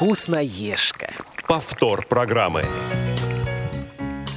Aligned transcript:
Вкусноежка. 0.00 1.12
Повтор 1.46 2.06
программы. 2.06 2.62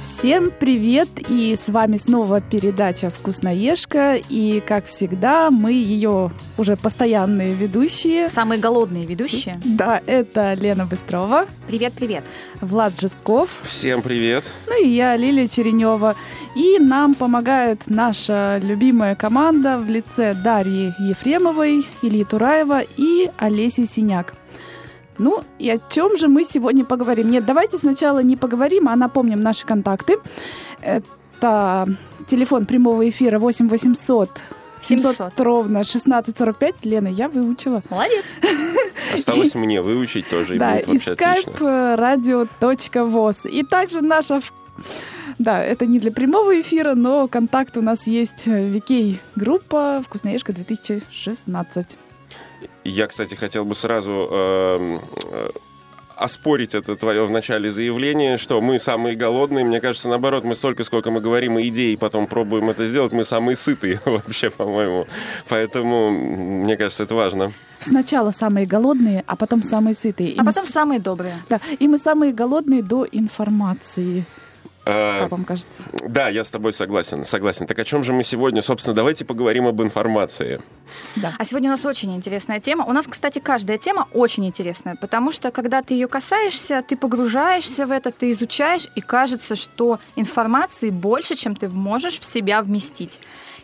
Всем 0.02 0.50
привет! 0.50 1.08
И 1.30 1.56
с 1.56 1.70
вами 1.70 1.96
снова 1.96 2.42
передача 2.42 3.08
«Вкусноежка». 3.08 4.16
И, 4.28 4.60
как 4.60 4.84
всегда, 4.84 5.50
мы 5.50 5.72
ее 5.72 6.32
уже 6.58 6.76
постоянные 6.76 7.54
ведущие. 7.54 8.28
Самые 8.28 8.60
голодные 8.60 9.06
ведущие. 9.06 9.58
Да, 9.64 10.02
это 10.04 10.52
Лена 10.52 10.84
Быстрова. 10.84 11.46
Привет-привет. 11.66 12.24
Влад 12.60 13.00
Жесков. 13.00 13.62
Всем 13.62 14.02
привет. 14.02 14.44
Ну 14.66 14.84
и 14.84 14.88
я, 14.88 15.16
Лилия 15.16 15.48
Черенева. 15.48 16.14
И 16.54 16.78
нам 16.78 17.14
помогает 17.14 17.84
наша 17.86 18.60
любимая 18.62 19.14
команда 19.14 19.78
в 19.78 19.88
лице 19.88 20.34
Дарьи 20.34 20.92
Ефремовой, 20.98 21.86
Ильи 22.02 22.24
Тураева 22.24 22.82
и 22.98 23.30
Олеси 23.38 23.86
Синяк. 23.86 24.34
Ну, 25.18 25.44
и 25.58 25.70
о 25.70 25.78
чем 25.88 26.16
же 26.16 26.28
мы 26.28 26.44
сегодня 26.44 26.84
поговорим? 26.84 27.30
Нет, 27.30 27.46
давайте 27.46 27.78
сначала 27.78 28.20
не 28.22 28.36
поговорим, 28.36 28.88
а 28.88 28.96
напомним 28.96 29.40
наши 29.40 29.64
контакты. 29.64 30.18
Это 30.80 31.88
телефон 32.26 32.66
прямого 32.66 33.08
эфира 33.08 33.38
8 33.38 33.68
800 33.68 34.30
700 34.80 35.16
700. 35.16 35.40
ровно 35.40 35.80
1645. 35.80 36.84
Лена, 36.84 37.08
я 37.08 37.28
выучила. 37.28 37.82
Молодец. 37.90 38.24
Осталось 39.14 39.54
мне 39.54 39.80
выучить 39.80 40.28
тоже, 40.28 40.56
и 40.56 40.58
да, 40.58 40.78
и 40.78 40.82
отлично. 40.82 41.12
radio.voz. 41.96 43.48
И 43.48 43.62
также 43.62 44.00
наша... 44.02 44.40
Да, 45.38 45.62
это 45.62 45.86
не 45.86 45.98
для 45.98 46.12
прямого 46.12 46.60
эфира, 46.60 46.94
но 46.94 47.28
контакт 47.28 47.76
у 47.76 47.82
нас 47.82 48.06
есть. 48.06 48.46
Викей 48.46 49.20
группа 49.36 50.02
«Вкусноежка 50.04 50.52
2016». 50.52 51.96
Я, 52.84 53.06
кстати, 53.06 53.34
хотел 53.34 53.64
бы 53.64 53.74
сразу 53.74 54.10
эм, 54.30 55.00
э, 55.30 55.48
оспорить 56.16 56.74
это 56.74 56.94
твое 56.96 57.24
в 57.26 57.30
начале 57.30 57.72
заявление, 57.72 58.36
что 58.38 58.60
мы 58.60 58.78
самые 58.78 59.16
голодные. 59.16 59.64
Мне 59.64 59.80
кажется, 59.80 60.08
наоборот, 60.08 60.44
мы 60.44 60.54
столько, 60.54 60.84
сколько 60.84 61.10
мы 61.10 61.20
говорим 61.20 61.56
о 61.56 61.62
идее, 61.62 61.92
и 61.92 61.96
потом 61.96 62.26
пробуем 62.26 62.70
это 62.70 62.86
сделать, 62.86 63.12
мы 63.12 63.24
самые 63.24 63.56
сытые 63.56 64.00
вообще, 64.04 64.50
по-моему. 64.50 65.06
Поэтому, 65.48 66.10
мне 66.10 66.76
кажется, 66.76 67.02
это 67.02 67.14
важно. 67.14 67.52
Сначала 67.80 68.30
самые 68.30 68.66
голодные, 68.66 69.24
а 69.26 69.34
потом 69.36 69.62
самые 69.62 69.94
сытые. 69.94 70.30
И 70.30 70.38
А 70.38 70.42
мы 70.42 70.52
потом 70.52 70.66
с- 70.66 70.70
самые 70.70 71.00
добрые. 71.00 71.34
Да, 71.48 71.60
и 71.78 71.88
мы 71.88 71.98
самые 71.98 72.32
голодные 72.32 72.82
до 72.82 73.06
информации, 73.10 74.24
как 74.84 75.30
вам 75.30 75.44
кажется? 75.44 75.82
да, 76.06 76.28
я 76.28 76.44
с 76.44 76.50
тобой 76.50 76.72
согласен, 76.72 77.24
согласен. 77.24 77.66
Так 77.66 77.78
о 77.78 77.84
чем 77.84 78.04
же 78.04 78.12
мы 78.12 78.22
сегодня? 78.22 78.62
Собственно, 78.62 78.94
давайте 78.94 79.24
поговорим 79.24 79.66
об 79.66 79.80
информации. 79.82 80.60
Да. 81.16 81.34
А 81.38 81.44
сегодня 81.44 81.70
у 81.70 81.72
нас 81.72 81.84
очень 81.86 82.14
интересная 82.14 82.60
тема. 82.60 82.84
У 82.84 82.92
нас, 82.92 83.06
кстати, 83.06 83.38
каждая 83.38 83.78
тема 83.78 84.08
очень 84.12 84.46
интересная, 84.46 84.96
потому 84.96 85.32
что 85.32 85.50
когда 85.50 85.82
ты 85.82 85.94
ее 85.94 86.08
касаешься, 86.08 86.84
ты 86.86 86.96
погружаешься 86.96 87.86
в 87.86 87.90
это, 87.90 88.10
ты 88.10 88.30
изучаешь, 88.30 88.88
и 88.94 89.00
кажется, 89.00 89.56
что 89.56 89.98
информации 90.16 90.90
больше, 90.90 91.34
чем 91.34 91.56
ты 91.56 91.68
можешь 91.68 92.18
в 92.18 92.24
себя 92.24 92.62
вместить. 92.62 93.18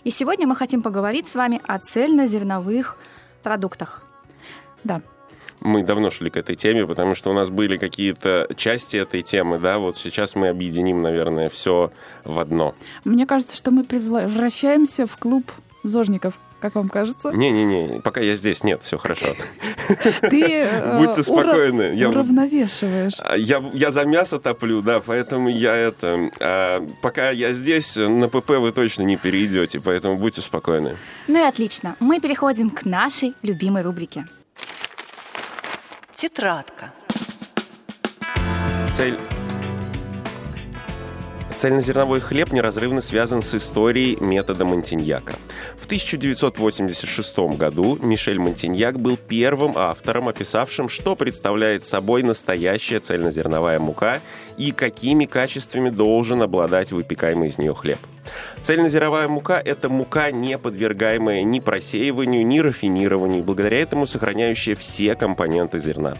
И 0.04 0.10
сегодня 0.10 0.46
мы 0.46 0.56
хотим 0.56 0.82
поговорить 0.82 1.26
с 1.26 1.34
вами 1.34 1.60
о 1.66 1.78
цельнозерновых 1.78 2.96
продуктах. 3.42 4.02
Да. 4.84 5.02
Мы 5.60 5.82
давно 5.82 6.10
шли 6.10 6.30
к 6.30 6.36
этой 6.36 6.56
теме, 6.56 6.86
потому 6.86 7.14
что 7.14 7.30
у 7.30 7.34
нас 7.34 7.50
были 7.50 7.76
какие-то 7.76 8.48
части 8.56 8.96
этой 8.96 9.22
темы, 9.22 9.58
да, 9.58 9.78
вот 9.78 9.96
сейчас 9.96 10.34
мы 10.34 10.48
объединим, 10.48 11.00
наверное, 11.00 11.48
все 11.50 11.92
в 12.24 12.38
одно. 12.40 12.74
Мне 13.04 13.26
кажется, 13.26 13.56
что 13.56 13.70
мы 13.70 13.84
превращаемся 13.84 15.06
в 15.06 15.16
клуб 15.16 15.50
зожников. 15.82 16.38
Как 16.60 16.74
вам 16.74 16.90
кажется? 16.90 17.30
Не-не-не, 17.32 18.00
пока 18.00 18.20
я 18.20 18.34
здесь, 18.34 18.62
нет, 18.62 18.82
все 18.82 18.98
хорошо. 18.98 19.28
Ты 20.20 20.42
э, 20.62 20.98
Будьте 20.98 21.22
спокойны, 21.22 21.92
я- 21.94 22.10
уравновешиваешь. 22.10 23.14
А 23.18 23.34
Я, 23.36 23.62
я 23.72 23.90
за 23.90 24.04
мясо 24.04 24.38
топлю, 24.38 24.82
да, 24.82 25.00
поэтому 25.00 25.48
я 25.48 25.74
это... 25.74 26.30
а, 26.38 26.86
пока 27.00 27.30
я 27.30 27.54
здесь, 27.54 27.96
на 27.96 28.28
ПП 28.28 28.50
вы 28.58 28.72
точно 28.72 29.04
не 29.04 29.16
перейдете, 29.16 29.80
поэтому 29.80 30.16
будьте 30.16 30.42
спокойны. 30.42 30.96
Ну 31.28 31.38
и 31.38 31.48
отлично. 31.48 31.96
Мы 31.98 32.20
переходим 32.20 32.68
к 32.68 32.84
нашей 32.84 33.32
любимой 33.42 33.82
рубрике. 33.82 34.26
Тетрадка. 36.20 36.92
Цель... 38.94 39.16
Цельнозерновой 41.56 42.20
хлеб 42.20 42.52
неразрывно 42.52 43.00
связан 43.00 43.40
с 43.40 43.54
историей 43.54 44.18
метода 44.20 44.66
Монтиньяка. 44.66 45.32
В 45.78 45.86
1986 45.86 47.38
году 47.56 47.96
Мишель 48.02 48.38
Монтиньяк 48.38 49.00
был 49.00 49.16
первым 49.16 49.78
автором, 49.78 50.28
описавшим, 50.28 50.90
что 50.90 51.16
представляет 51.16 51.86
собой 51.86 52.22
настоящая 52.22 53.00
цельнозерновая 53.00 53.78
мука 53.78 54.20
и 54.58 54.72
какими 54.72 55.24
качествами 55.24 55.88
должен 55.88 56.42
обладать 56.42 56.92
выпекаемый 56.92 57.48
из 57.48 57.56
нее 57.56 57.72
хлеб. 57.72 57.98
Цельнозерновая 58.60 59.28
мука– 59.28 59.60
это 59.64 59.88
мука, 59.88 60.30
не 60.30 60.58
подвергаемая 60.58 61.42
ни 61.42 61.60
просеиванию, 61.60 62.46
ни 62.46 62.60
рафинированию, 62.60 63.42
благодаря 63.42 63.78
этому 63.80 64.06
сохраняющая 64.06 64.76
все 64.76 65.14
компоненты 65.14 65.78
зерна. 65.78 66.16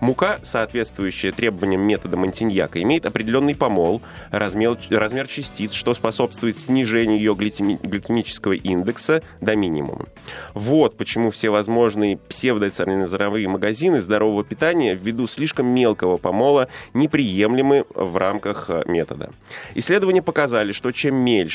Мука, 0.00 0.38
соответствующая 0.42 1.32
требованиям 1.32 1.82
метода 1.82 2.16
Монтиньяка, 2.16 2.80
имеет 2.82 3.06
определенный 3.06 3.56
помол, 3.56 4.00
размер, 4.30 4.78
размер 4.90 5.26
частиц, 5.26 5.72
что 5.72 5.94
способствует 5.94 6.56
снижению 6.56 7.18
ее 7.18 7.34
гликемического 7.34 8.52
индекса 8.52 9.22
до 9.40 9.56
минимума. 9.56 10.06
Вот 10.54 10.96
почему 10.96 11.30
все 11.30 11.50
возможные 11.50 12.16
псевдоцельнозерновые 12.16 13.48
магазины 13.48 14.00
здорового 14.00 14.44
питания 14.44 14.94
ввиду 14.94 15.26
слишком 15.26 15.66
мелкого 15.66 16.16
помола 16.16 16.68
неприемлемы 16.94 17.84
в 17.94 18.16
рамках 18.16 18.66
э, 18.68 18.82
метода. 18.86 19.30
Исследования 19.74 20.22
показали, 20.22 20.72
что 20.72 20.92
чем 20.92 21.16
мельче 21.16 21.47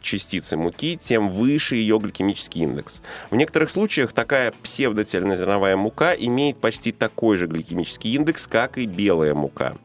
частицы 0.00 0.56
муки, 0.56 0.98
тем 1.02 1.28
выше 1.28 1.76
ее 1.76 1.98
гликемический 1.98 2.62
индекс. 2.62 3.02
В 3.30 3.36
некоторых 3.36 3.70
случаях 3.70 4.12
такая 4.12 4.52
псевдоцельнозерновая 4.62 5.76
мука 5.76 6.14
имеет 6.14 6.58
почти 6.58 6.92
такой 6.92 7.36
же 7.36 7.46
гликемический 7.46 8.14
индекс, 8.14 8.46
как 8.46 8.78
и 8.78 8.86
белая 8.86 9.34
мука. 9.34 9.76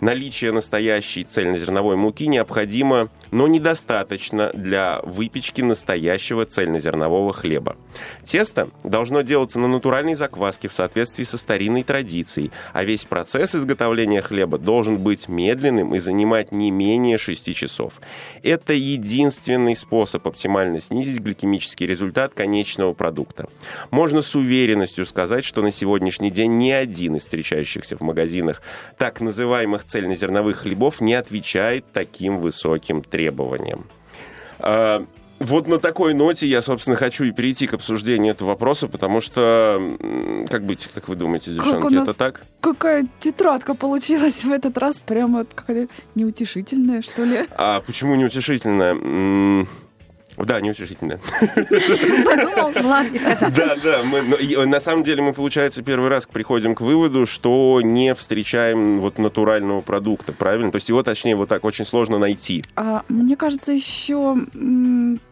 Наличие 0.00 0.52
настоящей 0.52 1.24
цельнозерновой 1.24 1.96
муки 1.96 2.26
необходимо, 2.26 3.08
но 3.30 3.46
недостаточно 3.46 4.50
для 4.54 5.00
выпечки 5.02 5.60
настоящего 5.60 6.44
цельнозернового 6.44 7.32
хлеба. 7.32 7.76
Тесто 8.24 8.70
должно 8.84 9.22
делаться 9.22 9.58
на 9.58 9.68
натуральной 9.68 10.14
закваске 10.14 10.68
в 10.68 10.72
соответствии 10.72 11.24
со 11.24 11.38
старинной 11.38 11.82
традицией, 11.82 12.50
а 12.72 12.84
весь 12.84 13.04
процесс 13.04 13.54
изготовления 13.54 14.22
хлеба 14.22 14.58
должен 14.58 14.98
быть 14.98 15.28
медленным 15.28 15.94
и 15.94 15.98
занимать 15.98 16.52
не 16.52 16.70
менее 16.70 17.18
6 17.18 17.54
часов. 17.54 18.00
Это 18.42 18.72
единственный 18.72 19.76
способ 19.76 20.26
оптимально 20.26 20.80
снизить 20.80 21.20
гликемический 21.20 21.86
результат 21.86 22.34
конечного 22.34 22.92
продукта. 22.94 23.48
Можно 23.90 24.22
с 24.22 24.34
уверенностью 24.34 25.06
сказать, 25.06 25.44
что 25.44 25.62
на 25.62 25.72
сегодняшний 25.72 26.30
день 26.30 26.58
ни 26.58 26.70
один 26.70 27.16
из 27.16 27.22
встречающихся 27.22 27.96
в 27.96 28.00
магазинах 28.00 28.62
так 28.98 29.20
называемых 29.20 29.84
цельнозерновых 29.84 30.58
хлебов 30.58 31.00
не 31.00 31.14
отвечает 31.14 31.84
таким 31.92 32.38
высоким 32.38 33.02
требованиям. 33.02 33.19
А, 34.58 35.04
Вот 35.38 35.66
на 35.68 35.78
такой 35.78 36.12
ноте 36.12 36.46
я, 36.46 36.60
собственно, 36.60 36.96
хочу 36.96 37.24
и 37.24 37.30
перейти 37.32 37.66
к 37.66 37.72
обсуждению 37.74 38.32
этого 38.34 38.48
вопроса, 38.48 38.88
потому 38.88 39.20
что, 39.22 39.80
как 40.50 40.64
быть, 40.64 40.88
как 40.94 41.08
вы 41.08 41.16
думаете, 41.16 41.52
Как 41.54 41.64
девчонки, 41.64 41.86
у 41.86 41.90
нас 41.90 42.08
это 42.10 42.18
так? 42.18 42.42
какая 42.60 43.06
тетрадка 43.20 43.74
получилась 43.74 44.44
в 44.44 44.50
этот 44.52 44.76
раз, 44.76 45.00
прямо 45.00 45.46
какая-то 45.46 45.90
неутешительная, 46.14 47.00
что 47.00 47.24
ли. 47.24 47.46
А 47.56 47.80
почему 47.80 48.16
неутешительно? 48.16 49.66
Да, 50.44 50.60
неутешительно. 50.60 51.20
Подумал, 52.24 52.70
Влад, 52.82 53.06
и 53.12 53.18
сказал. 53.18 53.50
Да, 53.50 53.76
да. 53.82 54.02
Мы, 54.02 54.22
но 54.22 54.36
и, 54.36 54.56
на 54.66 54.80
самом 54.80 55.04
деле 55.04 55.22
мы, 55.22 55.32
получается, 55.32 55.82
первый 55.82 56.08
раз 56.08 56.26
приходим 56.26 56.74
к 56.74 56.80
выводу, 56.80 57.26
что 57.26 57.80
не 57.82 58.14
встречаем 58.14 59.00
вот 59.00 59.18
натурального 59.18 59.80
продукта, 59.80 60.32
правильно? 60.32 60.70
То 60.70 60.76
есть 60.76 60.88
его, 60.88 61.02
точнее, 61.02 61.36
вот 61.36 61.48
так 61.48 61.64
очень 61.64 61.84
сложно 61.84 62.18
найти. 62.18 62.64
А, 62.76 63.02
мне 63.08 63.36
кажется, 63.36 63.72
еще 63.72 64.36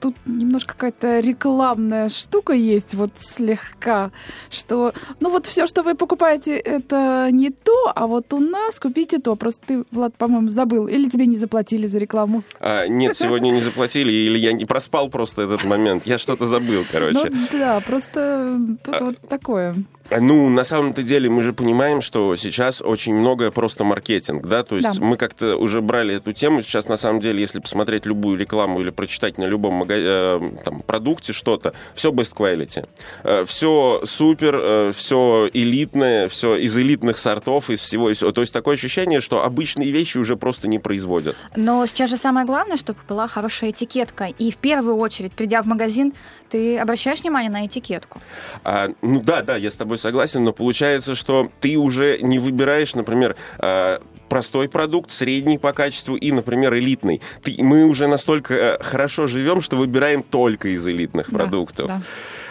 тут 0.00 0.16
немножко 0.26 0.74
какая-то 0.74 1.20
рекламная 1.20 2.08
штука 2.08 2.52
есть, 2.52 2.94
вот 2.94 3.12
слегка, 3.16 4.10
что, 4.50 4.92
ну 5.20 5.30
вот 5.30 5.46
все, 5.46 5.66
что 5.66 5.82
вы 5.82 5.94
покупаете, 5.94 6.56
это 6.56 7.28
не 7.30 7.50
то, 7.50 7.92
а 7.94 8.06
вот 8.06 8.32
у 8.32 8.40
нас 8.40 8.78
купите 8.78 9.18
то. 9.18 9.36
Просто 9.36 9.66
ты, 9.66 9.84
Влад, 9.90 10.16
по-моему, 10.16 10.48
забыл, 10.50 10.86
или 10.86 11.08
тебе 11.08 11.26
не 11.26 11.36
заплатили 11.36 11.86
за 11.86 11.98
рекламу. 11.98 12.42
А, 12.60 12.86
нет, 12.86 13.16
сегодня 13.16 13.50
не 13.50 13.60
заплатили, 13.60 14.12
или 14.12 14.38
я 14.38 14.52
не 14.52 14.64
проспал 14.64 14.97
просто 15.06 15.42
этот 15.42 15.64
момент. 15.64 16.06
Я 16.06 16.18
что-то 16.18 16.46
забыл, 16.46 16.84
короче. 16.90 17.30
Ну 17.30 17.46
да, 17.52 17.80
просто 17.80 18.58
тут 18.84 19.00
вот 19.00 19.28
такое. 19.28 19.74
Ну, 20.10 20.48
на 20.48 20.64
самом-то 20.64 21.02
деле 21.02 21.28
мы 21.28 21.42
же 21.42 21.52
понимаем, 21.52 22.00
что 22.00 22.34
сейчас 22.36 22.80
очень 22.80 23.14
многое 23.14 23.50
просто 23.50 23.84
маркетинг, 23.84 24.46
да, 24.46 24.62
то 24.62 24.76
есть 24.76 24.98
Да. 24.98 25.04
мы 25.04 25.16
как-то 25.16 25.56
уже 25.56 25.80
брали 25.80 26.16
эту 26.16 26.32
тему, 26.32 26.62
сейчас 26.62 26.88
на 26.88 26.96
самом 26.96 27.20
деле, 27.20 27.40
если 27.40 27.60
посмотреть 27.60 28.06
любую 28.06 28.38
рекламу 28.38 28.80
или 28.80 28.90
прочитать 28.90 29.38
на 29.38 29.44
любом 29.44 29.58
любом 29.58 29.84
э, 29.88 30.40
там, 30.64 30.80
продукте 30.82 31.32
что-то, 31.32 31.72
все 31.94 32.10
best 32.10 32.34
quality. 32.34 32.88
Э, 33.24 33.44
все 33.44 34.02
супер, 34.04 34.56
э, 34.60 34.92
все 34.94 35.50
элитное, 35.52 36.28
все 36.28 36.56
из 36.56 36.76
элитных 36.76 37.18
сортов, 37.18 37.70
из 37.70 37.80
всего 37.80 38.10
и 38.10 38.14
всего. 38.14 38.32
То 38.32 38.40
есть 38.40 38.52
такое 38.52 38.74
ощущение, 38.74 39.20
что 39.20 39.44
обычные 39.44 39.90
вещи 39.90 40.18
уже 40.18 40.36
просто 40.36 40.68
не 40.68 40.78
производят. 40.78 41.36
Но 41.56 41.84
сейчас 41.86 42.10
же 42.10 42.16
самое 42.16 42.46
главное, 42.46 42.76
чтобы 42.76 42.98
была 43.08 43.28
хорошая 43.28 43.70
этикетка. 43.70 44.26
И 44.26 44.50
в 44.50 44.56
первую 44.56 44.96
очередь, 44.96 45.32
придя 45.32 45.62
в 45.62 45.66
магазин, 45.66 46.12
ты 46.50 46.78
обращаешь 46.78 47.20
внимание 47.20 47.50
на 47.50 47.66
этикетку? 47.66 48.20
А, 48.64 48.90
ну 49.02 49.20
да, 49.20 49.42
да, 49.42 49.56
я 49.56 49.70
с 49.70 49.76
тобой 49.76 49.97
согласен, 49.98 50.44
но 50.44 50.52
получается, 50.52 51.14
что 51.14 51.50
ты 51.60 51.76
уже 51.76 52.18
не 52.22 52.38
выбираешь, 52.38 52.94
например, 52.94 53.36
а, 53.58 54.00
простой 54.28 54.68
продукт, 54.68 55.10
средний 55.10 55.58
по 55.58 55.72
качеству 55.72 56.14
и, 56.16 56.30
например, 56.32 56.74
элитный. 56.74 57.20
Ты, 57.42 57.56
мы 57.58 57.84
уже 57.84 58.06
настолько 58.06 58.54
э, 58.54 58.82
хорошо 58.82 59.26
живем, 59.26 59.60
что 59.62 59.76
выбираем 59.76 60.22
только 60.22 60.68
из 60.68 60.86
элитных 60.86 61.30
Да, 61.30 61.38
продуктов. 61.38 61.86
да. 61.88 62.02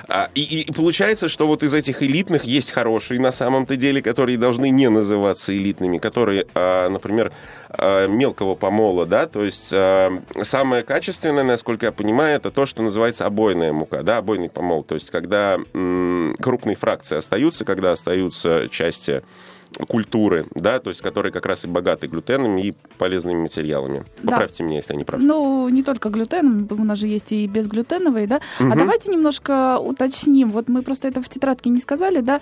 А, 0.09 0.29
и, 0.35 0.61
и 0.61 0.71
получается, 0.71 1.27
что 1.27 1.47
вот 1.47 1.63
из 1.63 1.73
этих 1.73 2.01
элитных 2.01 2.45
есть 2.45 2.71
хорошие 2.71 3.19
на 3.19 3.31
самом-то 3.31 3.75
деле, 3.75 4.01
которые 4.01 4.37
должны 4.37 4.69
не 4.69 4.89
называться 4.89 5.55
элитными, 5.55 5.97
которые, 5.97 6.45
а, 6.55 6.89
например, 6.89 7.33
а, 7.69 8.07
мелкого 8.07 8.55
помола, 8.55 9.05
да, 9.05 9.27
то 9.27 9.43
есть 9.43 9.73
самое 10.43 10.83
качественное, 10.83 11.43
насколько 11.43 11.87
я 11.87 11.91
понимаю, 11.91 12.37
это 12.37 12.51
то, 12.51 12.65
что 12.65 12.81
называется 12.81 13.25
обойная 13.25 13.73
мука, 13.73 14.03
да, 14.03 14.17
обойный 14.17 14.49
помол, 14.49 14.83
то 14.83 14.95
есть 14.95 15.11
когда 15.11 15.57
крупные 16.39 16.75
фракции 16.75 17.17
остаются, 17.17 17.65
когда 17.65 17.91
остаются 17.91 18.69
части 18.71 19.23
культуры, 19.87 20.45
да, 20.55 20.79
то 20.79 20.89
есть 20.89 21.01
которые 21.01 21.31
как 21.31 21.45
раз 21.45 21.65
и 21.65 21.67
богаты 21.67 22.07
глютеном 22.07 22.57
и 22.57 22.73
полезными 22.97 23.41
материалами. 23.41 24.05
Да. 24.23 24.31
Поправьте 24.31 24.63
меня, 24.63 24.77
если 24.77 24.93
я 24.93 24.97
не 24.97 25.03
прав. 25.03 25.21
Ну, 25.21 25.69
не 25.69 25.83
только 25.83 26.09
глютен, 26.09 26.67
у 26.69 26.83
нас 26.83 26.97
же 26.97 27.07
есть 27.07 27.31
и 27.31 27.47
безглютеновые, 27.47 28.27
да. 28.27 28.39
А 28.59 28.63
Мгм. 28.63 28.77
давайте 28.77 29.11
немножко 29.11 29.77
уточним. 29.79 30.49
Вот 30.51 30.67
мы 30.69 30.81
просто 30.81 31.07
это 31.07 31.21
в 31.21 31.29
тетрадке 31.29 31.69
не 31.69 31.79
сказали, 31.79 32.21
да. 32.21 32.41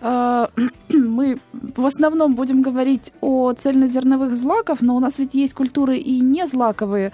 Э, 0.00 0.46
Мы 0.88 1.38
в 1.52 1.84
основном 1.86 2.34
будем 2.34 2.62
говорить 2.62 3.12
о 3.20 3.52
цельнозерновых 3.52 4.34
злаков, 4.34 4.82
но 4.82 4.96
у 4.96 5.00
нас 5.00 5.18
ведь 5.18 5.34
есть 5.34 5.54
культуры 5.54 5.96
и 5.98 6.20
не 6.20 6.46
злаковые, 6.46 7.12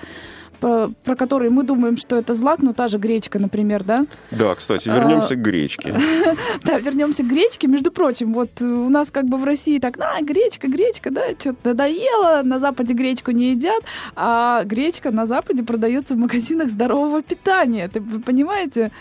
про, 0.63 0.91
про 1.05 1.17
которые 1.17 1.51
мы 1.51 1.65
думаем, 1.65 1.97
что 1.97 2.17
это 2.17 2.37
злак, 2.37 2.63
ну 2.63 2.73
та 2.73 2.87
же 2.87 2.99
гречка, 2.99 3.41
например, 3.41 3.83
да. 3.83 4.07
Да, 4.31 4.55
кстати, 4.55 4.89
А, 4.89 4.97
вернемся 4.97 5.35
к 5.35 5.43
гречке. 5.43 5.95
Да, 6.65 6.79
вернемся 6.79 7.25
к 7.25 7.27
гречке. 7.27 7.67
Между 7.67 7.91
прочим, 7.91 8.33
вот 8.33 8.63
у 8.63 8.89
нас 8.89 9.11
как 9.11 9.25
бы 9.25 9.39
в 9.39 9.45
России 9.45 9.81
так, 9.81 9.99
на, 9.99 10.21
гречка, 10.21 10.69
гречка, 10.69 11.11
да, 11.11 11.31
что-то 11.39 11.71
надоело, 11.71 12.43
на 12.45 12.61
Западе 12.61 12.95
гречку 12.95 13.33
не 13.33 13.51
едят, 13.51 13.83
а 14.15 14.63
гречка 14.65 15.11
на 15.11 15.27
Западе 15.27 15.65
продается 15.65 16.15
в 16.15 16.19
магазинах 16.19 16.69
здорового 16.69 17.23
питания. 17.23 17.89
Ты 17.89 18.01
понимаете? 18.01 18.93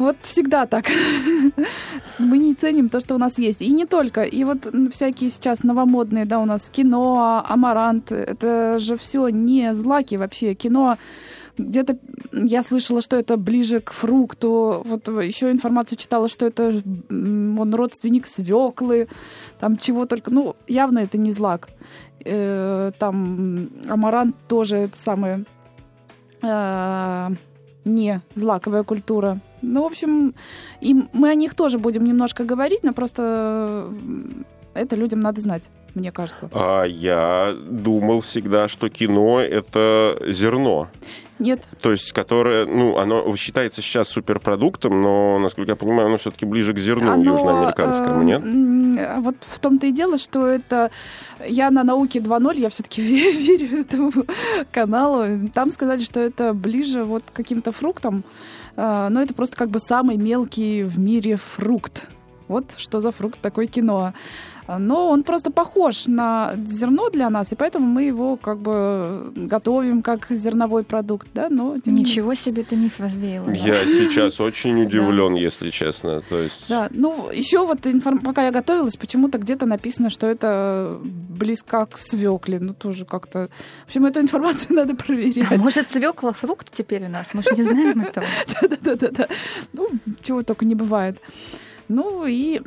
Вот 0.00 0.16
всегда 0.22 0.64
так. 0.64 0.86
Мы 2.18 2.38
не 2.38 2.54
ценим 2.54 2.88
то, 2.88 3.00
что 3.00 3.14
у 3.14 3.18
нас 3.18 3.38
есть. 3.38 3.60
И 3.60 3.68
не 3.68 3.84
только. 3.84 4.22
И 4.22 4.44
вот 4.44 4.66
всякие 4.90 5.28
сейчас 5.28 5.62
новомодные, 5.62 6.24
да, 6.24 6.38
у 6.38 6.46
нас 6.46 6.70
кино, 6.70 7.44
амарант, 7.46 8.10
это 8.10 8.78
же 8.78 8.96
все 8.96 9.28
не 9.28 9.74
злаки 9.74 10.14
вообще. 10.16 10.54
Кино 10.54 10.96
где-то 11.58 11.98
я 12.32 12.62
слышала, 12.62 13.02
что 13.02 13.16
это 13.16 13.36
ближе 13.36 13.80
к 13.82 13.92
фрукту. 13.92 14.80
Вот 14.86 15.06
еще 15.08 15.50
информацию 15.50 15.98
читала, 15.98 16.30
что 16.30 16.46
это 16.46 16.82
он 17.10 17.74
родственник 17.74 18.24
свеклы, 18.24 19.06
там 19.58 19.76
чего 19.76 20.06
только. 20.06 20.30
Ну, 20.30 20.56
явно 20.66 21.00
это 21.00 21.18
не 21.18 21.30
злак. 21.30 21.68
Э, 22.24 22.90
Там 22.98 23.68
амарант 23.86 24.34
тоже 24.48 24.76
это 24.76 24.96
самое 24.96 25.44
э, 26.40 27.28
не 27.84 28.22
злаковая 28.34 28.82
культура. 28.82 29.40
Ну, 29.62 29.82
в 29.82 29.86
общем, 29.86 30.34
и 30.80 30.94
мы 31.12 31.30
о 31.30 31.34
них 31.34 31.54
тоже 31.54 31.78
будем 31.78 32.04
немножко 32.04 32.44
говорить, 32.44 32.82
но 32.82 32.92
просто 32.92 33.86
м, 33.88 34.44
это 34.74 34.96
людям 34.96 35.20
надо 35.20 35.40
знать, 35.40 35.70
мне 35.94 36.12
кажется. 36.12 36.48
А 36.52 36.84
я 36.84 37.52
думал 37.68 38.20
всегда, 38.20 38.68
что 38.68 38.88
кино— 38.88 39.40
это 39.40 40.20
зерно. 40.28 40.88
Нет, 41.38 41.62
То 41.80 41.90
есть, 41.90 42.12
которое, 42.12 42.66
ну, 42.66 42.98
оно 42.98 43.34
считается 43.34 43.80
сейчас 43.80 44.08
суперпродуктом, 44.08 45.00
но, 45.00 45.38
насколько 45.38 45.72
я 45.72 45.76
понимаю, 45.76 46.08
оно 46.08 46.18
все-таки 46.18 46.44
ближе 46.44 46.74
к 46.74 46.78
зерну 46.78 47.12
Оно, 47.12 47.32
южноамериканскому, 47.32 48.20
э, 48.20 48.24
нет? 48.24 48.42
М, 48.98 49.22
Вот 49.22 49.36
в 49.40 49.58
том-то 49.58 49.86
и 49.86 49.92
дело, 49.92 50.18
что 50.18 50.46
это... 50.46 50.90
Я 51.46 51.70
на 51.70 51.84
науке 51.84 52.20
2.0, 52.20 52.58
я 52.58 52.68
все-таки 52.68 53.00
верю 53.02 53.80
этому 53.80 54.12
каналу. 54.72 55.48
Там 55.54 55.70
сказали, 55.70 56.02
что 56.02 56.20
это 56.20 56.52
ближе 56.54 57.04
вот 57.04 57.24
к 57.24 57.32
каким-то 57.36 57.72
фруктам, 57.72 58.24
э, 58.76 59.08
но 59.10 59.22
это 59.22 59.34
просто 59.34 59.56
как 59.56 59.70
бы 59.70 59.80
самый 59.80 60.16
мелкий 60.16 60.82
в 60.82 60.98
мире 60.98 61.36
фрукт. 61.36 62.06
Вот 62.48 62.64
что 62.76 63.00
за 63.00 63.12
фрукт 63.12 63.40
такое 63.40 63.66
кино. 63.66 64.12
Но 64.78 65.08
он 65.10 65.22
просто 65.22 65.50
похож 65.50 66.06
на 66.06 66.54
зерно 66.66 67.10
для 67.10 67.30
нас, 67.30 67.52
и 67.52 67.56
поэтому 67.56 67.86
мы 67.86 68.04
его 68.04 68.36
как 68.36 68.58
бы 68.58 69.32
готовим 69.36 70.02
как 70.02 70.26
зерновой 70.30 70.84
продукт, 70.84 71.28
да, 71.34 71.48
но 71.48 71.78
тем 71.78 71.94
не 71.94 72.00
менее- 72.00 72.10
Ничего 72.12 72.34
себе 72.34 72.62
ты 72.62 72.76
миф 72.76 73.00
развеяла. 73.00 73.50
Я 73.50 73.84
сейчас 73.86 74.40
очень 74.40 74.82
удивлен, 74.86 75.34
если 75.34 75.70
честно. 75.70 76.22
То 76.28 76.38
есть... 76.38 76.68
Да, 76.68 76.88
ну 76.90 77.30
еще 77.32 77.66
вот 77.66 77.80
пока 78.24 78.44
я 78.44 78.50
готовилась, 78.50 78.96
почему-то 78.96 79.38
где-то 79.38 79.66
написано, 79.66 80.10
что 80.10 80.26
это 80.26 80.98
близко 81.02 81.86
к 81.86 81.96
свекле. 81.98 82.58
Ну 82.60 82.74
тоже 82.74 83.04
как-то. 83.04 83.48
В 83.84 83.88
общем, 83.88 84.06
эту 84.06 84.20
информацию 84.20 84.76
надо 84.76 84.92
А 84.92 84.96
проверять. 84.96 85.56
может, 85.58 85.90
свекла 85.90 86.32
фрукт 86.32 86.70
теперь 86.72 87.04
у 87.06 87.08
нас? 87.08 87.34
Мы 87.34 87.42
же 87.42 87.50
не 87.56 87.62
знаем 87.62 88.00
этого. 88.00 88.26
Да-да-да. 88.80 89.26
Ну, 89.72 89.88
чего 90.22 90.42
только 90.42 90.64
не 90.64 90.74
бывает. 90.74 91.18
Ну 91.90 92.24
и 92.26 92.60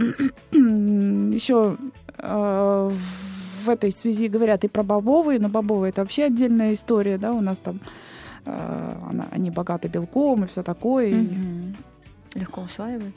еще 0.51 1.77
в 3.63 3.69
этой 3.69 3.91
связи 3.91 4.27
говорят 4.27 4.63
и 4.65 4.67
про 4.67 4.83
бобовые, 4.83 5.39
но 5.39 5.47
бобовые 5.49 5.89
это 5.91 6.01
вообще 6.01 6.25
отдельная 6.25 6.73
история, 6.73 7.17
да, 7.17 7.31
у 7.31 7.39
нас 7.41 7.59
там 7.59 7.79
э, 8.45 8.95
она- 9.09 9.27
они 9.31 9.49
богаты 9.51 9.87
белком 9.87 10.43
и 10.43 10.47
все 10.47 10.61
такое. 10.63 11.07
и, 11.07 11.13
Мгм. 11.15 11.75
Легко 12.35 12.61
усваиваются. 12.61 13.13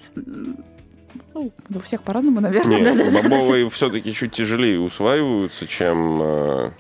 ну, 1.35 1.53
у 1.75 1.79
всех 1.81 2.03
по-разному, 2.03 2.41
наверное, 2.41 2.81
Нет, 2.95 3.13
бобовые 3.25 3.69
все-таки 3.71 4.13
чуть 4.13 4.33
тяжелее 4.33 4.79
усваиваются, 4.79 5.67
чем, 5.67 6.21
э, 6.23 6.71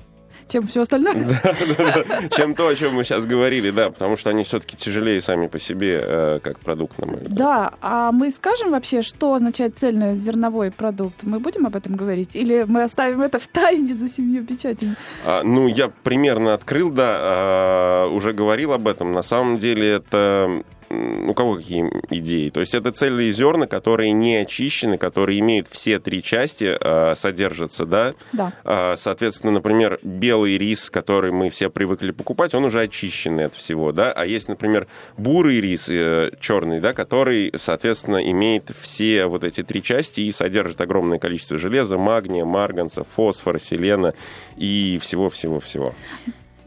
чем 0.48 0.66
все 0.66 0.82
остальное. 0.82 1.14
чем 2.36 2.54
то, 2.54 2.68
о 2.68 2.74
чем 2.74 2.94
мы 2.94 3.04
сейчас 3.04 3.26
говорили, 3.26 3.70
да, 3.70 3.90
потому 3.90 4.16
что 4.16 4.30
они 4.30 4.44
все-таки 4.44 4.76
тяжелее 4.76 5.20
сами 5.20 5.46
по 5.46 5.58
себе, 5.58 6.00
э, 6.02 6.40
как 6.42 6.58
продукт, 6.60 6.98
на 6.98 7.06
мой 7.06 7.16
взгляд. 7.16 7.36
Да, 7.36 7.74
а 7.80 8.12
мы 8.12 8.30
скажем 8.30 8.70
вообще, 8.70 9.02
что 9.02 9.34
означает 9.34 9.78
цельнозерновой 9.78 10.70
продукт? 10.70 11.22
Мы 11.22 11.40
будем 11.40 11.66
об 11.66 11.76
этом 11.76 11.96
говорить? 11.96 12.36
Или 12.36 12.64
мы 12.66 12.82
оставим 12.82 13.22
это 13.22 13.38
в 13.38 13.46
тайне 13.46 13.94
за 13.94 14.08
семью 14.08 14.44
печатями? 14.44 14.96
А, 15.24 15.42
ну, 15.42 15.66
я 15.66 15.90
примерно 16.02 16.54
открыл, 16.54 16.90
да, 16.90 17.16
а, 17.18 18.08
уже 18.08 18.32
говорил 18.32 18.72
об 18.72 18.88
этом. 18.88 19.12
На 19.12 19.22
самом 19.22 19.58
деле 19.58 19.88
это... 19.90 20.62
У 20.88 21.34
кого 21.34 21.56
какие 21.56 21.84
идеи? 22.10 22.50
То 22.50 22.60
есть 22.60 22.74
это 22.74 22.92
цельные 22.92 23.32
зерна, 23.32 23.66
которые 23.66 24.12
не 24.12 24.36
очищены, 24.36 24.98
которые 24.98 25.40
имеют 25.40 25.66
все 25.68 25.98
три 25.98 26.22
части, 26.22 26.76
а, 26.80 27.14
содержатся, 27.16 27.86
да? 27.86 28.14
Да. 28.32 28.52
А, 28.64 28.94
Соответственно, 28.96 29.52
например, 29.52 29.98
белый 30.02 30.58
рис, 30.58 30.90
который 30.90 31.32
мы 31.32 31.50
все 31.50 31.70
привыкли 31.70 32.10
покупать, 32.10 32.54
он 32.54 32.64
уже 32.64 32.80
очищенный 32.80 33.46
от 33.46 33.54
всего, 33.54 33.92
да? 33.92 34.12
А 34.12 34.26
есть, 34.26 34.48
например, 34.48 34.86
бурый 35.16 35.60
рис, 35.60 35.88
э, 35.88 36.30
черный, 36.40 36.80
да, 36.80 36.92
который, 36.92 37.52
соответственно, 37.56 38.18
имеет 38.30 38.70
все 38.78 39.26
вот 39.26 39.44
эти 39.44 39.62
три 39.62 39.82
части 39.82 40.22
и 40.22 40.30
содержит 40.30 40.80
огромное 40.80 41.18
количество 41.18 41.58
железа, 41.58 41.98
магния, 41.98 42.44
марганца, 42.44 43.04
фосфора, 43.04 43.58
селена 43.58 44.14
и 44.56 44.98
всего-всего-всего. 45.00 45.94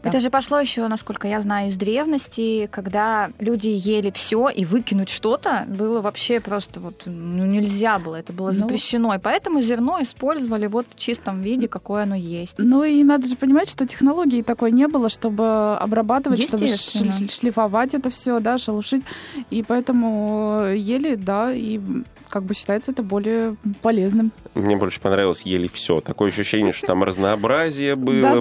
Да. 0.02 0.08
Это 0.08 0.20
же 0.20 0.30
пошло 0.30 0.58
еще, 0.58 0.86
насколько 0.88 1.28
я 1.28 1.40
знаю, 1.40 1.68
из 1.68 1.76
древности, 1.76 2.68
когда 2.70 3.30
люди 3.38 3.68
ели 3.68 4.10
все 4.10 4.48
и 4.48 4.64
выкинуть 4.64 5.10
что-то 5.10 5.64
было 5.68 6.00
вообще 6.00 6.40
просто 6.40 6.80
вот 6.80 7.02
ну, 7.04 7.44
нельзя 7.46 7.98
было, 7.98 8.16
это 8.16 8.32
было 8.32 8.48
Ну. 8.48 8.52
запрещено. 8.52 9.14
И 9.14 9.18
поэтому 9.18 9.60
зерно 9.60 10.00
использовали 10.02 10.66
вот 10.66 10.86
в 10.94 10.98
чистом 10.98 11.42
виде, 11.42 11.68
какое 11.68 12.04
оно 12.04 12.14
есть. 12.14 12.54
Ну 12.58 12.82
и 12.82 13.02
надо 13.04 13.28
же 13.28 13.36
понимать, 13.36 13.68
что 13.68 13.86
технологии 13.86 14.42
такой 14.42 14.72
не 14.72 14.88
было, 14.88 15.08
чтобы 15.08 15.76
обрабатывать, 15.76 16.42
чтобы 16.42 16.66
шлифовать 16.66 17.94
это 17.94 18.10
все, 18.10 18.40
да, 18.40 18.58
шелушить. 18.58 19.02
И 19.50 19.62
поэтому 19.62 20.66
ели, 20.74 21.14
да, 21.14 21.52
и 21.52 21.80
как 22.30 22.44
бы 22.44 22.54
считается 22.54 22.92
это 22.92 23.02
более 23.02 23.56
полезным. 23.82 24.32
Мне 24.54 24.76
больше 24.76 25.00
понравилось 25.00 25.42
ели 25.42 25.68
все. 25.68 26.00
Такое 26.00 26.30
ощущение, 26.30 26.72
что 26.72 26.86
там 26.86 27.04
разнообразие 27.04 27.96
было. 27.96 28.40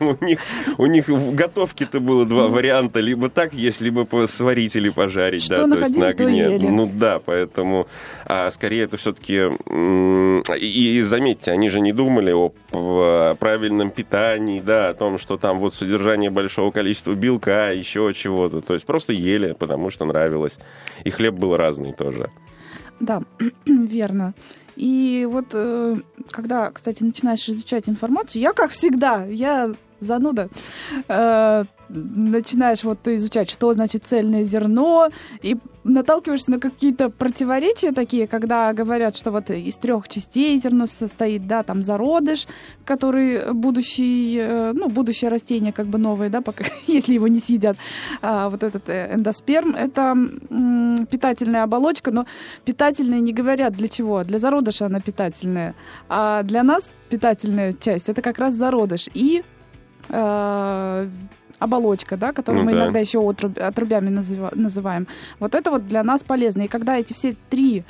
У 0.00 0.24
них 0.24 0.40
у 0.78 0.86
них 0.86 1.08
в 1.08 1.34
готовке-то 1.34 2.00
было 2.00 2.26
два 2.26 2.48
варианта. 2.48 3.00
Либо 3.00 3.28
так 3.28 3.54
есть, 3.54 3.80
либо 3.80 4.06
сварить 4.26 4.76
или 4.76 4.90
пожарить. 4.90 5.48
Да, 5.48 5.66
то 5.66 5.78
есть 5.78 5.96
на 5.96 6.08
огне. 6.08 6.58
Ну 6.60 6.90
да, 6.92 7.18
поэтому 7.18 7.86
а, 8.26 8.50
скорее 8.50 8.84
это 8.84 8.96
все-таки... 8.96 9.50
И 10.58 11.00
заметьте, 11.02 11.50
они 11.50 11.70
же 11.70 11.80
не 11.80 11.92
думали 11.92 12.32
о 12.32 12.52
правильном 13.34 13.90
питании, 13.90 14.60
да, 14.60 14.90
о 14.90 14.94
том, 14.94 15.18
что 15.18 15.36
там 15.36 15.58
вот 15.58 15.74
содержание 15.74 16.30
большого 16.30 16.70
количества 16.70 17.14
белка, 17.14 17.70
еще 17.70 18.12
чего-то. 18.14 18.60
То 18.60 18.74
есть 18.74 18.86
просто 18.86 19.12
ели, 19.12 19.52
потому 19.52 19.90
что 19.90 20.04
нравилось. 20.04 20.58
И 21.04 21.10
хлеб 21.10 21.34
был 21.34 21.56
разный 21.56 21.92
тоже. 21.92 22.30
Да, 23.04 23.22
верно. 23.66 24.34
И 24.76 25.28
вот 25.30 25.46
э, 25.52 25.96
когда, 26.30 26.70
кстати, 26.70 27.02
начинаешь 27.04 27.48
изучать 27.48 27.88
информацию, 27.88 28.42
я, 28.42 28.52
как 28.52 28.70
всегда, 28.70 29.24
я 29.24 29.72
зануда, 30.00 30.48
э, 31.08 31.64
начинаешь 31.94 32.84
вот 32.84 33.06
изучать, 33.08 33.50
что 33.50 33.72
значит 33.72 34.04
цельное 34.04 34.44
зерно, 34.44 35.10
и 35.42 35.56
наталкиваешься 35.84 36.50
на 36.50 36.58
какие-то 36.58 37.10
противоречия 37.10 37.92
такие, 37.92 38.26
когда 38.26 38.72
говорят, 38.72 39.16
что 39.16 39.30
вот 39.30 39.50
из 39.50 39.76
трех 39.76 40.08
частей 40.08 40.56
зерно 40.56 40.86
состоит, 40.86 41.46
да, 41.46 41.62
там 41.62 41.82
зародыш, 41.82 42.46
который 42.84 43.52
будущий, 43.52 44.38
э, 44.38 44.72
ну, 44.72 44.88
будущее 44.88 45.30
растение 45.30 45.72
как 45.72 45.86
бы 45.86 45.98
новое, 45.98 46.28
да, 46.30 46.40
пока, 46.40 46.64
если 46.86 47.14
его 47.14 47.28
не 47.28 47.38
съедят, 47.38 47.76
а 48.22 48.48
вот 48.48 48.62
этот 48.62 48.88
э, 48.88 49.14
эндосперм, 49.14 49.74
это 49.74 50.00
м, 50.50 51.06
питательная 51.10 51.62
оболочка, 51.62 52.10
но 52.10 52.26
питательная 52.64 53.20
не 53.20 53.32
говорят 53.32 53.74
для 53.74 53.88
чего, 53.88 54.24
для 54.24 54.38
зародыша 54.38 54.86
она 54.86 55.00
питательная, 55.00 55.74
а 56.08 56.42
для 56.42 56.62
нас 56.62 56.94
питательная 57.10 57.72
часть 57.74 58.08
это 58.08 58.22
как 58.22 58.38
раз 58.38 58.54
зародыш 58.54 59.08
и 59.14 59.44
э, 60.08 61.08
оболочка, 61.58 62.16
да, 62.16 62.32
которую 62.32 62.64
ну, 62.64 62.70
мы 62.70 62.76
да. 62.76 62.84
иногда 62.84 62.98
еще 62.98 63.18
отруб, 63.18 63.58
отрубями 63.58 64.10
называем. 64.10 65.06
Вот 65.38 65.54
это 65.54 65.70
вот 65.70 65.86
для 65.86 66.02
нас 66.02 66.22
полезно. 66.22 66.62
И 66.62 66.68
когда 66.68 66.98
эти 66.98 67.12
все 67.12 67.36
три 67.50 67.84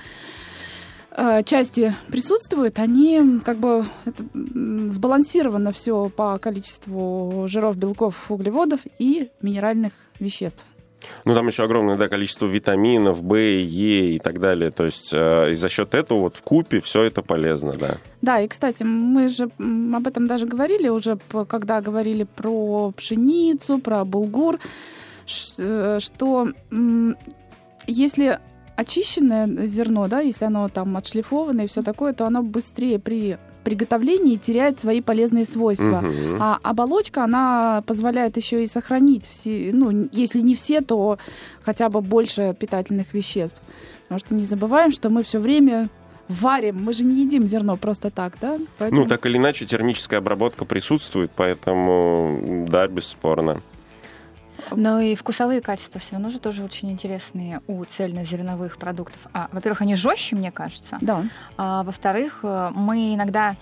э, 1.11 1.42
части 1.44 1.94
присутствуют, 2.09 2.78
они 2.78 3.40
как 3.44 3.59
бы 3.59 3.85
это, 4.04 4.25
сбалансировано 4.35 5.73
все 5.73 6.09
по 6.09 6.38
количеству 6.38 7.47
жиров, 7.49 7.76
белков, 7.76 8.30
углеводов 8.30 8.80
и 8.99 9.30
минеральных 9.42 9.92
веществ. 10.21 10.64
Ну, 11.25 11.34
там 11.34 11.46
еще 11.46 11.64
огромное 11.64 11.96
да, 11.96 12.08
количество 12.08 12.46
витаминов, 12.46 13.20
В, 13.20 13.34
Е 13.34 14.14
и 14.14 14.18
так 14.18 14.40
далее. 14.40 14.70
То 14.70 14.84
есть 14.84 15.11
э, 15.12 15.52
и 15.52 15.54
за 15.54 15.68
счет 15.68 15.94
этого 15.94 16.20
вот 16.20 16.37
в 16.37 16.42
купе 16.42 16.80
все 16.80 17.02
это 17.02 17.23
полезно, 17.23 17.73
да. 17.73 17.96
Да, 18.23 18.40
и, 18.40 18.49
кстати, 18.49 18.82
мы 18.82 19.28
же 19.28 19.44
об 19.44 20.06
этом 20.06 20.26
даже 20.26 20.46
говорили 20.46 20.88
уже, 20.88 21.18
когда 21.49 21.80
говорили 21.80 22.25
про 22.25 22.92
пшеницу, 22.96 23.78
про 23.78 24.04
булгур, 24.04 24.58
э, 25.58 25.99
что 26.00 26.49
если 27.87 28.38
очищенное 28.76 29.46
зерно, 29.66 30.08
да, 30.08 30.20
если 30.20 30.44
оно 30.44 30.68
там 30.68 30.96
отшлифованное 30.96 31.64
и 31.64 31.68
все 31.68 31.82
такое, 31.82 32.12
то 32.12 32.26
оно 32.26 32.42
быстрее 32.42 32.99
при 32.99 33.38
приготовлении 33.64 34.37
теряет 34.37 34.78
свои 34.78 35.00
полезные 35.00 35.44
свойства. 35.44 35.99
Угу. 35.99 36.37
А 36.38 36.59
оболочка, 36.62 37.25
она 37.25 37.83
позволяет 37.87 38.37
еще 38.37 38.62
и 38.62 38.66
сохранить 38.66 39.26
все, 39.26 39.71
ну, 39.73 40.09
если 40.12 40.40
не 40.40 40.54
все, 40.54 40.80
то 40.80 41.18
хотя 41.62 41.88
бы 41.88 42.00
больше 42.00 42.54
питательных 42.59 43.14
веществ. 43.14 43.61
Потому 44.04 44.18
что 44.21 44.35
не 44.35 44.42
забываем, 44.42 44.92
что 44.92 45.11
мы 45.11 45.23
все 45.23 45.40
время 45.40 45.88
варим. 46.28 46.83
Мы 46.83 46.92
же 46.92 47.04
не 47.04 47.23
едим 47.23 47.47
зерно 47.47 47.76
просто 47.76 48.11
так, 48.11 48.35
да? 48.40 48.59
Поэтому... 48.78 49.02
Ну, 49.02 49.09
так 49.09 49.26
или 49.26 49.37
иначе, 49.37 49.66
термическая 49.66 50.21
обработка 50.21 50.64
присутствует, 50.64 51.30
поэтому, 51.35 52.66
да, 52.68 52.87
бесспорно. 52.87 53.61
Но 54.71 55.00
и 55.00 55.14
вкусовые 55.14 55.61
качества 55.61 56.00
все 56.00 56.12
равно 56.12 56.30
же 56.30 56.38
тоже 56.38 56.62
очень 56.62 56.90
интересные 56.90 57.61
у 57.66 57.85
цельнозерновых 57.85 58.78
продуктов. 58.78 59.21
А, 59.33 59.49
во-первых, 59.52 59.83
они 59.83 59.94
жестче, 59.94 60.37
мне 60.37 60.50
кажется. 60.50 60.99
Да. 61.00 61.25
А, 61.56 61.83
во-вторых, 61.83 62.40
э, 62.42 62.71
мы 62.75 63.14
иногда 63.14 63.56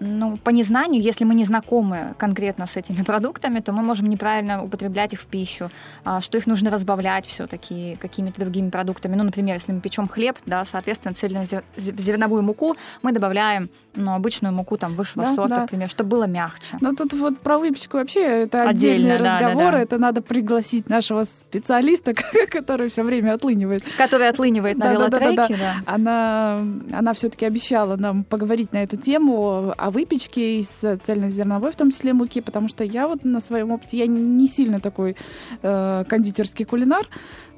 ну, 0.00 0.36
по 0.36 0.50
незнанию, 0.50 1.02
если 1.02 1.24
мы 1.24 1.34
не 1.34 1.44
знакомы 1.44 2.14
конкретно 2.18 2.66
с 2.66 2.76
этими 2.76 3.02
продуктами, 3.02 3.60
то 3.60 3.72
мы 3.72 3.82
можем 3.82 4.08
неправильно 4.08 4.62
употреблять 4.62 5.12
их 5.12 5.20
в 5.20 5.26
пищу, 5.26 5.70
а, 6.04 6.20
что 6.20 6.36
их 6.36 6.46
нужно 6.46 6.70
разбавлять 6.70 7.26
все-таки 7.26 7.96
какими-то 8.00 8.40
другими 8.40 8.70
продуктами. 8.70 9.14
Ну, 9.14 9.24
например, 9.24 9.54
если 9.54 9.72
мы 9.72 9.80
печем 9.80 10.08
хлеб, 10.08 10.36
да, 10.46 10.64
соответственно, 10.64 11.14
цельнозерновую 11.14 12.42
муку 12.42 12.76
мы 13.02 13.12
добавляем 13.12 13.70
ну, 13.96 14.14
обычную 14.14 14.52
муку 14.52 14.76
там 14.76 14.94
высшего 14.94 15.24
да, 15.24 15.34
сорта, 15.34 15.54
да. 15.54 15.60
например, 15.62 15.88
чтобы 15.88 16.10
было 16.10 16.24
мягче. 16.24 16.76
Но 16.80 16.92
тут 16.92 17.12
вот 17.12 17.38
про 17.38 17.58
выпечку 17.58 17.98
вообще 17.98 18.20
это 18.20 18.68
отдельный 18.68 19.14
Отдельно, 19.14 19.32
разговор. 19.32 19.56
Да, 19.56 19.64
да, 19.64 19.72
да. 19.72 19.82
Это 19.82 19.98
надо 19.98 20.22
пригласить 20.22 20.88
нашего 20.88 21.24
специалиста, 21.24 22.14
который 22.50 22.88
все 22.88 23.02
время 23.02 23.34
отлынивает. 23.34 23.84
Который 23.96 24.28
отлынивает 24.28 24.78
на 24.78 24.92
велотреке, 24.92 25.36
да. 25.36 25.36
да, 25.36 25.48
да, 25.48 25.56
да. 25.56 25.82
Она, 25.86 26.60
она 26.92 27.14
все-таки 27.14 27.46
обещала 27.46 27.96
нам 27.96 28.24
поговорить 28.24 28.72
на 28.72 28.82
эту 28.82 28.96
тему 28.96 29.74
о 29.76 29.90
выпечке 29.90 30.58
из 30.58 30.68
цельнозерновой, 30.68 31.72
в 31.72 31.76
том 31.76 31.90
числе 31.90 32.12
муки, 32.12 32.40
потому 32.40 32.68
что 32.68 32.84
я 32.84 33.08
вот 33.08 33.24
на 33.24 33.40
своем 33.40 33.70
опыте, 33.70 33.98
я 33.98 34.06
не 34.06 34.46
сильно 34.46 34.80
такой 34.80 35.16
э, 35.62 36.04
кондитерский 36.08 36.64
кулинар, 36.64 37.08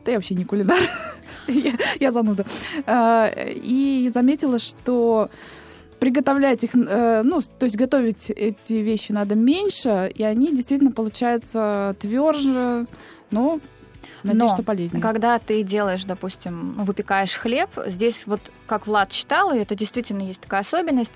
да 0.05 0.13
я 0.13 0.19
вообще 0.19 0.35
не 0.35 0.45
кулинар, 0.45 0.79
я, 1.49 1.73
я 1.99 2.13
зануда. 2.13 2.45
Э, 2.87 3.31
и 3.53 4.11
заметила, 4.13 4.59
что 4.59 5.31
приготовлять 5.99 6.65
их, 6.65 6.75
э, 6.75 7.23
ну, 7.23 7.41
то 7.41 7.65
есть 7.65 7.77
готовить 7.77 8.31
эти 8.31 8.75
вещи 8.75 9.13
надо 9.13 9.35
меньше, 9.35 10.11
и 10.15 10.23
они 10.23 10.55
действительно 10.55 10.93
получаются 10.93 11.97
тверже, 11.99 12.87
но 13.31 13.61
Надеюсь, 14.23 14.51
Но 14.51 14.57
что 14.57 14.63
полезнее. 14.63 15.03
когда 15.03 15.39
ты 15.39 15.63
делаешь, 15.63 16.05
допустим, 16.05 16.73
выпекаешь 16.75 17.35
хлеб, 17.35 17.71
здесь 17.87 18.27
вот, 18.27 18.41
как 18.67 18.87
Влад 18.87 19.11
читал, 19.11 19.53
и 19.53 19.59
это 19.59 19.75
действительно 19.75 20.23
есть 20.23 20.41
такая 20.41 20.61
особенность, 20.61 21.13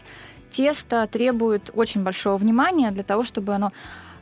тесто 0.50 1.06
требует 1.06 1.70
очень 1.74 2.02
большого 2.02 2.36
внимания 2.36 2.90
для 2.90 3.04
того, 3.04 3.24
чтобы 3.24 3.54
оно 3.54 3.72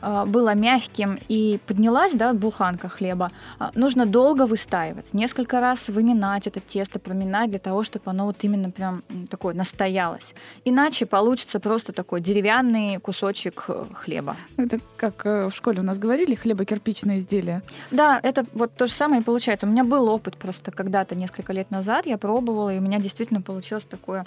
было 0.01 0.55
мягким 0.55 1.19
и 1.27 1.59
поднялась, 1.65 2.13
да, 2.13 2.33
буханка 2.33 2.89
хлеба, 2.89 3.31
а, 3.59 3.71
нужно 3.75 4.05
долго 4.05 4.45
выстаивать, 4.45 5.13
несколько 5.13 5.59
раз 5.59 5.89
выминать 5.89 6.47
это 6.47 6.59
тесто, 6.59 6.99
проминать 6.99 7.49
для 7.49 7.59
того, 7.59 7.83
чтобы 7.83 8.11
оно 8.11 8.25
вот 8.25 8.43
именно 8.43 8.71
прям 8.71 9.03
такое 9.29 9.53
настоялось. 9.53 10.33
Иначе 10.65 11.05
получится 11.05 11.59
просто 11.59 11.93
такой 11.93 12.21
деревянный 12.21 12.99
кусочек 12.99 13.65
э, 13.67 13.85
хлеба. 13.93 14.37
Это 14.57 14.79
как 14.97 15.25
э, 15.25 15.49
в 15.49 15.55
школе 15.55 15.79
у 15.79 15.83
нас 15.83 15.99
говорили, 15.99 16.35
хлебокирпичное 16.35 17.17
изделие. 17.17 17.61
Да, 17.91 18.19
это 18.23 18.45
вот 18.53 18.73
то 18.75 18.87
же 18.87 18.93
самое 18.93 19.21
и 19.21 19.23
получается. 19.23 19.67
У 19.67 19.69
меня 19.69 19.83
был 19.83 20.09
опыт 20.09 20.37
просто 20.37 20.71
когда-то, 20.71 21.15
несколько 21.15 21.53
лет 21.53 21.71
назад, 21.71 22.05
я 22.05 22.17
пробовала, 22.17 22.73
и 22.73 22.79
у 22.79 22.81
меня 22.81 22.99
действительно 22.99 23.41
получилось 23.41 23.85
такое 23.85 24.25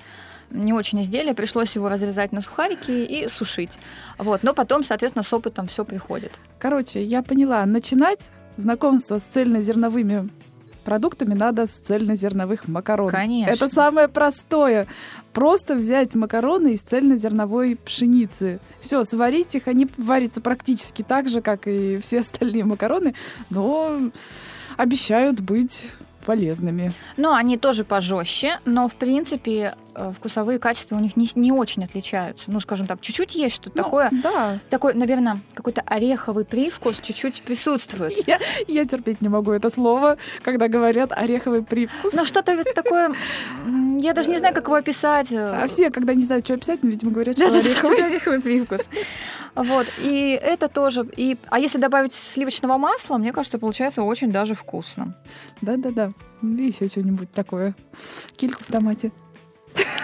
не 0.52 0.72
очень 0.72 1.02
изделие, 1.02 1.34
пришлось 1.34 1.74
его 1.74 1.88
разрезать 1.88 2.32
на 2.32 2.40
сухарики 2.40 2.90
и 2.90 3.28
сушить. 3.28 3.72
Вот. 4.18 4.42
Но 4.42 4.54
потом, 4.54 4.84
соответственно, 4.84 5.22
с 5.22 5.32
опытом 5.32 5.66
все 5.66 5.84
приходит. 5.84 6.32
Короче, 6.58 7.02
я 7.02 7.22
поняла, 7.22 7.64
начинать 7.66 8.30
знакомство 8.56 9.18
с 9.18 9.22
цельнозерновыми 9.22 10.28
продуктами 10.82 11.34
надо 11.34 11.66
с 11.66 11.78
цельнозерновых 11.78 12.68
макарон. 12.68 13.10
Конечно. 13.10 13.52
Это 13.52 13.68
самое 13.68 14.08
простое. 14.08 14.86
Просто 15.32 15.74
взять 15.74 16.14
макароны 16.14 16.74
из 16.74 16.82
цельнозерновой 16.82 17.76
пшеницы. 17.76 18.60
Все, 18.80 19.04
сварить 19.04 19.54
их, 19.54 19.68
они 19.68 19.88
варятся 19.96 20.40
практически 20.40 21.02
так 21.02 21.28
же, 21.28 21.40
как 21.40 21.66
и 21.66 21.98
все 21.98 22.20
остальные 22.20 22.64
макароны, 22.64 23.14
но 23.48 24.00
обещают 24.76 25.40
быть 25.40 25.86
полезными. 26.26 26.92
Ну, 27.16 27.32
они 27.32 27.58
тоже 27.58 27.84
пожестче, 27.84 28.60
но, 28.64 28.88
в 28.88 28.94
принципе, 28.94 29.74
вкусовые 29.94 30.58
качества 30.58 30.96
у 30.96 31.00
них 31.00 31.16
не, 31.16 31.28
не 31.34 31.52
очень 31.52 31.84
отличаются. 31.84 32.50
Ну, 32.50 32.60
скажем 32.60 32.86
так, 32.86 33.00
чуть-чуть 33.00 33.34
есть 33.34 33.56
что-то 33.56 33.76
ну, 33.76 33.82
такое. 33.82 34.10
Да. 34.10 34.58
Такой, 34.70 34.94
наверное, 34.94 35.38
какой-то 35.54 35.82
ореховый 35.82 36.44
привкус 36.44 36.98
чуть-чуть 37.00 37.42
присутствует. 37.42 38.12
Я, 38.26 38.38
я 38.68 38.86
терпеть 38.86 39.20
не 39.20 39.28
могу 39.28 39.52
это 39.52 39.68
слово, 39.70 40.16
когда 40.42 40.68
говорят 40.68 41.12
ореховый 41.12 41.62
привкус. 41.62 42.12
Ну, 42.14 42.24
что-то 42.24 42.62
такое... 42.74 43.14
Я 43.98 44.14
даже 44.14 44.30
не 44.30 44.38
знаю, 44.38 44.54
как 44.54 44.66
его 44.66 44.76
описать. 44.76 45.32
А 45.32 45.66
все, 45.68 45.90
когда 45.90 46.14
не 46.14 46.24
знают, 46.24 46.44
что 46.44 46.54
описать, 46.54 46.82
ну, 46.82 46.90
видимо, 46.90 47.12
говорят, 47.12 47.36
что 47.36 47.46
ореховый. 47.46 48.04
ореховый 48.04 48.40
привкус. 48.40 48.80
Вот, 49.54 49.86
и 49.98 50.38
это 50.42 50.68
тоже. 50.68 51.06
И, 51.16 51.36
а 51.48 51.58
если 51.58 51.78
добавить 51.78 52.14
сливочного 52.14 52.78
масла, 52.78 53.18
мне 53.18 53.32
кажется, 53.32 53.58
получается 53.58 54.02
очень 54.02 54.32
даже 54.32 54.54
вкусно. 54.54 55.14
Да-да-да. 55.60 56.12
И 56.42 56.46
еще 56.46 56.86
что-нибудь 56.86 57.30
такое. 57.32 57.74
Кильку 58.36 58.64
в 58.64 58.72
томате. 58.72 59.12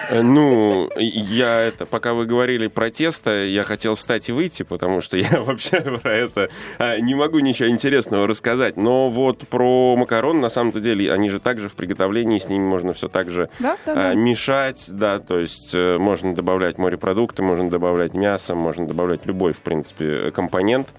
Э, 0.09 0.21
Ну, 0.21 0.89
я 0.97 1.59
это, 1.61 1.85
пока 1.85 2.13
вы 2.13 2.25
говорили 2.25 2.67
про 2.67 2.89
тесто, 2.89 3.45
я 3.45 3.63
хотел 3.63 3.95
встать 3.95 4.29
и 4.29 4.31
выйти, 4.31 4.63
потому 4.63 5.01
что 5.01 5.17
я 5.17 5.41
вообще 5.41 5.81
про 5.81 6.11
это 6.11 6.49
а, 6.77 6.99
не 6.99 7.15
могу 7.15 7.39
ничего 7.39 7.69
интересного 7.69 8.27
рассказать. 8.27 8.77
Но 8.77 9.09
вот 9.09 9.47
про 9.47 9.95
макарон, 9.95 10.39
на 10.39 10.49
самом-то 10.49 10.79
деле, 10.79 11.11
они 11.13 11.29
же 11.29 11.39
также 11.39 11.69
в 11.69 11.75
приготовлении, 11.75 12.39
с 12.39 12.49
ними 12.49 12.63
можно 12.63 12.93
все 12.93 13.07
так 13.07 13.29
же 13.29 13.49
Да, 13.59 13.77
да, 13.85 13.91
а, 13.91 13.95
да. 13.95 14.13
мешать, 14.13 14.85
да, 14.89 15.19
то 15.19 15.39
есть 15.39 15.71
э, 15.73 15.97
можно 15.97 16.33
добавлять 16.33 16.77
морепродукты, 16.77 17.43
можно 17.43 17.69
добавлять 17.69 18.13
мясо, 18.13 18.55
можно 18.55 18.87
добавлять 18.87 19.25
любой, 19.25 19.53
в 19.53 19.61
принципе, 19.61 20.31
компонент. 20.31 20.89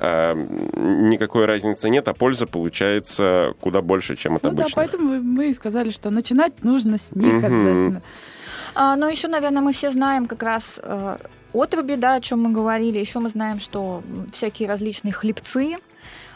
А, 0.00 0.32
м, 0.32 1.10
Никакой 1.10 1.44
разницы 1.44 1.90
нет, 1.90 2.08
а 2.08 2.14
польза 2.14 2.46
получается 2.46 3.54
куда 3.60 3.82
больше, 3.82 4.16
чем 4.16 4.36
от 4.36 4.42
Ну 4.42 4.50
да, 4.50 4.62
обычных. 4.62 4.74
поэтому 4.76 5.20
мы 5.22 5.50
и 5.50 5.52
сказали, 5.52 5.90
что 5.90 6.10
начинать 6.10 6.64
нужно 6.64 6.96
с 6.98 7.10
них 7.14 7.34
Мгм. 7.34 7.44
обязательно. 7.44 8.02
А, 8.74 8.96
но 8.96 9.08
еще, 9.08 9.28
наверное, 9.28 9.62
мы 9.62 9.72
все 9.72 9.90
знаем 9.90 10.26
как 10.26 10.42
раз 10.42 10.80
э, 10.82 11.16
отруби, 11.52 11.96
да, 11.96 12.14
о 12.14 12.20
чем 12.20 12.42
мы 12.42 12.50
говорили. 12.50 12.98
Еще 12.98 13.18
мы 13.18 13.28
знаем, 13.28 13.58
что 13.58 14.02
всякие 14.32 14.68
различные 14.68 15.12
хлебцы. 15.12 15.76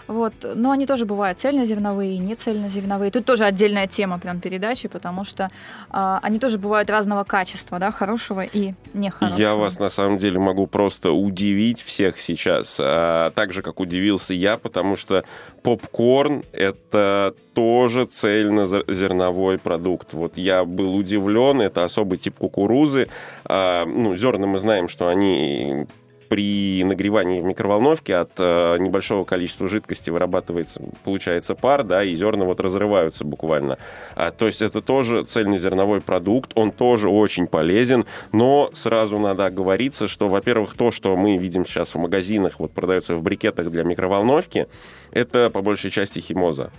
Вот, 0.07 0.35
но 0.55 0.71
они 0.71 0.87
тоже 0.87 1.07
бывают 1.07 1.39
цельнозерновые 1.39 2.15
и 2.15 2.19
нецельнозерновые. 2.19 3.11
Тут 3.11 3.25
тоже 3.25 3.45
отдельная 3.45 3.87
тема 3.87 4.19
прям 4.19 4.41
передачи, 4.41 4.89
потому 4.89 5.25
что 5.25 5.51
а, 5.91 6.21
они 6.23 6.39
тоже 6.39 6.59
бывают 6.59 6.91
разного 6.91 7.25
качества, 7.25 7.79
да, 7.79 7.91
хорошего 7.91 8.43
и 8.43 8.75
нехорошего. 8.93 9.39
Я 9.39 9.55
вас 9.55 9.79
на 9.79 9.89
самом 9.89 10.19
деле 10.19 10.39
могу 10.39 10.67
просто 10.67 11.13
удивить 11.13 11.83
всех 11.83 12.21
сейчас, 12.21 12.79
а, 12.81 13.31
так 13.31 13.53
же, 13.53 13.63
как 13.63 13.81
удивился 13.81 14.35
я, 14.35 14.59
потому 14.59 14.97
что 14.97 15.25
попкорн— 15.63 16.45
это 16.53 17.35
тоже 17.55 18.05
цельнозерновой 18.05 19.59
продукт. 19.59 20.13
Вот 20.13 20.37
я 20.37 20.65
был 20.65 20.95
удивлен, 20.95 21.63
это 21.63 21.85
особый 21.85 22.19
тип 22.19 22.37
кукурузы. 22.39 23.09
А, 23.45 23.87
ну, 23.87 24.17
зерна 24.17 24.47
мы 24.47 24.59
знаем, 24.59 24.89
что 24.89 25.09
они 25.09 25.87
при 26.29 26.83
нагревании 26.85 27.41
в 27.41 27.45
микроволновке 27.45 28.17
от 28.17 28.33
э, 28.39 28.79
небольшого 28.79 29.25
количества 29.25 29.69
жидкости 29.69 30.11
вырабатывается, 30.11 30.83
получается 31.05 31.55
пар, 31.55 31.85
да, 31.85 32.03
и 32.03 32.15
зерна 32.15 32.45
вот 32.45 32.61
разрываются 32.61 33.25
буквально. 33.25 33.79
А, 34.15 34.31
то 34.31 34.47
есть 34.47 34.63
это 34.63 34.83
тоже 34.83 35.25
цельнозерновой 35.25 36.01
продукт, 36.01 36.53
он 36.55 36.73
тоже 36.73 37.09
очень 37.09 37.47
полезен, 37.47 38.07
но 38.33 38.71
сразу 38.73 39.19
надо 39.19 39.47
оговориться, 39.47 40.09
что, 40.09 40.29
во-первых, 40.29 40.75
то, 40.75 40.91
что 40.91 41.17
мы 41.17 41.37
видим 41.37 41.65
сейчас 41.65 41.91
в 41.91 41.99
магазинах, 41.99 42.59
вот 42.59 42.73
продается 42.73 43.17
в 43.17 43.23
брикетах 43.23 43.71
для 43.71 43.85
микроволновки, 43.85 44.67
это 45.15 45.49
по 45.49 45.63
большей 45.63 45.91
части 45.91 46.21
химоза. 46.21 46.71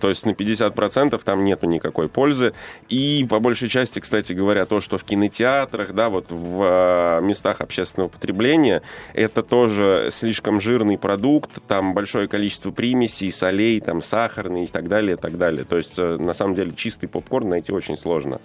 То 0.00 0.08
есть 0.08 0.26
на 0.26 0.30
50% 0.30 1.20
там 1.24 1.44
нету 1.44 1.66
никакой 1.66 2.08
пользы. 2.08 2.52
И 2.88 3.26
по 3.28 3.40
большей 3.40 3.68
части, 3.68 3.98
кстати 3.98 4.32
говоря, 4.32 4.66
то, 4.66 4.80
что 4.80 4.98
в 4.98 5.04
кинотеатрах, 5.04 5.92
да, 5.92 6.08
вот 6.08 6.26
в 6.28 6.62
э, 6.62 7.20
местах 7.22 7.60
общественного 7.60 8.08
потребления, 8.08 8.82
это 9.14 9.42
тоже 9.42 10.08
слишком 10.10 10.60
жирный 10.60 10.98
продукт, 10.98 11.50
там 11.66 11.94
большое 11.94 12.28
количество 12.28 12.70
примесей, 12.70 13.30
солей, 13.30 13.80
там 13.80 14.00
сахарный 14.00 14.64
и 14.64 14.68
так 14.68 14.88
далее, 14.88 15.14
и 15.14 15.18
так 15.18 15.36
далее. 15.38 15.64
То 15.64 15.76
есть 15.76 15.98
э, 15.98 16.16
на 16.16 16.32
самом 16.32 16.54
деле 16.54 16.72
чистый 16.74 17.06
попкорн 17.08 17.48
найти 17.48 17.72
очень 17.72 17.96
сложно. 17.96 18.40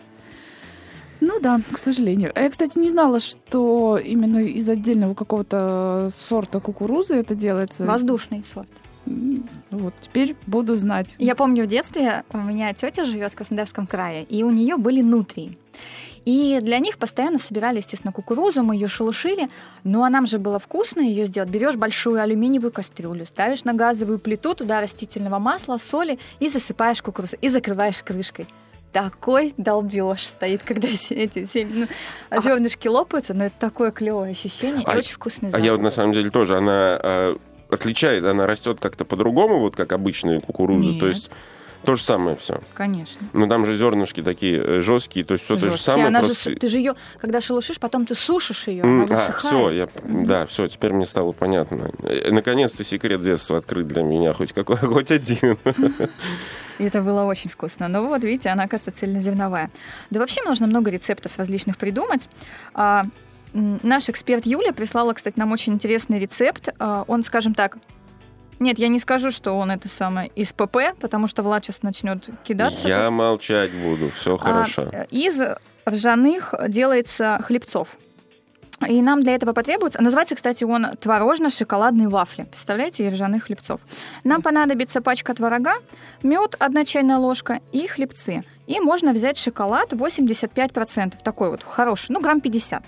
Ну 1.21 1.39
да, 1.39 1.59
к 1.71 1.77
сожалению. 1.77 2.31
А 2.35 2.41
Я, 2.41 2.49
кстати, 2.49 2.77
не 2.77 2.89
знала, 2.89 3.19
что 3.19 3.97
именно 3.97 4.39
из 4.39 4.67
отдельного 4.69 5.13
какого-то 5.13 6.11
сорта 6.13 6.59
кукурузы 6.59 7.15
это 7.15 7.35
делается. 7.35 7.85
Воздушный 7.85 8.43
сорт. 8.43 8.69
Вот, 9.69 9.93
теперь 10.01 10.35
буду 10.47 10.75
знать. 10.75 11.15
Я 11.19 11.35
помню 11.35 11.65
в 11.65 11.67
детстве 11.67 12.23
у 12.33 12.37
меня 12.37 12.73
тетя 12.73 13.05
живет 13.05 13.33
в 13.33 13.35
Краснодарском 13.35 13.85
крае, 13.87 14.23
и 14.23 14.43
у 14.43 14.49
нее 14.49 14.77
были 14.77 15.01
нутрии. 15.01 15.57
И 16.25 16.60
для 16.62 16.79
них 16.79 16.98
постоянно 16.98 17.38
собирали, 17.38 17.77
естественно, 17.77 18.12
кукурузу, 18.12 18.63
мы 18.63 18.75
ее 18.75 18.88
шелушили. 18.88 19.48
Ну, 19.84 20.03
а 20.03 20.10
нам 20.10 20.25
же 20.25 20.39
было 20.39 20.58
вкусно 20.58 21.01
ее 21.01 21.25
сделать. 21.25 21.50
Берешь 21.50 21.75
большую 21.75 22.20
алюминиевую 22.20 22.72
кастрюлю, 22.72 23.25
ставишь 23.27 23.63
на 23.63 23.74
газовую 23.74 24.17
плиту, 24.20 24.55
туда 24.55 24.82
растительного 24.82 25.38
масла, 25.39 25.77
соли 25.77 26.17
и 26.39 26.48
засыпаешь 26.48 27.01
кукурузу, 27.01 27.38
и 27.41 27.48
закрываешь 27.50 28.01
крышкой. 28.03 28.48
Такой 28.91 29.53
долбеж 29.58 30.25
стоит, 30.25 30.63
когда 30.63 30.88
все 30.88 31.13
эти 31.25 31.46
все, 31.46 31.65
ну, 31.65 31.88
зернышки 32.41 32.88
лопаются, 32.88 33.34
но 33.34 33.46
это 33.46 33.55
такое 33.60 33.91
клевое 33.91 34.32
ощущение 34.32 34.84
А- 34.88 34.96
и 34.96 34.98
очень 34.98 35.13
вкусный 35.13 35.50
А 35.50 35.51
запах. 35.51 35.65
я 35.65 35.72
вот 35.74 35.82
на 35.82 35.89
самом 35.91 36.13
деле 36.13 36.29
тоже, 36.32 36.58
она 36.58 37.00
э, 37.03 37.36
отличает, 37.70 38.24
она 38.24 38.48
растет 38.48 38.79
как-то 38.79 39.05
по-другому, 39.05 39.60
вот 39.60 39.75
как 39.75 39.91
обычные 39.91 40.39
кукурузы. 40.41 40.91
Нет. 40.91 41.00
То 41.01 41.08
есть 41.08 41.29
то 41.86 41.96
же 41.96 42.04
самое 42.04 42.36
все. 42.36 42.62
Конечно. 42.74 43.27
Но 43.34 43.48
там 43.48 43.65
же 43.65 43.77
зернышки 43.77 44.22
такие 44.22 44.58
э, 44.62 44.82
жесткие, 44.82 45.25
то 45.25 45.34
есть 45.34 45.46
все 45.46 45.56
то 45.58 45.70
же 45.70 45.77
самое. 45.77 46.08
Она 46.08 46.22
же 46.22 46.27
просто... 46.30 46.50
су- 46.51 46.56
ты 46.58 46.68
же 46.68 46.77
ее, 46.80 46.96
когда 47.20 47.42
шелушишь, 47.42 47.80
потом 47.80 48.06
ты 48.06 48.15
сушишь 48.15 48.68
ее, 48.68 48.84
она 48.84 49.04
А, 49.04 49.06
высыхает. 49.06 49.36
все, 49.39 49.70
я, 49.72 49.89
да, 50.04 50.46
все, 50.46 50.68
теперь 50.68 50.94
мне 50.94 51.06
стало 51.06 51.32
понятно. 51.32 51.92
Э, 52.04 52.32
Наконец-то 52.32 52.84
секрет 52.84 53.22
детства 53.22 53.58
открыт 53.58 53.88
для 53.88 54.04
меня, 54.04 54.34
хоть 54.34 54.51
какой, 54.54 54.75
хоть 54.77 55.12
один. 55.12 55.58
И 56.77 56.84
это 56.84 57.01
было 57.01 57.24
очень 57.24 57.50
вкусно. 57.50 57.88
Но 57.88 58.06
вот, 58.06 58.24
видите, 58.24 58.50
она, 58.50 58.63
оказывается, 58.63 59.00
цельнозерновая. 59.00 59.71
Да 60.10 60.19
вообще 60.19 60.41
нужно 60.43 60.67
много 60.67 60.91
рецептов 60.91 61.32
различных 61.38 61.78
придумать. 61.78 62.28
А, 62.74 63.06
наш 63.54 64.10
эксперт 64.10 64.45
Юля 64.45 64.74
прислала, 64.74 65.13
кстати, 65.13 65.39
нам 65.39 65.52
очень 65.54 65.74
интересный 65.74 66.19
рецепт. 66.19 66.69
А, 66.80 67.06
он, 67.08 67.24
скажем 67.24 67.54
так, 67.54 67.78
нет, 68.60 68.80
я 68.80 68.88
не 68.88 69.00
скажу, 69.00 69.32
что 69.32 69.54
он 69.54 69.72
это 69.72 69.89
самое 69.89 70.30
из 70.36 70.54
ПП, 70.54 70.78
потому 71.00 71.28
что 71.28 71.44
Влад 71.44 71.65
сейчас 71.65 71.84
начнет 71.84 72.28
кидаться. 72.44 72.88
Я 72.88 73.08
тут. 73.08 73.13
молчать 73.15 73.72
буду, 73.72 74.10
все 74.12 74.36
А, 74.36 74.38
хорошо. 74.38 74.89
из 75.12 75.41
ржаных 75.88 76.54
делается 76.68 77.39
хлебцов. 77.44 77.89
И 78.88 79.02
нам 79.02 79.24
для 79.24 79.36
этого 79.36 79.54
потребуется... 79.54 80.02
Называется, 80.02 80.36
кстати, 80.36 80.65
он 80.65 80.86
творожно-шоколадные 81.00 82.10
вафли. 82.10 82.44
Представляете, 82.44 83.08
и 83.08 83.10
ржаных 83.10 83.46
хлебцов. 83.46 83.80
Нам 84.26 84.41
понадобится 84.41 85.02
пачка 85.02 85.34
творога, 85.34 85.76
мед, 86.24 86.58
одна 86.60 86.84
чайная 86.84 87.18
ложка 87.18 87.62
и 87.72 87.88
хлебцы. 87.88 88.44
И 88.68 88.80
можно 88.82 89.13
взять 89.13 89.38
шоколад 89.38 89.94
85%. 89.94 91.13
Такой 91.24 91.52
вот 91.52 91.63
хороший, 91.63 92.08
ну, 92.12 92.20
грамм 92.20 92.41
50. 92.41 92.84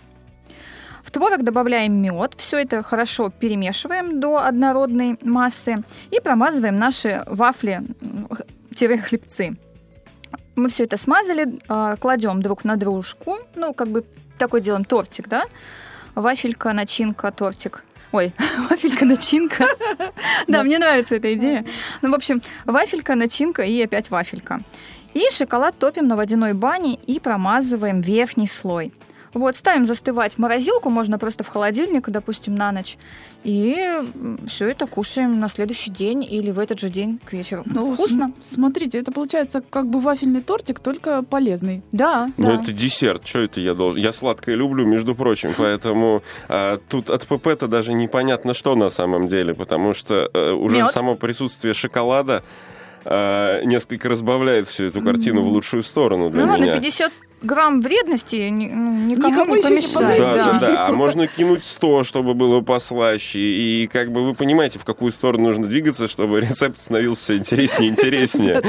В 1.08 1.12
творог 1.12 1.44
добавляем 1.44 2.02
мед, 2.02 2.34
все 2.38 2.58
это 2.58 2.84
хорошо 2.84 3.30
перемешиваем 3.30 4.20
до 4.20 4.40
однородной 4.40 5.18
массы 5.22 5.78
и 6.12 6.20
промазываем 6.20 6.78
наши 6.78 7.24
вафли-хлебцы. 7.28 9.58
Мы 10.58 10.68
все 10.68 10.84
это 10.84 10.98
смазали, 10.98 11.62
а, 11.70 11.96
кладем 11.96 12.42
друг 12.42 12.66
на 12.66 12.76
дружку, 12.76 13.38
ну, 13.56 13.74
как 13.74 13.88
бы 13.88 14.04
такой 14.38 14.60
делаем 14.60 14.84
тортик, 14.84 15.30
да? 15.30 15.46
Вафелька, 16.14 16.74
начинка, 16.74 17.32
тортик. 17.32 17.86
Ой, 18.12 18.34
вафелька, 18.70 19.06
начинка. 19.06 19.66
Да, 20.50 20.62
мне 20.64 20.78
нравится 20.78 21.16
эта 21.16 21.34
идея. 21.36 21.64
Ну, 22.02 22.12
в 22.12 22.16
общем, 22.16 22.42
вафелька, 22.66 23.16
начинка 23.16 23.62
и 23.62 23.82
опять 23.82 24.12
вафелька. 24.12 24.60
И 25.14 25.30
шоколад 25.32 25.80
топим 25.80 26.10
на 26.10 26.18
водяной 26.18 26.52
бане 26.52 26.96
и 26.96 27.22
промазываем 27.22 28.02
верхний 28.02 28.48
слой. 28.48 28.92
Вот, 29.34 29.56
ставим 29.58 29.86
застывать 29.86 30.34
в 30.36 30.38
морозилку, 30.40 30.90
можно 30.90 31.18
просто 31.20 31.44
в 31.44 31.48
холодильник, 31.50 32.10
допустим, 32.10 32.56
на 32.56 32.72
ночь. 32.72 32.98
И 33.44 33.78
все 34.48 34.70
это 34.70 34.88
кушаем 34.88 35.40
на 35.40 35.48
следующий 35.50 35.92
день 35.92 36.24
или 36.24 36.52
в 36.52 36.60
этот 36.60 36.80
же 36.80 36.90
день 36.90 37.20
к 37.24 37.34
вечеру. 37.34 37.64
Ну, 37.66 37.94
Вкусно? 37.94 38.32
смотрите, 38.44 39.00
это 39.00 39.12
получается 39.12 39.62
как 39.70 39.88
бы 39.90 40.00
вафельный 40.00 40.42
тортик, 40.42 40.80
только 40.80 41.22
полезный. 41.24 41.82
Да, 41.92 42.32
Ну, 42.38 42.48
да. 42.48 42.62
это 42.62 42.72
десерт, 42.74 43.26
что 43.28 43.40
это 43.40 43.62
я 43.62 43.74
должен? 43.74 44.02
Я 44.02 44.12
сладкое 44.12 44.56
люблю, 44.56 44.86
между 44.86 45.16
прочим, 45.16 45.54
поэтому 45.58 46.24
а, 46.50 46.80
тут 46.90 47.10
от 47.10 47.26
ПП-то 47.28 47.68
даже 47.68 47.94
непонятно, 47.94 48.54
что 48.54 48.76
на 48.76 48.90
самом 48.90 49.28
деле, 49.28 49.54
потому 49.54 49.94
что 49.94 50.30
э, 50.34 50.52
уже 50.52 50.78
Мёд. 50.78 50.92
само 50.92 51.16
присутствие 51.16 51.74
шоколада 51.74 52.44
а, 53.06 53.62
несколько 53.64 54.10
разбавляет 54.10 54.68
всю 54.68 54.86
эту 54.86 55.02
картину 55.02 55.42
в 55.44 55.48
лучшую 55.48 55.84
сторону 55.84 56.30
для 56.30 56.46
Ну 56.46 56.58
меня. 56.58 56.74
50 56.74 57.12
грамм 57.42 57.82
вредности 57.82 58.50
ну, 58.50 59.06
никому, 59.06 59.30
Никому 59.30 59.56
не 59.56 59.62
помешает. 59.62 60.22
Да, 60.22 60.34
да, 60.34 60.60
да. 60.60 60.88
А 60.88 60.92
можно 60.92 61.28
кинуть 61.28 61.64
100, 61.64 62.04
чтобы 62.04 62.34
было 62.34 62.62
послаще. 62.62 63.40
И 63.40 63.90
как 63.92 64.12
бы 64.12 64.26
вы 64.26 64.34
понимаете, 64.34 64.80
в 64.80 64.86
какую 64.86 65.12
сторону 65.12 65.50
нужно 65.50 65.68
двигаться, 65.68 66.08
чтобы 66.08 66.42
рецепт 66.42 66.80
становился 66.80 67.24
все 67.24 67.38
интереснее 67.38 67.90
и 67.90 67.92
интереснее. 67.92 68.62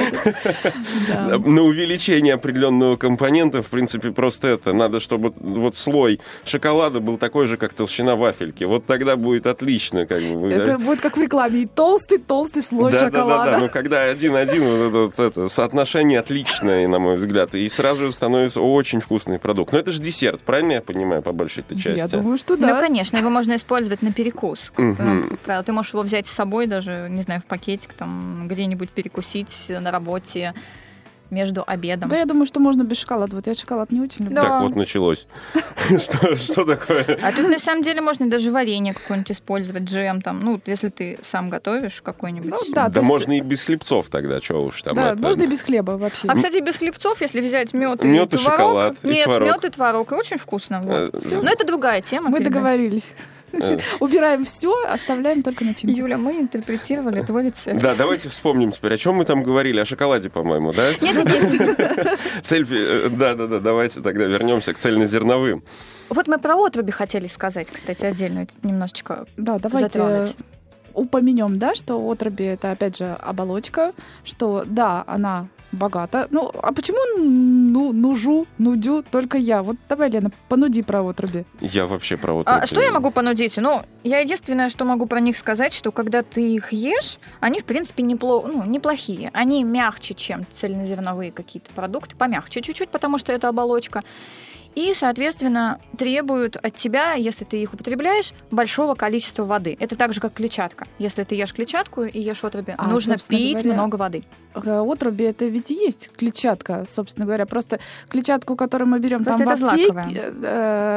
Да. 1.08 1.38
На 1.38 1.62
увеличение 1.62 2.34
определенного 2.34 2.96
компонента, 2.96 3.62
в 3.62 3.68
принципе, 3.68 4.10
просто 4.10 4.48
это. 4.48 4.72
Надо, 4.72 5.00
чтобы 5.00 5.32
вот 5.38 5.76
слой 5.76 6.20
шоколада 6.44 7.00
был 7.00 7.16
такой 7.16 7.46
же, 7.46 7.56
как 7.56 7.72
толщина 7.72 8.16
вафельки. 8.16 8.64
Вот 8.64 8.86
тогда 8.86 9.16
будет 9.16 9.46
отлично. 9.46 10.06
Как 10.06 10.22
бы. 10.22 10.52
Это 10.52 10.78
будет 10.78 11.00
как 11.00 11.16
в 11.16 11.22
рекламе. 11.22 11.62
И 11.62 11.66
толстый-толстый 11.66 12.62
слой 12.62 12.92
да, 12.92 12.98
да, 12.98 13.10
да, 13.10 13.18
шоколада. 13.18 13.50
да. 13.52 13.58
Но 13.58 13.68
когда 13.68 14.02
один-один, 14.02 14.90
вот 14.90 15.18
это, 15.18 15.48
соотношение 15.48 16.20
отличное, 16.20 16.86
на 16.88 16.98
мой 16.98 17.16
взгляд, 17.16 17.54
и 17.54 17.68
сразу 17.68 18.06
же 18.06 18.12
становится 18.58 18.60
очень 18.60 19.00
вкусный 19.00 19.38
продукт. 19.38 19.72
Но 19.72 19.78
это 19.78 19.90
же 19.92 20.00
десерт, 20.00 20.40
правильно 20.42 20.72
я 20.72 20.82
понимаю, 20.82 21.22
по 21.22 21.32
большей 21.32 21.60
этой 21.60 21.78
части? 21.78 21.98
Я 21.98 22.08
думаю, 22.08 22.38
что 22.38 22.56
Ну, 22.56 22.66
да. 22.66 22.80
конечно, 22.80 23.16
его 23.16 23.30
можно 23.30 23.56
использовать 23.56 24.02
на 24.02 24.12
перекус. 24.12 24.72
Ну, 24.76 25.36
правило, 25.44 25.64
Ты 25.64 25.72
можешь 25.72 25.92
его 25.92 26.02
взять 26.02 26.26
с 26.26 26.30
собой 26.30 26.66
даже, 26.66 27.08
не 27.10 27.22
знаю, 27.22 27.40
в 27.40 27.46
пакетик, 27.46 27.92
там, 27.94 28.46
где-нибудь 28.48 28.90
перекусить 28.90 29.66
на 29.68 29.90
работе. 29.90 30.54
Между 31.30 31.64
обедом. 31.66 32.08
Да, 32.08 32.16
я 32.16 32.24
думаю, 32.24 32.46
что 32.46 32.60
можно 32.60 32.82
без 32.82 32.98
шоколада. 32.98 33.36
Вот 33.36 33.46
я 33.46 33.54
шоколад 33.54 33.90
не 33.90 34.00
очень 34.00 34.24
люблю. 34.24 34.36
Да. 34.36 34.42
Так 34.42 34.62
вот 34.62 34.76
началось. 34.76 35.26
Что 35.88 36.64
такое? 36.64 37.18
А 37.22 37.32
тут 37.32 37.48
на 37.48 37.58
самом 37.58 37.82
деле 37.82 38.00
можно 38.00 38.28
даже 38.28 38.50
варенье 38.50 38.94
какое-нибудь 38.94 39.30
использовать, 39.32 39.84
джем 39.84 40.20
там, 40.22 40.40
ну, 40.40 40.60
если 40.66 40.88
ты 40.88 41.18
сам 41.22 41.50
готовишь 41.50 42.00
какой-нибудь. 42.02 42.50
Ну, 42.50 42.58
да, 42.72 42.90
можно 43.02 43.36
и 43.36 43.40
без 43.40 43.64
хлебцов 43.64 44.08
тогда, 44.08 44.40
что 44.40 44.60
уж 44.60 44.82
там. 44.82 44.94
Да, 44.94 45.14
можно 45.14 45.42
и 45.42 45.46
без 45.46 45.60
хлеба 45.60 45.92
вообще. 45.92 46.28
А, 46.28 46.34
кстати, 46.34 46.60
без 46.60 46.76
хлебцов, 46.76 47.20
если 47.20 47.40
взять 47.40 47.72
мед 47.72 48.04
и, 48.04 48.26
творог... 48.26 48.38
шоколад, 48.38 48.96
и 49.02 49.08
Нет, 49.08 49.24
творог. 49.24 49.48
мед 49.48 49.64
и 49.64 49.68
творог, 49.68 50.12
и 50.12 50.14
очень 50.14 50.38
вкусно. 50.38 50.82
Э, 50.84 51.10
Но 51.42 51.50
это 51.50 51.66
другая 51.66 52.02
тема. 52.02 52.30
Мы 52.30 52.40
договорились. 52.40 53.14
Убираем 54.00 54.44
все, 54.44 54.84
оставляем 54.84 55.42
только 55.42 55.64
начинку. 55.64 55.96
Юля, 55.96 56.18
мы 56.18 56.40
интерпретировали 56.40 57.22
твой 57.22 57.46
рецепт. 57.46 57.80
Да, 57.80 57.94
давайте 57.94 58.28
вспомним 58.28 58.72
теперь, 58.72 58.94
о 58.94 58.98
чем 58.98 59.16
мы 59.16 59.24
там 59.24 59.42
говорили, 59.42 59.80
о 59.80 59.84
шоколаде, 59.84 60.30
по-моему, 60.30 60.72
да? 60.72 60.92
Нет, 61.00 61.24
нет, 61.24 61.78
нет. 61.78 62.18
Цель, 62.42 62.66
э, 62.70 63.08
да, 63.10 63.34
да, 63.34 63.46
да, 63.46 63.60
давайте 63.60 64.00
тогда 64.00 64.24
вернемся 64.24 64.72
к 64.72 64.78
цельнозерновым. 64.78 65.62
Вот 66.08 66.26
мы 66.26 66.38
про 66.38 66.56
отруби 66.56 66.90
хотели 66.90 67.26
сказать, 67.26 67.68
кстати, 67.70 68.04
отдельно 68.04 68.46
немножечко. 68.62 69.26
Да, 69.36 69.58
давайте 69.58 69.88
Затронуть. 69.88 70.36
упомянем, 70.94 71.58
да, 71.58 71.74
что 71.74 71.98
отруби 72.10 72.44
это 72.44 72.70
опять 72.70 72.96
же 72.98 73.16
оболочка, 73.20 73.92
что 74.24 74.64
да, 74.66 75.04
она 75.06 75.48
богата. 75.72 76.26
Ну, 76.30 76.50
а 76.62 76.72
почему 76.72 76.98
ну, 77.18 77.92
нужу, 77.92 78.46
нудю 78.58 79.02
только 79.02 79.38
я? 79.38 79.62
Вот 79.62 79.76
давай, 79.88 80.10
Лена, 80.10 80.30
понуди 80.48 80.82
про 80.82 81.02
отруби. 81.02 81.44
Я 81.60 81.86
вообще 81.86 82.16
про 82.16 82.42
А 82.46 82.58
это- 82.58 82.66
что 82.66 82.80
я 82.80 82.90
могу 82.92 83.10
понудить? 83.10 83.56
Ну, 83.56 83.82
я 84.04 84.18
единственное, 84.20 84.68
что 84.68 84.84
могу 84.84 85.06
про 85.06 85.20
них 85.20 85.36
сказать, 85.36 85.72
что 85.72 85.92
когда 85.92 86.22
ты 86.22 86.54
их 86.54 86.72
ешь, 86.72 87.18
они, 87.40 87.60
в 87.60 87.64
принципе, 87.64 88.02
непло... 88.02 88.44
ну, 88.46 88.64
неплохие. 88.64 89.30
Они 89.32 89.64
мягче, 89.64 90.14
чем 90.14 90.46
цельнозерновые 90.52 91.32
какие-то 91.32 91.70
продукты, 91.74 92.16
помягче 92.16 92.60
чуть-чуть, 92.60 92.90
потому 92.90 93.18
что 93.18 93.32
это 93.32 93.48
оболочка. 93.48 94.02
И, 94.78 94.94
соответственно, 94.94 95.80
требуют 95.96 96.54
от 96.54 96.72
тебя, 96.76 97.14
если 97.14 97.44
ты 97.44 97.60
их 97.60 97.74
употребляешь, 97.74 98.30
большого 98.52 98.94
количества 98.94 99.42
воды. 99.44 99.76
Это 99.80 99.96
так 99.96 100.12
же, 100.12 100.20
как 100.20 100.34
клетчатка. 100.34 100.86
Если 101.00 101.24
ты 101.24 101.34
ешь 101.34 101.52
клетчатку 101.52 102.04
и 102.04 102.20
ешь 102.20 102.44
отруби, 102.44 102.74
А, 102.78 102.86
нужно 102.86 103.16
пить 103.28 103.54
говоря, 103.64 103.72
много 103.74 103.96
воды. 103.96 104.22
Э, 104.54 104.80
Отруби 104.88 105.24
это 105.24 105.46
ведь 105.46 105.72
и 105.72 105.74
есть 105.74 106.10
клетчатка, 106.16 106.86
собственно 106.88 107.26
говоря. 107.26 107.44
Просто 107.44 107.80
клетчатку, 108.08 108.54
которую 108.54 108.88
мы 108.88 109.00
берем 109.00 109.24
Просто 109.24 109.44
там 109.44 109.56
в 109.56 109.64
аптеке, 109.64 109.92
злаковая. 109.92 110.12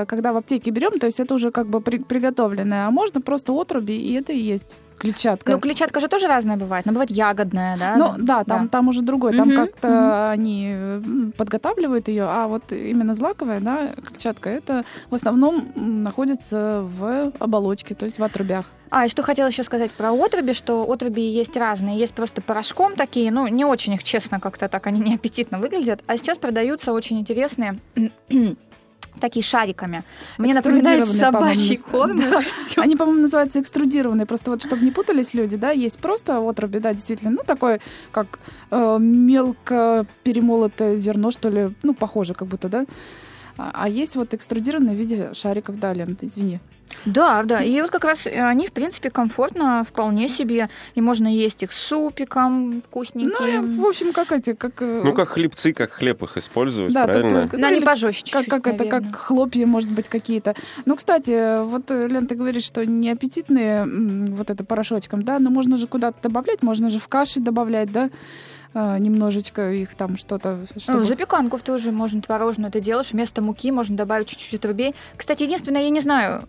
э, 0.03 0.05
когда 0.07 0.31
в 0.33 0.37
аптеке 0.37 0.69
берем, 0.69 0.99
то 0.99 1.07
есть 1.07 1.19
это 1.19 1.33
уже 1.33 1.49
как 1.49 1.67
бы 1.67 1.81
при- 1.81 1.97
приготовленное, 2.03 2.85
а 2.85 2.91
можно 2.91 3.19
просто 3.19 3.51
отруби, 3.51 3.97
и 3.97 4.13
это 4.13 4.31
и 4.31 4.37
есть 4.37 4.77
клетчатка. 5.01 5.51
Ну, 5.51 5.59
клетчатка 5.59 5.99
же 5.99 6.07
тоже 6.07 6.27
разная 6.27 6.57
бывает. 6.57 6.85
Она 6.85 6.93
бывает 6.93 7.09
ягодная, 7.09 7.77
да? 7.77 7.95
Ну 7.97 8.13
да, 8.17 8.43
там, 8.43 8.69
там 8.69 8.87
уже 8.87 9.01
другой, 9.01 9.35
там 9.35 9.47
Мгм, 9.49 9.55
как-то 9.57 9.87
мгм. 9.87 10.29
они 10.31 11.33
подготавливают 11.37 12.07
ее, 12.07 12.23
а 12.23 12.47
вот 12.47 12.71
именно 12.71 13.15
злаковая, 13.15 13.59
да, 13.59 13.89
клетчатка, 14.05 14.49
это 14.49 14.83
в 15.09 15.15
основном 15.15 15.71
находится 15.75 16.81
в 16.83 17.31
оболочке, 17.39 17.95
то 17.95 18.05
есть 18.05 18.19
в 18.19 18.23
отрубях. 18.23 18.65
А, 18.93 19.05
и 19.05 19.09
что 19.09 19.23
хотела 19.23 19.47
еще 19.47 19.63
сказать 19.63 19.91
про 19.91 20.11
отруби, 20.11 20.51
что 20.53 20.83
отруби 20.83 21.21
есть 21.21 21.55
разные. 21.55 21.97
Есть 21.97 22.13
просто 22.13 22.41
порошком 22.41 22.95
такие, 22.95 23.31
ну, 23.31 23.47
не 23.47 23.63
очень 23.63 23.93
их, 23.93 24.03
честно, 24.03 24.39
как-то 24.41 24.67
так, 24.67 24.85
они 24.85 24.99
неаппетитно 24.99 25.59
выглядят. 25.59 26.01
А 26.07 26.17
сейчас 26.17 26.37
продаются 26.37 26.91
очень 26.91 27.19
интересные 27.19 27.79
такие 29.19 29.43
шариками. 29.43 30.03
Мне 30.37 30.53
напоминает 30.53 31.07
собачий 31.07 31.77
корм. 31.77 32.17
да. 32.17 32.41
Они, 32.77 32.95
по-моему, 32.95 33.21
называются 33.21 33.59
экструдированные, 33.59 34.25
просто 34.25 34.51
вот 34.51 34.63
чтобы 34.63 34.83
не 34.83 34.91
путались 34.91 35.33
люди, 35.33 35.57
да, 35.57 35.71
есть 35.71 35.99
просто 35.99 36.39
отруби, 36.39 36.79
да, 36.79 36.93
действительно, 36.93 37.31
ну 37.31 37.39
такое, 37.45 37.79
как 38.11 38.39
э, 38.69 38.97
мелко 38.99 40.05
перемолотое 40.23 40.95
зерно, 40.95 41.31
что 41.31 41.49
ли, 41.49 41.73
ну 41.83 41.93
похоже 41.93 42.33
как 42.33 42.47
будто, 42.47 42.69
да. 42.69 42.85
А, 43.61 43.71
а 43.83 43.87
есть 43.89 44.15
вот 44.15 44.33
экструдированные 44.33 44.95
в 44.95 44.99
виде 44.99 45.33
шариков, 45.33 45.79
да, 45.79 45.93
Лен, 45.93 46.15
ты 46.15 46.25
извини. 46.25 46.59
Да, 47.05 47.43
да. 47.43 47.63
И 47.63 47.79
вот 47.81 47.89
как 47.91 48.03
раз 48.03 48.25
э, 48.27 48.31
они, 48.43 48.67
в 48.67 48.71
принципе, 48.73 49.09
комфортно, 49.09 49.85
вполне 49.87 50.27
себе. 50.27 50.69
И 50.95 51.01
можно 51.01 51.27
есть 51.27 51.63
их 51.63 51.71
с 51.71 51.77
супиком 51.77 52.71
Ну, 52.71 52.81
вкусненьким. 52.81 53.79
в 53.81 53.85
общем, 53.85 54.11
как 54.13 54.31
эти, 54.31 54.53
как... 54.53 54.81
э, 54.81 55.01
Ну, 55.05 55.13
как 55.13 55.29
хлебцы, 55.29 55.73
как 55.73 55.91
хлеб 55.91 56.21
их 56.23 56.35
использовать, 56.37 56.91
Да, 56.93 57.05
правильно? 57.05 57.41
только- 57.43 57.57
Но 57.57 57.67
они 57.67 57.79
пожестче 57.81 58.33
Как, 58.33 58.45
как 58.47 58.67
это, 58.67 58.85
как 58.85 59.15
хлопья, 59.15 59.65
может 59.67 59.89
быть, 59.91 60.09
какие-то. 60.09 60.53
Ну, 60.85 60.95
кстати, 60.95 61.63
вот, 61.63 61.89
э, 61.91 62.07
Лен, 62.07 62.27
ты 62.27 62.35
говоришь, 62.35 62.65
что 62.65 62.85
не 62.85 63.09
аппетитные 63.11 63.83
м, 63.83 64.33
вот 64.35 64.49
это 64.49 64.65
порошочком, 64.65 65.21
да, 65.23 65.39
но 65.39 65.49
можно 65.49 65.77
же 65.77 65.87
куда-то 65.87 66.17
добавлять, 66.23 66.61
можно 66.63 66.89
же 66.89 66.99
в 66.99 67.07
каши 67.07 67.39
добавлять, 67.39 67.91
да, 67.91 68.09
а, 68.73 68.97
немножечко 68.97 69.71
их 69.71 69.93
там 69.95 70.17
что-то, 70.17 70.65
Ну, 70.73 70.79
чтобы... 70.81 71.03
запеканку 71.05 71.59
тоже 71.59 71.91
можно 71.91 72.21
творожную 72.21 72.71
ты 72.71 72.79
делаешь. 72.79 73.11
Вместо 73.11 73.41
муки 73.41 73.71
можно 73.71 73.97
добавить 73.97 74.27
чуть-чуть 74.27 74.55
отрубей. 74.55 74.95
Кстати, 75.17 75.43
единственное, 75.43 75.83
я 75.83 75.89
не 75.89 75.99
знаю, 75.99 76.43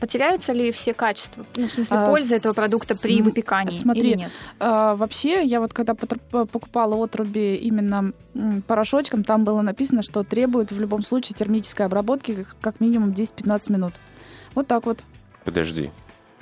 потеряются 0.00 0.52
ли 0.52 0.70
все 0.70 0.94
качества, 0.94 1.44
ну, 1.56 1.66
в 1.66 1.72
смысле, 1.72 1.96
А, 1.96 2.08
польза 2.10 2.36
этого 2.36 2.52
продукта 2.52 2.94
при 3.00 3.20
выпекании 3.20 3.76
смотри, 3.76 4.10
или 4.10 4.18
нет? 4.18 4.32
А, 4.60 4.94
вообще, 4.94 5.44
я 5.44 5.60
вот 5.60 5.72
когда 5.72 5.94
покупала 5.94 6.94
отруби 7.02 7.56
именно 7.56 8.12
порошочком, 8.66 9.24
там 9.24 9.44
было 9.44 9.62
написано, 9.62 10.02
что 10.02 10.22
требует 10.22 10.70
в 10.70 10.78
любом 10.78 11.02
случае 11.02 11.34
термической 11.36 11.86
обработки 11.86 12.46
как 12.60 12.80
минимум 12.80 13.10
10-15 13.10 13.72
минут. 13.72 13.94
Вот 14.54 14.66
так 14.66 14.86
вот. 14.86 15.00
Подожди. 15.44 15.90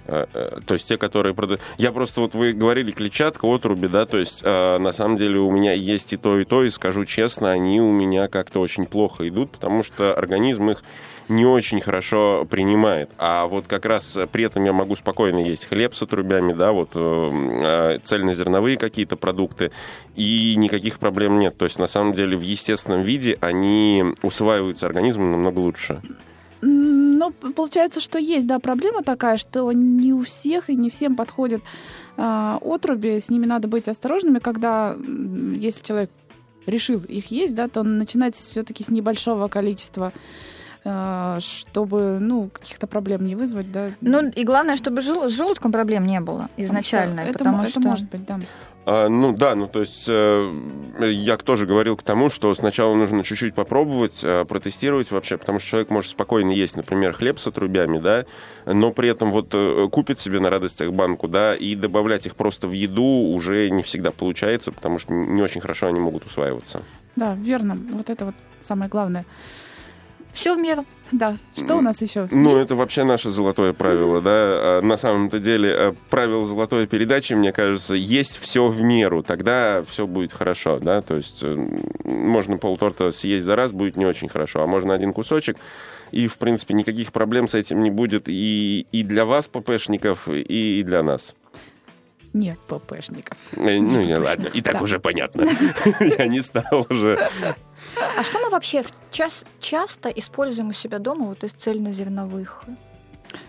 А, 0.07 0.29
э, 0.33 0.61
То 0.67 0.75
есть 0.75 0.89
те, 0.89 0.97
которые 0.99 1.35
продают... 1.35 1.61
Я 1.79 1.93
просто, 1.93 2.21
вот 2.21 2.35
вы 2.35 2.53
говорили 2.53 2.93
клетчатка, 2.93 3.47
отруби, 3.47 3.89
да, 3.89 4.07
то 4.07 4.19
есть 4.19 4.43
э, 4.45 4.79
на 4.79 4.93
самом 4.93 5.17
деле 5.17 5.39
у 5.39 5.51
меня 5.51 5.73
есть 5.73 6.13
и 6.13 6.17
то, 6.17 6.39
и 6.39 6.45
то, 6.45 6.65
и 6.65 6.71
скажу 6.71 7.05
честно, 7.05 7.51
они 7.51 7.81
у 7.81 7.91
меня 7.91 8.29
как-то 8.29 8.61
очень 8.61 8.87
плохо 8.87 9.27
идут, 9.29 9.53
потому 9.53 9.83
что 9.83 10.15
организм 10.15 10.71
их 10.71 10.83
не 11.29 11.47
очень 11.47 11.81
хорошо 11.81 12.47
принимает. 12.49 13.11
А 13.19 13.47
вот 13.47 13.67
как 13.67 13.87
раз 13.87 14.19
при 14.31 14.45
этом 14.45 14.65
я 14.65 14.73
могу 14.73 14.95
спокойно 14.95 15.39
есть 15.39 15.67
хлеб 15.67 15.95
с 15.95 16.03
отрубями, 16.03 16.53
да, 16.53 16.73
вот 16.73 16.91
э, 16.95 17.31
э, 17.95 17.99
цельнозерновые 18.03 18.77
какие-то 18.77 19.17
продукты, 19.17 19.73
и 20.17 20.55
никаких 20.57 20.99
проблем 20.99 21.39
нет. 21.39 21.57
То 21.57 21.65
есть 21.65 21.79
на 21.79 21.87
самом 21.87 22.15
деле 22.15 22.37
в 22.37 22.43
естественном 22.43 23.03
виде 23.03 23.39
они 23.41 24.05
усваиваются 24.23 24.87
организмом 24.87 25.33
намного 25.33 25.61
лучше. 25.61 26.03
Ну, 27.15 27.31
получается, 27.31 28.01
что 28.01 28.19
есть, 28.19 28.47
да, 28.47 28.59
проблема 28.59 29.03
такая, 29.03 29.37
что 29.37 29.71
не 29.73 30.13
у 30.13 30.23
всех 30.23 30.69
и 30.69 30.77
не 30.77 30.91
всем 30.91 31.17
подходят 31.17 31.63
а, 32.17 32.59
отруби, 32.61 33.19
с 33.19 33.31
ними 33.31 33.47
надо 33.47 33.69
быть 33.69 33.89
осторожными, 33.89 34.39
когда, 34.39 34.97
если 34.97 35.83
человек 35.83 36.11
решил 36.67 37.01
их 37.01 37.31
есть, 37.31 37.55
да, 37.55 37.69
то 37.69 37.83
начинать 37.83 38.35
все-таки 38.35 38.83
с 38.83 38.89
небольшого 38.89 39.49
количества, 39.49 40.13
а, 40.85 41.39
чтобы, 41.41 42.19
ну, 42.21 42.51
каких-то 42.51 42.87
проблем 42.87 43.25
не 43.25 43.37
вызвать, 43.37 43.73
да. 43.73 43.91
Ну, 44.01 44.29
и 44.29 44.45
главное, 44.45 44.77
чтобы 44.77 45.01
жел- 45.01 45.31
с 45.31 45.33
желудком 45.33 45.73
проблем 45.73 46.07
не 46.07 46.21
было 46.21 46.49
что 46.53 46.63
изначально. 46.63 47.21
это, 47.21 47.39
потому 47.39 47.63
это 47.63 47.71
что... 47.71 47.81
может 47.81 48.11
быть, 48.11 48.25
да. 48.27 48.41
А, 48.87 49.09
ну 49.09 49.33
да, 49.33 49.55
ну 49.55 49.67
то 49.67 49.81
есть 49.81 50.05
э, 50.09 50.53
я 51.01 51.37
тоже 51.39 51.67
говорил 51.67 51.97
к 51.97 52.03
тому, 52.03 52.29
что 52.29 52.53
сначала 52.55 52.95
нужно 52.95 53.25
чуть-чуть 53.25 53.55
попробовать, 53.55 54.21
э, 54.23 54.45
протестировать 54.45 55.11
вообще, 55.11 55.39
потому 55.39 55.59
что 55.59 55.69
человек 55.69 55.91
может 55.91 56.11
спокойно 56.11 56.51
есть, 56.51 56.77
например, 56.77 57.15
хлеб 57.15 57.39
с 57.39 57.47
отрубями, 57.47 57.99
да, 57.99 58.27
но 58.67 58.93
при 58.93 59.09
этом 59.09 59.31
вот 59.31 59.49
э, 59.53 59.89
купит 59.91 60.21
себе 60.21 60.39
на 60.39 60.51
радостях 60.51 60.93
банку, 60.93 61.29
да, 61.29 61.55
и 61.55 61.75
добавлять 61.75 62.27
их 62.27 62.37
просто 62.37 62.69
в 62.69 62.73
еду 62.73 63.03
уже 63.03 63.71
не 63.71 63.83
всегда 63.83 64.11
получается, 64.11 64.71
потому 64.71 64.99
что 64.99 65.15
не 65.15 65.41
очень 65.41 65.63
хорошо 65.63 65.87
они 65.87 66.01
могут 66.01 66.27
усваиваться. 66.27 66.83
Да, 67.17 67.35
верно. 67.35 67.79
Вот 67.93 68.11
это 68.11 68.27
вот 68.27 68.35
самое 68.61 68.91
главное. 68.91 69.25
Все 70.35 70.55
в 70.55 70.59
меру. 70.59 70.85
Да. 71.13 71.39
Что 71.57 71.77
у 71.77 71.81
нас 71.81 72.03
еще? 72.03 72.27
Ну, 72.31 72.57
это 72.57 72.75
вообще 72.75 73.05
наше 73.05 73.31
золотое 73.31 73.73
правило, 73.73 74.21
да. 74.21 74.33
А 74.33 74.81
На 74.83 74.97
самом-то 74.97 75.39
деле, 75.39 75.71
э, 75.71 75.93
правило 76.11 76.45
золотой 76.45 76.87
передачи, 76.89 77.35
мне 77.35 77.53
кажется, 77.53 77.95
есть 77.95 78.39
все 78.39 78.67
в 78.67 78.83
меру, 78.83 79.23
тогда 79.23 79.83
все 79.89 80.07
будет 80.07 80.33
хорошо, 80.33 80.81
да. 80.81 81.03
То 81.03 81.15
есть 81.15 81.39
э, 81.43 81.69
можно 82.05 82.59
полторта 82.59 83.13
съесть 83.13 83.47
за 83.47 83.55
раз, 83.55 83.71
будет 83.71 83.97
не 83.97 84.07
очень 84.07 84.29
хорошо, 84.29 84.63
а 84.63 84.67
можно 84.67 84.93
один 84.93 85.13
кусочек, 85.13 85.57
и, 86.11 86.27
в 86.27 86.37
принципе, 86.39 86.75
никаких 86.75 87.13
проблем 87.13 87.47
с 87.47 87.55
этим 87.55 87.83
не 87.83 87.91
будет 87.91 88.25
и, 88.29 88.87
и 88.91 89.03
для 89.05 89.25
вас, 89.25 89.47
ППшников, 89.47 90.29
и, 90.29 90.81
и 90.81 90.83
для 90.83 91.03
нас. 91.05 91.35
Нет, 92.35 92.59
ППшников. 92.69 93.39
Э, 93.53 93.79
Ну, 93.81 94.03
не, 94.03 94.17
ладно, 94.19 94.49
и 94.49 94.61
так 94.61 94.75
Да. 94.75 94.83
уже 94.83 94.99
понятно. 94.99 95.47
Я 96.19 96.27
не 96.27 96.43
стал 96.43 96.87
уже... 96.91 97.17
А 98.19 98.23
что 98.25 98.39
мы 98.41 98.51
вообще 98.51 98.85
час- 99.11 99.45
часто 99.61 100.09
используем 100.11 100.69
у 100.69 100.73
себя 100.73 100.99
дома 100.99 101.25
вот 101.27 101.45
из 101.45 101.53
цельнозерновых? 101.53 102.65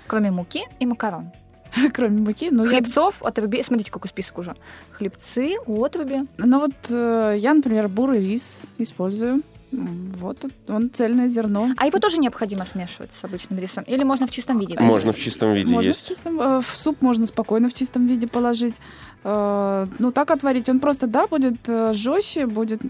Кроме 0.07 0.29
муки 0.31 0.63
и 0.79 0.85
макарон. 0.85 1.31
Кроме 1.93 2.19
муки. 2.21 2.49
Ну, 2.51 2.63
я 2.63 2.69
Хлебцов, 2.69 3.23
отрубей. 3.23 3.63
Смотрите, 3.63 3.91
какой 3.91 4.07
список 4.09 4.37
уже. 4.37 4.55
Хлебцы, 4.91 5.55
отруби. 5.67 6.27
Ну 6.37 6.59
вот 6.59 6.73
э, 6.89 7.35
я, 7.37 7.53
например, 7.53 7.87
бурый 7.87 8.19
рис 8.19 8.61
использую. 8.77 9.41
Вот 9.75 10.45
он 10.67 10.89
цельное 10.91 11.27
зерно. 11.27 11.69
А 11.77 11.85
его 11.85 11.99
тоже 11.99 12.17
необходимо 12.17 12.65
смешивать 12.65 13.13
с 13.13 13.23
обычным 13.23 13.59
рисом? 13.59 13.83
Или 13.83 14.03
можно 14.03 14.27
в 14.27 14.31
чистом 14.31 14.59
виде? 14.59 14.77
Можно 14.79 15.13
в 15.13 15.17
чистом 15.17 15.53
виде 15.53 15.71
можно 15.71 15.87
есть. 15.87 16.05
В, 16.05 16.07
чистом, 16.07 16.41
э, 16.41 16.61
в 16.61 16.77
суп 16.77 17.01
можно 17.01 17.27
спокойно 17.27 17.69
в 17.69 17.73
чистом 17.73 18.07
виде 18.07 18.27
положить. 18.27 18.75
Э, 19.23 19.87
ну, 19.99 20.11
так 20.11 20.31
отварить. 20.31 20.69
Он 20.69 20.79
просто, 20.79 21.07
да, 21.07 21.27
будет 21.27 21.67
э, 21.67 21.93
жестче, 21.93 22.45
будет 22.45 22.81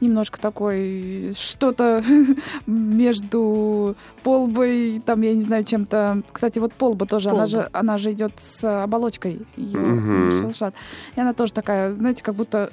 немножко 0.00 0.40
такой 0.40 1.32
что-то 1.36 2.02
между 2.66 3.96
полбой, 4.22 5.02
там, 5.04 5.22
я 5.22 5.34
не 5.34 5.42
знаю, 5.42 5.64
чем-то. 5.64 6.22
Кстати, 6.32 6.58
вот 6.58 6.72
полба 6.72 7.06
тоже, 7.06 7.30
она 7.30 7.46
же, 7.46 7.68
она 7.72 7.98
же 7.98 8.12
идет 8.12 8.32
с 8.38 8.82
оболочкой. 8.82 9.40
Ее 9.56 9.78
Мгм. 9.78 10.52
И 11.16 11.20
она 11.20 11.32
тоже 11.32 11.52
такая, 11.52 11.92
знаете, 11.92 12.22
как 12.22 12.34
будто 12.34 12.70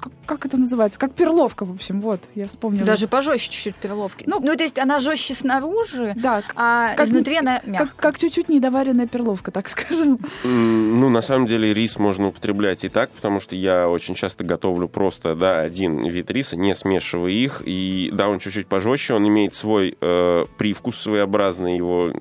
как, 0.00 0.12
как 0.26 0.46
это 0.46 0.56
называется? 0.56 0.98
Как 0.98 1.12
перловка, 1.12 1.64
в 1.64 1.70
общем, 1.72 2.00
вот, 2.00 2.20
я 2.34 2.46
вспомнила. 2.48 2.84
Даже 2.84 3.08
пожестче 3.08 3.50
чуть-чуть 3.50 3.76
перловки. 3.76 4.24
Ну, 4.26 4.40
Ну, 4.40 4.56
то 4.56 4.62
есть 4.62 4.78
она 4.78 5.00
жестче 5.00 5.34
снаружи, 5.34 6.12
да, 6.16 6.42
а 6.54 6.94
как 6.94 7.06
изнутри 7.06 7.34
не- 7.34 7.38
она 7.40 7.60
мягкая. 7.64 7.86
как, 7.88 7.96
как 7.96 8.18
чуть-чуть 8.18 8.48
недоваренная 8.48 9.06
перловка, 9.06 9.50
так 9.50 9.68
скажем. 9.68 10.18
Ну, 10.44 11.08
на 11.08 11.20
самом 11.20 11.46
деле, 11.46 11.72
рис 11.74 11.98
можно 11.98 12.28
употреблять 12.28 12.84
и 12.84 12.88
так, 12.88 13.10
потому 13.10 13.40
что 13.40 13.54
я 13.56 13.88
очень 13.88 14.14
часто 14.14 14.44
готовлю 14.44 14.88
просто, 14.88 15.34
да, 15.34 15.60
один 15.60 16.04
вид 16.04 16.30
риса, 16.30 16.56
не 16.56 16.74
смешивая 16.74 17.30
их. 17.30 17.62
И, 17.64 18.10
да, 18.12 18.28
он 18.28 18.38
чуть-чуть 18.38 18.66
пожестче, 18.66 19.14
он 19.14 19.26
имеет 19.28 19.54
свой 19.54 19.96
э, 20.00 20.46
привкус 20.58 20.98
своеобразный, 21.00 21.76
его 21.76 22.12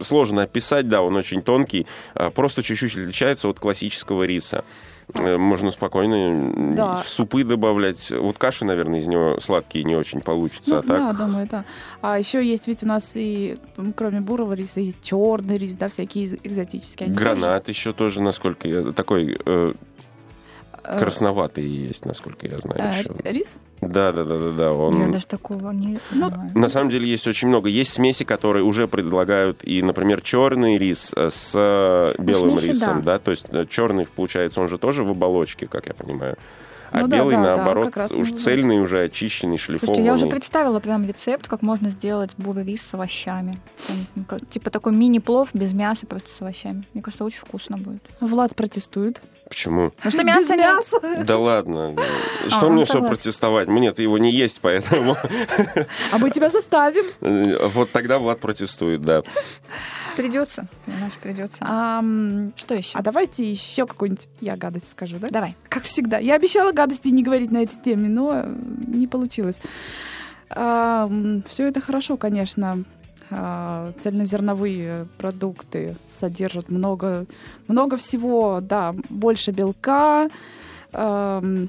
сложно 0.00 0.42
описать, 0.42 0.88
да, 0.88 1.02
он 1.02 1.16
очень 1.16 1.42
тонкий, 1.42 1.86
а 2.14 2.30
просто 2.30 2.62
чуть-чуть 2.62 2.92
отличается 2.92 3.48
от 3.48 3.58
классического 3.60 4.24
риса. 4.24 4.64
Э, 5.14 5.36
Можно 5.38 5.70
спокойно 5.70 6.14
м, 6.14 6.74
Да. 6.74 6.96
в 6.96 7.08
супы 7.08 7.44
добавлять. 7.44 8.10
Вот 8.10 8.36
каши, 8.38 8.64
наверное, 8.64 9.00
из 9.00 9.06
него 9.06 9.38
сладкие 9.40 9.84
не 9.84 9.96
очень 9.96 10.20
получится. 10.20 10.70
Ну, 10.70 10.76
а 10.78 10.82
так 10.82 10.96
да, 10.96 11.12
думаю, 11.24 11.48
да. 11.50 11.64
А 12.02 12.18
еще 12.18 12.44
есть 12.44 12.66
ведь 12.66 12.82
у 12.82 12.86
нас 12.86 13.12
и, 13.14 13.58
кроме 13.96 14.20
бурого 14.20 14.52
риса, 14.52 14.80
есть 14.80 15.02
черный 15.02 15.56
рис, 15.58 15.76
да, 15.76 15.88
всякие 15.88 16.26
экзотические. 16.42 17.06
Они 17.06 17.16
гранат 17.16 17.68
еще 17.68 17.92
тоже, 17.92 18.20
насколько 18.20 18.68
я... 18.68 18.92
Такой 18.92 19.32
э, 19.34 19.36
тоже, 19.38 19.38
э, 19.46 19.72
красноватый 20.82 21.66
есть, 21.66 22.04
насколько 22.04 22.46
я 22.46 22.58
знаю. 22.58 22.80
э, 22.80 22.98
еще. 22.98 23.10
рис? 23.24 23.56
Да, 23.80 24.12
да, 24.12 24.24
да, 24.24 24.38
да, 24.38 24.50
да. 24.50 24.72
Он... 24.72 25.00
Я 25.00 25.08
даже 25.08 25.26
такого 25.26 25.70
не 25.70 25.98
Ну, 26.10 26.28
знаю. 26.28 26.50
На 26.54 26.68
самом 26.68 26.90
деле 26.90 27.06
есть 27.08 27.26
очень 27.26 27.48
много. 27.48 27.68
Есть 27.68 27.92
смеси, 27.92 28.24
которые 28.24 28.64
уже 28.64 28.88
предлагают 28.88 29.60
и, 29.62 29.82
например, 29.82 30.20
черный 30.20 30.78
рис 30.78 31.12
э, 31.16 31.30
с 31.30 31.52
э, 31.54 32.14
белым 32.18 32.58
смеси, 32.58 32.70
рисом, 32.70 33.02
да. 33.02 33.12
да. 33.14 33.18
То 33.18 33.30
есть 33.30 33.46
э, 33.50 33.66
черный, 33.66 34.06
получается, 34.06 34.60
он 34.60 34.68
же 34.68 34.78
тоже 34.78 35.04
в 35.04 35.10
оболочке, 35.10 35.66
как 35.66 35.86
я 35.86 35.94
понимаю. 35.94 36.36
А 36.90 37.00
Ну 37.00 37.06
да, 37.08 37.16
белый, 37.18 37.36
да, 37.36 37.42
да, 37.42 37.56
наоборот, 37.56 37.96
раз 37.96 38.12
уж 38.12 38.32
цельный, 38.32 38.80
уже 38.80 39.02
очищенный, 39.04 39.58
шлифованный. 39.58 39.96
Слушайте, 39.96 40.06
я 40.06 40.14
уже 40.14 40.26
представила 40.26 40.80
прям 40.80 41.06
рецепт, 41.06 41.46
как 41.48 41.62
можно 41.62 41.88
сделать 41.88 42.30
бурый 42.38 42.64
рис 42.64 42.82
с 42.82 42.94
овощами. 42.94 43.60
Там, 43.86 44.24
как- 44.24 44.48
Типа 44.48 44.70
такой 44.70 44.92
мини-плов 44.92 45.50
без 45.52 45.72
мяса, 45.72 46.06
просто 46.06 46.30
с 46.30 46.40
овощами. 46.40 46.84
Мне 46.94 47.02
кажется, 47.02 47.24
очень 47.24 47.40
вкусно 47.40 47.76
будет. 47.76 48.02
Влад 48.20 48.56
протестует. 48.56 49.20
Почему? 49.48 49.92
Ну 50.04 50.10
что 50.10 50.18
Без 50.18 50.24
мяса 50.26 50.56
нет. 50.56 50.66
мяса. 50.66 51.00
Да 51.24 51.38
ладно. 51.38 51.94
Что 52.48 52.66
он 52.66 52.74
мне 52.74 52.84
все 52.84 53.00
протестовать? 53.06 53.66
Мне-то 53.68 54.02
его 54.02 54.18
не 54.18 54.30
есть, 54.30 54.60
поэтому 54.60 55.16
А 56.12 56.18
мы 56.18 56.30
тебя 56.30 56.50
заставим. 56.50 57.04
вот 57.70 57.90
тогда 57.92 58.18
Влад 58.18 58.40
протестует, 58.40 59.00
да. 59.02 59.22
Придется. 60.16 60.66
Понимаешь, 60.84 61.12
придется. 61.22 61.58
А, 61.60 62.02
Что 62.56 62.74
еще? 62.74 62.98
а 62.98 63.02
давайте 63.02 63.48
еще 63.48 63.86
какую-нибудь 63.86 64.26
я 64.40 64.56
гадость 64.56 64.90
скажу, 64.90 65.16
да? 65.20 65.28
Давай. 65.30 65.54
Как 65.68 65.84
всегда. 65.84 66.18
Я 66.18 66.34
обещала 66.34 66.72
гадости 66.78 67.08
не 67.08 67.22
говорить 67.22 67.50
на 67.50 67.62
этой 67.62 67.80
теме, 67.82 68.08
но 68.08 68.32
э, 68.34 68.54
не 68.86 69.06
получилось. 69.06 69.60
все 70.50 71.68
это 71.68 71.80
хорошо, 71.80 72.16
конечно. 72.16 72.84
А, 73.30 73.92
цельнозерновые 73.98 75.06
продукты 75.18 75.96
содержат 76.06 76.70
много, 76.70 77.26
много 77.66 77.96
всего, 77.98 78.60
да, 78.62 78.94
больше 79.10 79.50
белка, 79.50 80.28
ам, 80.92 81.68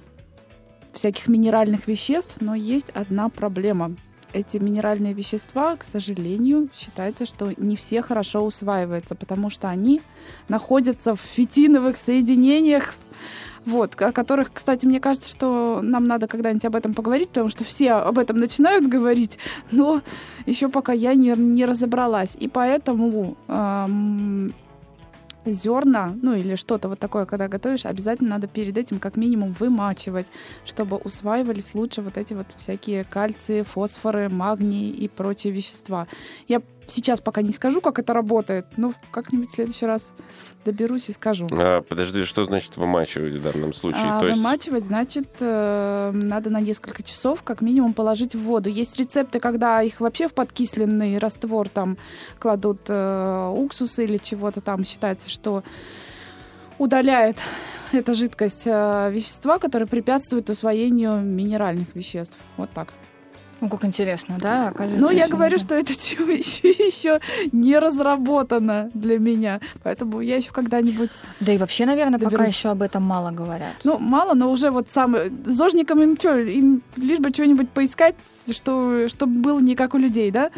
всяких 0.93 1.27
минеральных 1.27 1.87
веществ, 1.87 2.37
но 2.39 2.55
есть 2.55 2.89
одна 2.91 3.27
проблема. 3.29 3.95
Эти 4.31 4.57
минеральные 4.57 5.13
вещества, 5.13 5.75
к 5.75 5.83
сожалению, 5.83 6.69
считается, 6.73 7.25
что 7.25 7.51
не 7.57 7.75
все 7.75 8.01
хорошо 8.01 8.45
усваиваются, 8.45 9.15
потому 9.15 9.49
что 9.49 9.69
они 9.69 10.01
находятся 10.47 11.15
в 11.15 11.21
фитиновых 11.21 11.97
соединениях, 11.97 12.93
вот, 13.65 13.99
о 14.01 14.11
которых, 14.11 14.51
кстати, 14.53 14.85
мне 14.85 14.99
кажется, 14.99 15.29
что 15.29 15.79
нам 15.81 16.05
надо 16.05 16.27
когда-нибудь 16.27 16.65
об 16.65 16.75
этом 16.75 16.93
поговорить, 16.93 17.29
потому 17.29 17.49
что 17.49 17.63
все 17.63 17.93
об 17.93 18.17
этом 18.17 18.39
начинают 18.39 18.87
говорить, 18.87 19.37
но 19.71 20.01
еще 20.45 20.69
пока 20.69 20.93
я 20.93 21.13
не, 21.13 21.33
не 21.35 21.65
разобралась. 21.65 22.35
И 22.39 22.47
поэтому 22.47 23.37
ам, 23.47 24.53
зерна, 25.45 26.13
ну 26.21 26.33
или 26.33 26.55
что-то 26.55 26.89
вот 26.89 26.99
такое, 26.99 27.25
когда 27.25 27.47
готовишь, 27.47 27.85
обязательно 27.85 28.31
надо 28.31 28.47
перед 28.47 28.77
этим 28.77 28.99
как 28.99 29.15
минимум 29.15 29.55
вымачивать, 29.59 30.27
чтобы 30.65 30.97
усваивались 30.97 31.73
лучше 31.73 32.01
вот 32.01 32.17
эти 32.17 32.33
вот 32.33 32.47
всякие 32.57 33.03
кальции, 33.03 33.63
фосфоры, 33.63 34.29
магний 34.29 34.89
и 34.89 35.07
прочие 35.07 35.53
вещества. 35.53 36.07
Я 36.47 36.61
сейчас 36.91 37.21
пока 37.21 37.41
не 37.41 37.51
скажу, 37.51 37.81
как 37.81 37.99
это 37.99 38.13
работает, 38.13 38.65
но 38.77 38.93
как-нибудь 39.11 39.49
в 39.49 39.55
следующий 39.55 39.85
раз 39.85 40.11
доберусь 40.65 41.09
и 41.09 41.13
скажу. 41.13 41.47
А, 41.51 41.81
подожди, 41.81 42.25
что 42.25 42.45
значит 42.45 42.77
вымачивать 42.77 43.35
в 43.35 43.43
данном 43.43 43.73
случае? 43.73 44.03
А 44.05 44.19
То 44.21 44.27
есть- 44.27 44.37
вымачивать, 44.37 44.85
значит, 44.85 45.29
э, 45.39 46.11
надо 46.13 46.49
на 46.49 46.59
несколько 46.61 47.03
часов 47.03 47.43
как 47.43 47.61
минимум 47.61 47.93
положить 47.93 48.35
в 48.35 48.41
воду. 48.41 48.69
Есть 48.69 48.97
рецепты, 48.97 49.39
когда 49.39 49.81
их 49.81 49.99
вообще 49.99 50.27
в 50.27 50.33
подкисленный 50.33 51.17
раствор 51.17 51.69
там 51.69 51.97
кладут 52.39 52.81
э, 52.87 53.53
уксус 53.55 53.99
или 53.99 54.17
чего-то 54.17 54.61
там. 54.61 54.85
Считается, 54.85 55.29
что 55.29 55.63
удаляет 56.77 57.37
эта 57.91 58.13
жидкость 58.13 58.63
э, 58.65 59.09
вещества, 59.11 59.59
которые 59.59 59.87
препятствуют 59.87 60.49
усвоению 60.49 61.21
минеральных 61.21 61.93
веществ. 61.95 62.37
Вот 62.57 62.69
так. 62.71 62.93
Ну, 63.61 63.69
как 63.69 63.85
интересно, 63.85 64.37
да? 64.39 64.69
Оказывается, 64.69 65.01
Но 65.01 65.11
я 65.11 65.27
говорю, 65.27 65.53
можно. 65.53 65.65
что 65.65 65.75
эта 65.75 65.93
тема 65.97 66.31
еще, 66.31 66.69
еще 66.69 67.19
не 67.51 67.77
разработана 67.77 68.89
для 68.93 69.19
меня. 69.19 69.59
Поэтому 69.83 70.21
я 70.21 70.37
еще 70.37 70.51
когда-нибудь 70.51 71.11
Да 71.39 71.51
и 71.53 71.57
вообще, 71.57 71.85
наверное, 71.85 72.19
пока 72.19 72.31
Доберусь. 72.31 72.55
еще 72.55 72.69
об 72.69 72.81
этом 72.81 73.03
мало 73.03 73.31
говорят. 73.31 73.73
Ну, 73.83 73.97
мало, 73.99 74.33
но 74.33 74.51
уже 74.51 74.71
вот 74.71 74.89
сам... 74.89 75.15
Зожникам 75.45 76.01
им 76.01 76.17
что, 76.19 76.37
им 76.39 76.81
лишь 76.95 77.19
бы 77.19 77.29
что-нибудь 77.29 77.69
поискать, 77.69 78.15
что, 78.51 79.07
чтобы 79.07 79.41
было 79.41 79.59
не 79.59 79.75
как 79.75 79.93
у 79.93 79.97
людей, 79.97 80.31
да? 80.31 80.51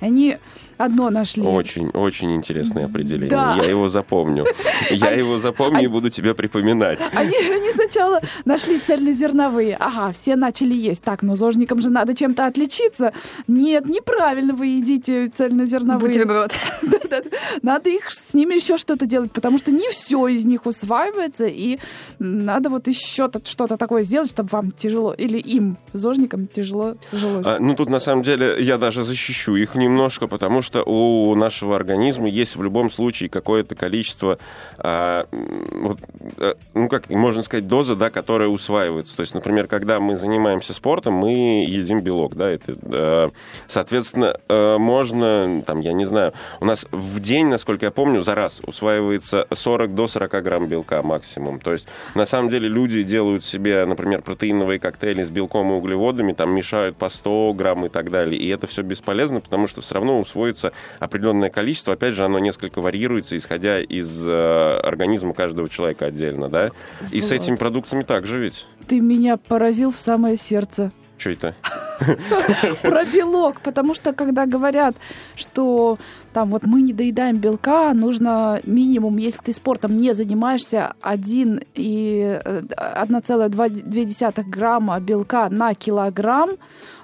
Они 0.00 0.38
одно 0.78 1.10
нашли. 1.10 1.42
Очень, 1.42 1.88
очень 1.90 2.34
интересное 2.34 2.86
определение. 2.86 3.30
Да. 3.30 3.56
Я 3.56 3.68
его 3.68 3.88
запомню. 3.88 4.46
Я 4.90 5.10
его 5.10 5.38
запомню 5.38 5.84
и 5.84 5.86
буду 5.86 6.10
тебе 6.10 6.34
припоминать. 6.34 7.00
Они, 7.14 7.36
они 7.36 7.70
сначала 7.70 8.20
нашли 8.44 8.78
цельнозерновые. 8.78 9.76
Ага, 9.78 10.12
все 10.12 10.36
начали 10.36 10.74
есть. 10.74 11.04
Так, 11.04 11.22
но 11.22 11.36
зожникам 11.36 11.80
же 11.80 11.90
надо 11.90 12.14
чем-то 12.14 12.46
отличиться. 12.46 13.12
Нет, 13.46 13.86
неправильно 13.86 14.54
вы 14.54 14.66
едите 14.66 15.28
цельнозерновые. 15.28 16.08
Бутерброд. 16.08 16.52
Надо 17.62 17.90
их 17.90 18.12
с 18.12 18.34
ними 18.34 18.54
еще 18.54 18.78
что-то 18.78 19.06
делать, 19.06 19.32
потому 19.32 19.58
что 19.58 19.70
не 19.70 19.88
все 19.90 20.28
из 20.28 20.44
них 20.44 20.66
усваивается, 20.66 21.46
и 21.46 21.78
надо 22.18 22.70
вот 22.70 22.88
еще 22.88 23.30
что-то 23.44 23.76
такое 23.76 24.02
сделать, 24.02 24.30
чтобы 24.30 24.48
вам 24.50 24.70
тяжело, 24.70 25.12
или 25.12 25.38
им, 25.38 25.76
зожникам, 25.92 26.46
тяжело 26.46 26.96
жилось. 27.12 27.46
А, 27.46 27.58
ну, 27.60 27.74
тут, 27.74 27.88
на 27.88 28.00
самом 28.00 28.22
деле, 28.22 28.56
я 28.60 28.78
даже 28.78 29.04
защищу 29.04 29.56
их 29.56 29.74
немножко, 29.74 30.26
потому 30.26 30.62
что 30.64 30.82
у 30.82 31.34
нашего 31.36 31.76
организма 31.76 32.28
есть 32.28 32.56
в 32.56 32.62
любом 32.62 32.90
случае 32.90 33.28
какое-то 33.28 33.74
количество, 33.74 34.38
м, 34.78 35.26
вот, 35.70 35.98
а, 36.38 36.56
ну, 36.74 36.88
как 36.88 37.10
можно 37.10 37.42
сказать, 37.42 37.68
доза, 37.68 37.94
да, 37.94 38.10
которая 38.10 38.48
усваивается. 38.48 39.14
То 39.16 39.20
есть, 39.20 39.34
например, 39.34 39.68
когда 39.68 40.00
мы 40.00 40.16
занимаемся 40.16 40.74
спортом, 40.74 41.14
мы 41.14 41.64
едим 41.68 42.00
белок, 42.00 42.34
да, 42.34 42.50
это, 42.50 42.72
а, 42.86 43.30
соответственно, 43.68 44.36
а, 44.48 44.78
можно, 44.78 45.62
там, 45.66 45.80
я 45.80 45.92
не 45.92 46.06
знаю, 46.06 46.32
у 46.60 46.64
нас 46.64 46.86
в 46.90 47.20
день, 47.20 47.46
насколько 47.46 47.86
я 47.86 47.90
помню, 47.90 48.22
за 48.22 48.34
раз 48.34 48.60
усваивается 48.66 49.46
40 49.52 49.94
до 49.94 50.08
40 50.08 50.42
грамм 50.42 50.66
белка 50.66 51.02
максимум. 51.02 51.60
То 51.60 51.72
есть, 51.72 51.86
на 52.14 52.26
самом 52.26 52.48
деле, 52.48 52.68
люди 52.68 53.02
делают 53.02 53.44
себе, 53.44 53.84
например, 53.84 54.22
протеиновые 54.22 54.78
коктейли 54.78 55.22
с 55.22 55.30
белком 55.30 55.72
и 55.72 55.74
углеводами, 55.74 56.32
там 56.32 56.54
мешают 56.54 56.96
по 56.96 57.08
100 57.08 57.52
грамм 57.54 57.86
и 57.86 57.88
так 57.88 58.10
далее. 58.10 58.40
И 58.40 58.48
это 58.48 58.66
все 58.66 58.82
бесполезно, 58.82 59.40
потому 59.40 59.66
что 59.66 59.80
все 59.80 59.94
равно 59.94 60.20
усвоится 60.20 60.53
определенное 61.00 61.50
количество. 61.50 61.92
Опять 61.94 62.14
же, 62.14 62.24
оно 62.24 62.38
несколько 62.38 62.80
варьируется, 62.80 63.36
исходя 63.36 63.80
из 63.80 64.26
э, 64.28 64.78
организма 64.82 65.34
каждого 65.34 65.68
человека 65.68 66.06
отдельно, 66.06 66.48
да? 66.48 66.70
И 67.12 67.20
с 67.20 67.30
Вот. 67.30 67.36
этими 67.36 67.56
продуктами 67.56 68.02
также 68.02 68.38
ведь. 68.38 68.66
Ты 68.86 69.00
меня 69.00 69.36
поразил 69.36 69.90
в 69.90 69.98
самое 69.98 70.36
сердце. 70.36 70.92
Что 71.16 71.30
это? 71.30 71.54
Про 72.82 73.04
белок, 73.04 73.60
потому 73.60 73.94
что 73.94 74.12
когда 74.12 74.46
говорят, 74.46 74.96
что 75.36 75.96
там 76.32 76.50
вот 76.50 76.64
мы 76.66 76.82
не 76.82 76.92
доедаем 76.92 77.38
белка, 77.38 77.94
нужно 77.94 78.60
минимум, 78.64 79.16
если 79.18 79.40
ты 79.40 79.52
спортом 79.52 79.96
не 79.96 80.12
занимаешься, 80.12 80.94
1 81.02 81.60
и 81.74 82.40
э, 82.44 82.62
1,2 82.62 84.42
грамма 84.44 85.00
белка 85.00 85.48
на 85.50 85.74
килограмм, 85.74 86.56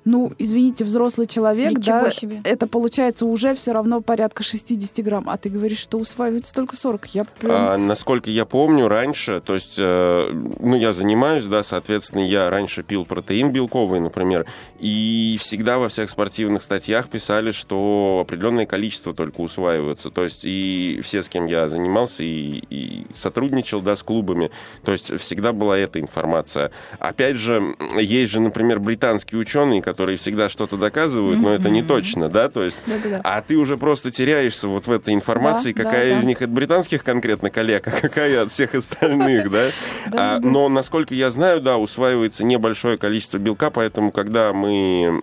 Ну, 0.05 0.33
извините, 0.39 0.85
взрослый 0.85 1.27
человек, 1.27 1.73
Ничего 1.73 2.03
да, 2.03 2.11
себе. 2.11 2.41
это 2.45 2.67
получается 2.67 3.27
уже 3.27 3.55
все 3.55 3.73
равно 3.73 4.01
порядка 4.01 4.43
60 4.43 5.05
грамм. 5.05 5.29
А 5.29 5.37
ты 5.37 5.51
говоришь, 5.51 5.79
что 5.79 5.99
усваивается 5.99 6.55
только 6.55 6.77
40. 6.77 7.07
Я 7.15 7.25
прям... 7.25 7.53
А, 7.53 7.77
насколько 7.77 8.31
я 8.31 8.45
помню, 8.45 8.89
раньше, 8.89 9.41
то 9.41 9.55
есть, 9.55 9.77
э, 9.79 10.31
ну, 10.61 10.77
я 10.77 10.93
занимаюсь, 10.93 11.45
да, 11.45 11.63
соответственно, 11.63 12.23
я 12.27 12.49
раньше 12.51 12.83
пил 12.83 13.05
протеин 13.05 13.53
белковый, 13.53 14.01
например, 14.01 14.47
и 14.79 15.37
всегда 15.41 15.79
во 15.79 15.89
всех 15.89 16.09
спортивных 16.09 16.63
статьях 16.63 17.09
писали, 17.09 17.53
что 17.53 18.21
определенное 18.23 18.67
количество 18.67 19.13
только 19.13 19.41
усваивается. 19.41 20.11
То 20.11 20.25
есть, 20.25 20.41
и 20.45 21.01
все, 21.03 21.23
с 21.23 21.29
кем 21.29 21.47
я 21.47 21.69
занимался 21.69 22.25
и, 22.25 22.63
и 22.71 23.07
сотрудничал, 23.13 23.81
да, 23.83 23.97
с 23.97 24.03
клубами, 24.03 24.51
то 24.83 24.93
есть, 24.93 25.19
всегда 25.21 25.53
была 25.53 25.79
эта 25.79 26.01
информация. 26.01 26.71
Опять 26.99 27.37
же, 27.37 27.75
есть 27.99 28.33
же, 28.33 28.41
например, 28.41 28.81
британские 28.81 29.41
ученые, 29.41 29.83
которые 29.91 30.19
всегда 30.19 30.49
что-то 30.49 30.77
доказывают, 30.77 31.41
но 31.41 31.53
это 31.53 31.69
не 31.69 31.83
точно, 31.83 32.29
да, 32.29 32.49
то 32.49 32.63
есть, 32.63 32.81
а 33.25 33.43
ты 33.43 33.57
уже 33.57 33.77
просто 33.77 34.13
теряешься 34.13 34.69
вот 34.69 34.87
в 34.87 34.93
этой 34.93 35.15
информации, 35.15 35.73
какая 35.73 36.17
из 36.17 36.23
них 36.23 36.43
от 36.43 36.51
британских 36.51 37.03
конкретно 37.03 37.51
коллег, 37.51 37.89
а 37.89 37.91
какая 37.91 38.43
от 38.43 38.53
всех 38.53 38.77
остальных, 38.77 39.51
да? 39.51 39.71
А, 40.13 40.39
да. 40.39 40.41
Но, 40.41 40.69
насколько 40.69 41.13
я 41.13 41.31
знаю, 41.31 41.61
да, 41.61 41.77
усваивается 41.77 42.45
небольшое 42.45 42.99
количество 42.99 43.39
белка, 43.39 43.71
поэтому, 43.71 44.13
когда 44.13 44.53
мы 44.53 45.21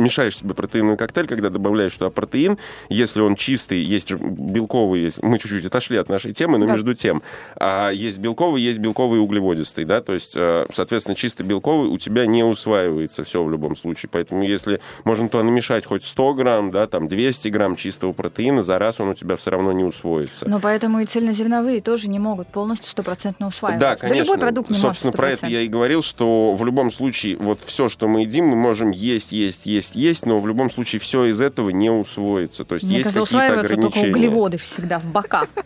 мешаешь 0.00 0.38
себе 0.38 0.54
протеиновый 0.54 0.96
коктейль, 0.96 1.26
когда 1.26 1.50
добавляешь 1.50 1.92
туда 1.92 2.08
протеин, 2.08 2.56
если 2.88 3.20
он 3.20 3.36
чистый, 3.36 3.78
есть 3.78 4.08
же 4.08 4.16
белковый, 4.18 5.12
мы 5.20 5.38
чуть-чуть 5.38 5.66
отошли 5.66 5.98
от 5.98 6.08
нашей 6.08 6.32
темы, 6.32 6.56
но 6.56 6.64
между 6.64 6.94
тем, 6.94 7.22
а, 7.56 7.90
есть 7.90 8.18
белковый, 8.18 8.62
есть 8.62 8.78
белковый 8.78 9.18
и 9.18 9.22
углеводистый, 9.22 9.84
да, 9.84 10.00
то 10.00 10.14
есть, 10.14 10.32
э, 10.34 10.66
соответственно, 10.72 11.14
чисто 11.14 11.44
белковый 11.44 11.88
у 11.88 11.98
тебя 11.98 12.24
не 12.24 12.42
усваивается. 12.42 13.24
все 13.24 13.33
в 13.42 13.50
любом 13.50 13.74
случае, 13.76 14.10
поэтому 14.12 14.42
если 14.44 14.80
можно 15.04 15.28
то 15.28 15.42
намешать 15.42 15.86
хоть 15.86 16.04
100 16.04 16.34
грамм, 16.34 16.70
да, 16.70 16.86
там 16.86 17.08
200 17.08 17.48
грамм 17.48 17.76
чистого 17.76 18.12
протеина, 18.12 18.62
за 18.62 18.78
раз 18.78 19.00
он 19.00 19.08
у 19.08 19.14
тебя 19.14 19.36
все 19.36 19.50
равно 19.50 19.72
не 19.72 19.82
усвоится. 19.84 20.48
Но 20.48 20.60
поэтому 20.60 21.00
и 21.00 21.04
цельнозерновые 21.04 21.80
тоже 21.80 22.08
не 22.08 22.18
могут 22.18 22.48
полностью 22.48 22.90
стопроцентно 22.90 23.48
усваиваться. 23.48 23.88
Да, 23.88 23.96
конечно. 23.96 24.22
любой 24.24 24.38
продукт 24.38 24.70
не 24.70 24.76
Собственно, 24.76 25.08
может 25.08 25.16
про 25.16 25.30
это 25.30 25.46
я 25.46 25.60
и 25.62 25.68
говорил, 25.68 26.02
что 26.02 26.54
в 26.54 26.64
любом 26.64 26.92
случае 26.92 27.36
вот 27.36 27.60
все, 27.64 27.88
что 27.88 28.06
мы 28.06 28.20
едим, 28.20 28.46
мы 28.46 28.56
можем 28.56 28.90
есть, 28.90 29.32
есть, 29.32 29.66
есть, 29.66 29.94
есть, 29.94 30.26
но 30.26 30.38
в 30.38 30.46
любом 30.46 30.70
случае 30.70 31.00
все 31.00 31.24
из 31.26 31.40
этого 31.40 31.70
не 31.70 31.90
усвоится. 31.90 32.64
То 32.64 32.74
есть 32.74 32.84
Мне 32.86 32.98
есть 32.98 33.12
кажется, 33.12 33.20
какие-то 33.36 33.44
усваиваются 33.44 33.74
только 33.76 33.98
ограничения. 33.98 34.28
углеводы 34.28 34.58
всегда 34.58 34.98
в 34.98 35.04
бока. 35.06 35.46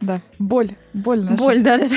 Да, 0.00 0.20
боль, 0.38 0.70
боль. 0.94 1.20
Боль, 1.20 1.62
да, 1.62 1.78
да, 1.78 1.88
да. 1.88 1.96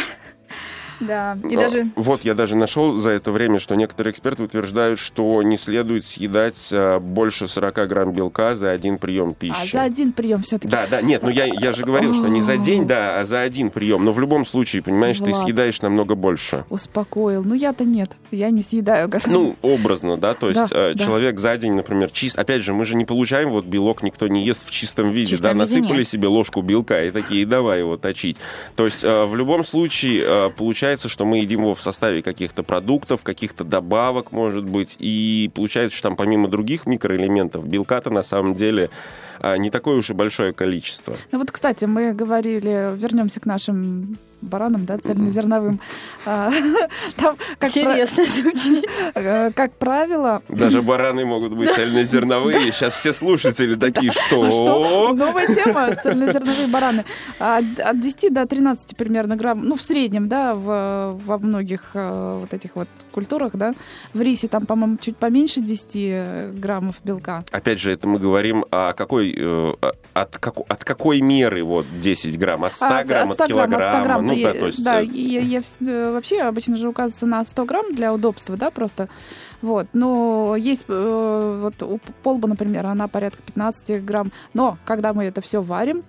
Да, 1.00 1.38
и 1.50 1.56
А, 1.56 1.60
даже 1.60 1.88
Вот 1.96 2.24
я 2.24 2.34
даже 2.34 2.56
нашел 2.56 2.94
за 2.94 3.12
это 3.12 3.32
время, 3.32 3.60
что 3.60 3.76
некоторые 3.76 4.12
эксперты 4.12 4.44
утверждают, 4.44 5.00
что 5.00 5.42
не 5.44 5.58
следует 5.58 6.06
съедать 6.06 6.70
а, 6.72 7.00
больше 7.00 7.48
40 7.48 7.88
грамм 7.88 8.12
белка 8.14 8.56
за 8.56 8.72
один 8.72 8.98
прием 8.98 9.34
пищи. 9.34 9.56
А 9.58 9.66
за 9.66 9.84
один 9.84 10.12
прием 10.12 10.42
все-таки. 10.44 10.70
Да, 10.70 10.86
да, 10.90 11.02
нет, 11.02 11.24
ну 11.24 11.30
я, 11.30 11.46
я 11.46 11.72
же 11.72 11.84
говорил, 11.86 12.14
что 12.14 12.28
не 12.28 12.42
за 12.42 12.58
день, 12.58 12.86
да, 12.88 13.20
а 13.20 13.26
за 13.26 13.42
один 13.42 13.70
прием. 13.70 14.04
Но 14.04 14.12
в 14.12 14.20
любом 14.20 14.46
случае, 14.46 14.82
понимаешь, 14.84 15.18
ты 15.18 15.26
Влад. 15.32 15.38
съедаешь 15.44 15.82
намного 15.82 16.16
больше. 16.16 16.66
Успокоил. 16.70 17.44
Ну 17.44 17.56
я-то 17.56 17.86
нет, 17.86 18.12
я 18.32 18.50
не 18.50 18.62
съедаю 18.62 19.08
гораздо. 19.08 19.32
Ну, 19.32 19.56
образно, 19.62 20.18
да, 20.18 20.34
то 20.34 20.50
есть 20.50 20.70
Да, 20.70 20.90
э, 20.90 20.94
да. 20.96 21.04
человек 21.04 21.40
за 21.40 21.58
день, 21.58 21.74
например, 21.74 22.10
чист... 22.12 22.38
Опять 22.38 22.62
же, 22.62 22.74
мы 22.74 22.86
же 22.86 22.96
не 22.96 23.06
получаем 23.06 23.50
вот 23.50 23.66
белок, 23.66 24.04
никто 24.04 24.28
не 24.28 24.44
ест 24.46 24.66
в 24.68 24.72
чистом 24.72 25.12
виде, 25.12 25.32
чистом 25.32 25.44
да, 25.58 25.64
виде 25.66 25.78
насыпали 25.80 26.00
нет. 26.00 26.08
себе 26.08 26.28
ложку 26.28 26.62
белка 26.62 27.04
и 27.04 27.12
такие, 27.12 27.46
давай 27.46 27.80
его 27.80 27.98
точить. 27.98 28.38
То 28.76 28.86
есть 28.86 29.04
э, 29.04 29.26
в 29.26 29.36
любом 29.36 29.64
случае 29.64 30.24
э, 30.26 30.50
получается, 30.90 31.10
что 31.10 31.24
мы 31.24 31.38
едим 31.38 31.62
его 31.62 31.76
в 31.76 31.82
составе 31.84 32.24
каких-то 32.24 32.64
продуктов, 32.64 33.22
каких-то 33.22 33.64
добавок, 33.64 34.32
может 34.32 34.66
быть, 34.66 34.96
и 34.98 35.52
получается, 35.54 35.96
что 35.96 36.10
там 36.10 36.16
помимо 36.16 36.48
других 36.48 36.88
микроэлементов 36.88 37.68
белка-то 37.68 38.10
на 38.10 38.24
самом 38.24 38.56
деле 38.56 38.90
э, 39.40 39.58
не 39.58 39.70
такое 39.70 39.98
уж 39.98 40.10
и 40.10 40.14
большое 40.14 40.52
количество. 40.52 41.16
Ну 41.32 41.38
вот, 41.38 41.52
кстати, 41.52 41.86
мы 41.86 42.14
говорили, 42.14 42.98
вернемся 42.98 43.40
к 43.40 43.46
нашим 43.46 44.18
баранам, 44.42 44.86
да, 44.86 44.98
цельнозерновым. 44.98 45.80
А, 46.26 46.52
Там, 47.16 47.38
как, 47.58 47.70
интересно 47.70 48.26
звучит. 48.26 48.86
э, 49.16 49.52
как 49.52 49.74
правило, 49.74 50.42
Даже 50.50 50.82
бараны 50.82 51.26
могут 51.26 51.56
быть 51.56 51.72
цельнозерновые. 51.76 52.72
Сейчас 52.72 52.94
все 52.94 53.14
слушатели 53.14 53.76
такие, 53.76 54.12
А 54.12 54.14
что? 54.14 55.14
Новая 55.14 55.48
тема 55.48 55.96
цельнозерновые 55.96 56.68
бараны. 56.68 57.06
От, 57.40 57.80
от 57.80 58.00
10 58.00 58.34
до 58.34 58.46
13 58.46 58.96
примерно 58.98 59.36
грамм, 59.36 59.64
ну, 59.64 59.76
в 59.76 59.82
среднем, 59.82 60.28
да, 60.28 60.54
в, 60.54 61.20
во 61.26 61.38
многих 61.38 61.92
э, 61.94 62.38
вот 62.42 62.54
этих 62.54 62.76
вот 62.76 62.88
культурах, 63.12 63.56
да. 63.56 63.74
В 64.14 64.22
рисе 64.22 64.48
там, 64.48 64.66
по-моему, 64.66 64.98
чуть 64.98 65.18
поменьше 65.18 65.62
10 65.62 66.60
граммов 66.60 66.98
белка. 67.04 67.44
Опять 67.52 67.80
же, 67.80 67.92
это 67.92 68.08
мы 68.08 68.20
говорим 68.20 68.66
о 68.72 68.94
какой, 68.94 69.34
э, 69.36 69.74
от, 70.14 70.38
како- 70.38 70.66
от 70.68 70.84
какой 70.84 71.22
меры 71.22 71.64
вот 71.64 71.86
10 72.02 72.38
грамм? 72.38 72.66
От 72.66 72.76
100 72.76 72.86
А, 72.86 73.04
грамм, 73.04 73.30
от, 73.30 73.34
100 73.36 73.46
грамм, 73.48 73.70
килограмма? 73.70 74.29
100 74.36 74.42
грамм. 74.42 74.54
Ну 74.54 74.54
И- 74.54 74.54
да, 74.54 74.60
то 74.60 74.66
есть... 74.66 74.84
да, 74.84 75.02
э, 75.02 75.06
я, 75.06 75.42
я 75.42 75.60
вс- 75.60 75.88
э, 75.90 76.12
вообще 76.14 76.42
обычно 76.42 76.78
же 76.78 76.88
указывается 76.90 77.26
на 77.26 77.44
100 77.44 77.66
грамм 77.66 77.94
для 77.94 78.14
удобства, 78.14 78.56
да, 78.58 78.70
просто. 78.72 79.10
Вот. 79.62 79.88
Но 79.94 80.56
есть 80.58 80.86
э, 80.88 81.60
вот 81.62 81.82
у 81.84 82.00
полба, 82.24 82.48
например, 82.48 82.86
она 82.86 83.08
порядка 83.08 83.42
15 83.44 84.04
грамм. 84.06 84.32
Но 84.54 84.78
когда 84.86 85.14
мы 85.14 85.26
это 85.26 85.42
все 85.42 85.62
варим, 85.62 86.04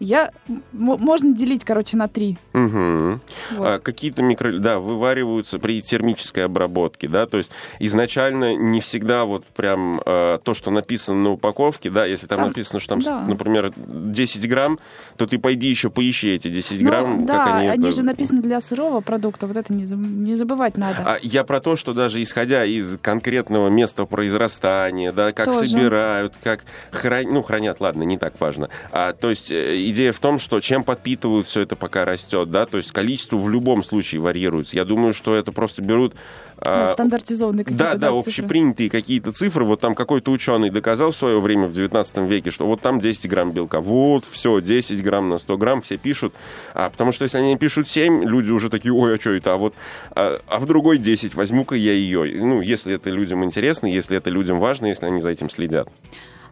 я 0.00 0.30
можно 0.72 1.34
делить, 1.34 1.64
короче, 1.64 1.96
на 1.96 2.08
3. 2.08 2.36
мгм. 2.52 3.20
Вот. 3.56 3.66
А 3.66 3.78
какие-то 3.78 4.22
микро... 4.22 4.52
Да, 4.58 4.78
вывариваются 4.78 5.58
при 5.58 5.80
термической 5.80 6.44
обработке, 6.44 7.08
да, 7.08 7.26
то 7.26 7.38
есть 7.38 7.50
изначально 7.78 8.54
не 8.56 8.80
всегда 8.80 9.24
вот 9.24 9.44
прям 9.46 10.00
э, 10.04 10.38
то, 10.42 10.54
что 10.54 10.70
написано 10.70 11.22
на 11.22 11.30
упаковке, 11.32 11.90
да, 11.90 12.04
если 12.06 12.26
там, 12.26 12.38
Там- 12.38 12.48
написано, 12.48 12.80
что 12.80 12.90
там, 12.90 13.00
да. 13.00 13.20
например, 13.26 13.72
10 13.76 14.48
грамм, 14.48 14.78
то 15.16 15.26
ты 15.26 15.38
пойди 15.38 15.68
еще 15.68 15.90
поищи 15.90 16.30
эти 16.34 16.48
10 16.48 16.80
Ну, 16.82 16.88
грамм, 16.88 17.26
да, 17.26 17.44
как 17.44 17.54
они... 17.56 17.68
это- 17.68 17.92
же 17.92 18.02
написаны 18.02 18.42
для 18.42 18.60
сырого 18.60 19.00
продукта, 19.00 19.46
вот 19.46 19.56
это 19.56 19.72
не, 19.72 19.84
не 19.84 20.34
забывать 20.34 20.76
надо. 20.76 21.02
А 21.06 21.18
я 21.22 21.44
про 21.44 21.60
то, 21.60 21.76
что 21.76 21.94
даже 21.94 22.22
исходя 22.22 22.64
из 22.64 22.98
конкретного 23.00 23.68
места 23.68 24.04
произрастания, 24.06 25.12
да, 25.12 25.32
как 25.32 25.46
Тоже. 25.46 25.68
собирают, 25.68 26.34
как 26.42 26.64
хранят, 26.90 27.32
ну, 27.32 27.42
хранят, 27.42 27.80
ладно, 27.80 28.02
не 28.02 28.18
так 28.18 28.38
важно. 28.40 28.68
А, 28.92 29.12
то 29.12 29.30
есть 29.30 29.50
э, 29.50 29.76
идея 29.90 30.12
в 30.12 30.18
том, 30.18 30.38
что 30.38 30.60
чем 30.60 30.84
подпитывают 30.84 31.46
все 31.46 31.62
это, 31.62 31.76
пока 31.76 32.04
растет, 32.04 32.50
да, 32.50 32.66
то 32.66 32.76
есть 32.76 32.92
количество 32.92 33.36
в 33.36 33.48
любом 33.48 33.82
случае 33.82 34.20
варьируется. 34.20 34.76
Я 34.76 34.84
думаю, 34.84 35.12
что 35.12 35.34
это 35.34 35.52
просто 35.52 35.82
берут... 35.82 36.14
а, 36.58 36.86
Стандартизованные 36.86 37.64
какие-то 37.64 37.84
да, 37.84 37.94
да, 37.96 38.08
цифры. 38.08 38.30
общепринятые 38.30 38.90
какие-то 38.90 39.32
цифры. 39.32 39.64
Вот 39.64 39.80
там 39.80 39.94
какой-то 39.94 40.30
ученый 40.30 40.70
доказал 40.70 41.10
в 41.10 41.16
свое 41.16 41.40
время, 41.40 41.66
в 41.66 41.72
19 41.72 42.18
веке, 42.28 42.50
что 42.50 42.66
вот 42.66 42.80
там 42.80 43.00
10 43.00 43.28
грамм 43.28 43.52
белка. 43.52 43.80
Вот, 43.80 44.24
все, 44.24 44.60
10 44.60 45.02
грамм 45.02 45.28
на 45.28 45.38
100 45.38 45.56
грамм, 45.58 45.82
все 45.82 45.96
пишут. 45.96 46.34
А, 46.74 46.90
потому 46.90 47.12
что 47.12 47.24
если 47.24 47.38
они 47.38 47.56
пишут 47.56 47.88
7, 47.88 48.24
люди 48.24 48.50
уже 48.50 48.70
такие, 48.70 48.92
ой, 48.92 49.16
а 49.16 49.20
что 49.20 49.30
это? 49.30 49.54
А 49.54 49.56
вот 49.56 49.74
а, 50.10 50.40
а 50.46 50.58
в 50.58 50.66
другой 50.66 50.98
10 50.98 51.34
возьму-ка 51.34 51.74
я 51.74 51.92
ее. 51.92 52.24
Ну, 52.40 52.60
если 52.60 52.94
это 52.94 53.10
людям 53.10 53.44
интересно, 53.44 53.86
если 53.86 54.16
это 54.16 54.30
людям 54.30 54.58
важно, 54.58 54.86
если 54.86 55.06
они 55.06 55.20
за 55.20 55.30
этим 55.30 55.50
следят. 55.50 55.88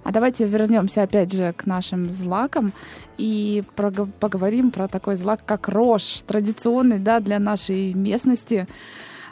А 0.04 0.12
давайте 0.12 0.46
вернемся 0.46 1.02
опять 1.02 1.32
же 1.32 1.52
к 1.54 1.64
нашим 1.66 2.10
злакам 2.10 2.72
и 3.16 3.64
поговорим 4.20 4.70
про 4.70 4.86
такой 4.86 5.16
злак, 5.16 5.40
как 5.46 5.68
рожь, 5.68 6.22
традиционный, 6.26 6.98
да, 6.98 7.20
для 7.20 7.38
нашей 7.38 7.94
местности. 7.94 8.68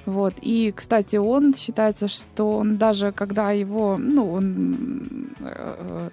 Вот. 0.07 0.35
И, 0.41 0.73
кстати, 0.75 1.17
он 1.17 1.55
считается, 1.55 2.09
что 2.09 2.57
он 2.57 2.79
даже 2.79 3.13
когда 3.13 3.53
его, 3.53 3.99
ну, 3.99 4.33
он 4.33 5.29
э, 5.41 6.09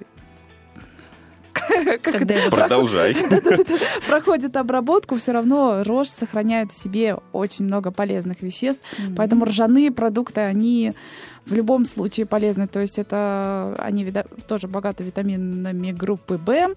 Продолжай. 2.51 3.15
проходит 4.07 4.55
обработку, 4.55 5.15
все 5.15 5.31
равно 5.31 5.83
рожь 5.83 6.09
сохраняет 6.09 6.71
в 6.71 6.77
себе 6.77 7.17
очень 7.31 7.65
много 7.65 7.91
полезных 7.91 8.41
веществ. 8.41 8.81
Поэтому 9.15 9.45
ржаные 9.45 9.91
продукты, 9.91 10.41
они 10.41 10.93
в 11.45 11.53
любом 11.53 11.85
случае 11.85 12.25
полезны. 12.25 12.67
То 12.67 12.79
есть 12.79 12.99
это 12.99 13.75
они 13.79 14.11
тоже 14.47 14.67
богаты 14.67 15.03
витаминами 15.03 15.91
группы 15.91 16.37
В. 16.37 16.75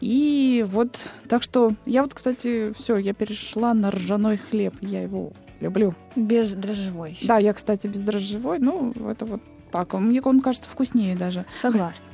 И 0.00 0.64
вот, 0.68 1.08
так 1.28 1.42
что 1.42 1.72
я 1.86 2.02
вот, 2.02 2.14
кстати, 2.14 2.72
все, 2.76 2.96
я 2.96 3.14
перешла 3.14 3.74
на 3.74 3.90
ржаной 3.90 4.38
хлеб. 4.38 4.74
Я 4.80 5.02
его 5.02 5.32
люблю. 5.60 5.94
без 6.16 6.52
дрожжевой. 6.52 7.18
Да, 7.22 7.38
я, 7.38 7.52
кстати, 7.52 7.86
бездрожжевой. 7.86 8.58
Ну, 8.58 8.92
это 9.08 9.24
вот 9.24 9.40
так. 9.70 9.94
Мне 9.94 10.20
он 10.20 10.40
кажется 10.40 10.68
вкуснее 10.68 11.16
даже. 11.16 11.46
Согласна. 11.60 12.04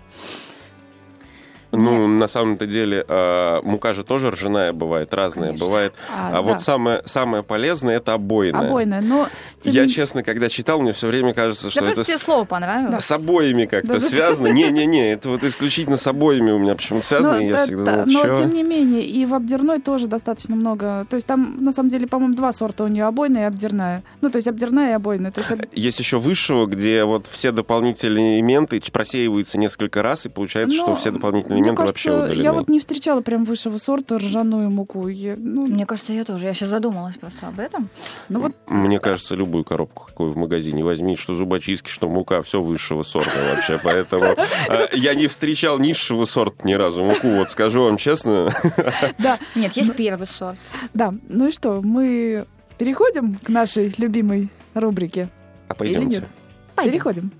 Ну, 1.72 2.06
на 2.08 2.26
самом-то 2.26 2.66
деле, 2.66 3.04
э, 3.06 3.60
мука 3.62 3.94
же 3.94 4.04
тоже 4.04 4.30
ржаная 4.30 4.72
бывает, 4.72 5.12
разная 5.14 5.48
Конечно. 5.48 5.66
бывает. 5.66 5.94
А, 6.12 6.28
А, 6.28 6.32
да. 6.32 6.42
вот 6.42 6.60
самое, 6.60 7.02
самое 7.04 7.42
полезное 7.42 7.96
это 7.98 8.14
обойная. 8.14 8.66
Обойная, 8.66 9.00
но... 9.02 9.28
тем 9.60 9.72
Я, 9.72 9.88
честно, 9.88 10.22
когда 10.22 10.48
читал, 10.48 10.80
мне 10.80 10.92
все 10.92 11.06
время 11.08 11.32
кажется, 11.34 11.70
что 11.70 11.80
Да 11.80 11.86
это 11.86 11.94
просто 11.96 12.12
тебе 12.12 12.18
с, 12.18 12.22
слово 12.24 12.44
понравилось. 12.44 13.04
с 13.04 13.10
обоями 13.12 13.66
как-то 13.66 13.94
Да-да-да. 13.94 14.06
связано. 14.06 14.48
Не-не-не, 14.48 15.12
это 15.12 15.28
вот 15.30 15.44
исключительно 15.44 15.96
с 15.96 16.06
обоями 16.06 16.50
у 16.50 16.58
меня 16.58 16.74
почему-то 16.74 17.06
связано, 17.06 17.36
Но, 17.36 17.42
я 17.42 17.52
да, 17.52 17.64
всегда 17.64 17.84
да, 17.84 18.04
думал, 18.04 18.24
но 18.26 18.36
тем 18.36 18.52
не 18.54 18.62
менее, 18.62 19.02
и 19.06 19.24
в 19.26 19.34
обдерной 19.34 19.80
тоже 19.80 20.06
достаточно 20.06 20.56
много. 20.56 21.06
То 21.08 21.14
есть 21.16 21.26
там, 21.26 21.56
на 21.62 21.72
самом 21.72 21.90
деле, 21.90 22.06
по-моему, 22.06 22.34
два 22.34 22.52
сорта 22.52 22.84
у 22.84 22.88
нее 22.88 23.04
обойная 23.04 23.42
и 23.42 23.46
обдерная. 23.46 24.02
Ну, 24.20 24.30
то 24.30 24.36
есть 24.36 24.48
обдерная 24.48 24.90
и 24.90 24.94
обойная. 24.94 25.30
То 25.30 25.40
есть 25.40 25.50
об- 25.52 25.60
Есть 25.72 25.98
еще 26.00 26.18
высшего, 26.18 26.66
где 26.66 27.04
вот 27.04 27.26
все 27.26 27.52
дополнительные 27.52 28.38
элементы 28.38 28.80
просеиваются 28.92 29.58
несколько 29.58 30.02
раз, 30.02 30.26
и 30.26 30.28
получается, 30.28 30.76
что 30.76 30.88
Но, 30.88 30.94
все 30.96 31.10
дополнительные 31.10 31.59
мне 31.60 31.68
элементы 31.70 31.82
кажется, 31.82 32.10
вообще 32.10 32.24
удалены. 32.24 32.42
Я 32.42 32.52
вот 32.52 32.68
не 32.68 32.78
встречала 32.80 33.20
прям 33.20 33.44
высшего 33.44 33.78
сорта 33.78 34.18
ржаную 34.18 34.70
муку. 34.70 35.08
Я- 35.08 35.36
ну, 35.36 35.66
Мне 35.66 35.86
кажется, 35.86 36.12
я 36.12 36.24
тоже. 36.24 36.46
Я 36.46 36.54
сейчас 36.54 36.68
задумалась 36.70 37.16
просто 37.16 37.46
об 37.48 37.58
этом. 37.60 37.88
ну 38.28 38.40
вот 38.40 38.52
Мне 38.66 38.98
кажется, 38.98 39.34
любую 39.34 39.64
коробку, 39.64 40.06
какую 40.06 40.30
в 40.30 40.36
магазине 40.36 40.82
возьми, 40.84 41.16
что 41.16 41.34
зубочистки, 41.34 41.88
что 41.88 42.08
мука, 42.08 42.42
все 42.42 42.60
высшего 42.60 43.02
сорта 43.02 43.30
вообще. 43.54 43.80
Поэтому 43.82 44.24
э, 44.68 44.88
я 44.94 45.14
не 45.14 45.26
встречал 45.26 45.78
низшего 45.78 46.24
сорта 46.24 46.66
ни 46.66 46.72
разу 46.74 47.04
муку, 47.04 47.28
вот 47.28 47.50
скажу 47.50 47.84
вам 47.84 47.96
честно. 47.96 48.50
да, 49.18 49.38
Нет, 49.54 49.72
есть 49.76 49.94
первый 49.94 50.26
сорт. 50.26 50.56
да. 50.94 51.14
Ну 51.28 51.48
и 51.48 51.50
что, 51.50 51.80
мы 51.82 52.46
переходим 52.78 53.36
к 53.36 53.48
нашей 53.48 53.92
любимой 53.98 54.48
рубрике? 54.74 55.28
А 55.68 55.74
пойдемте. 55.74 56.28
Переходим. 56.76 57.30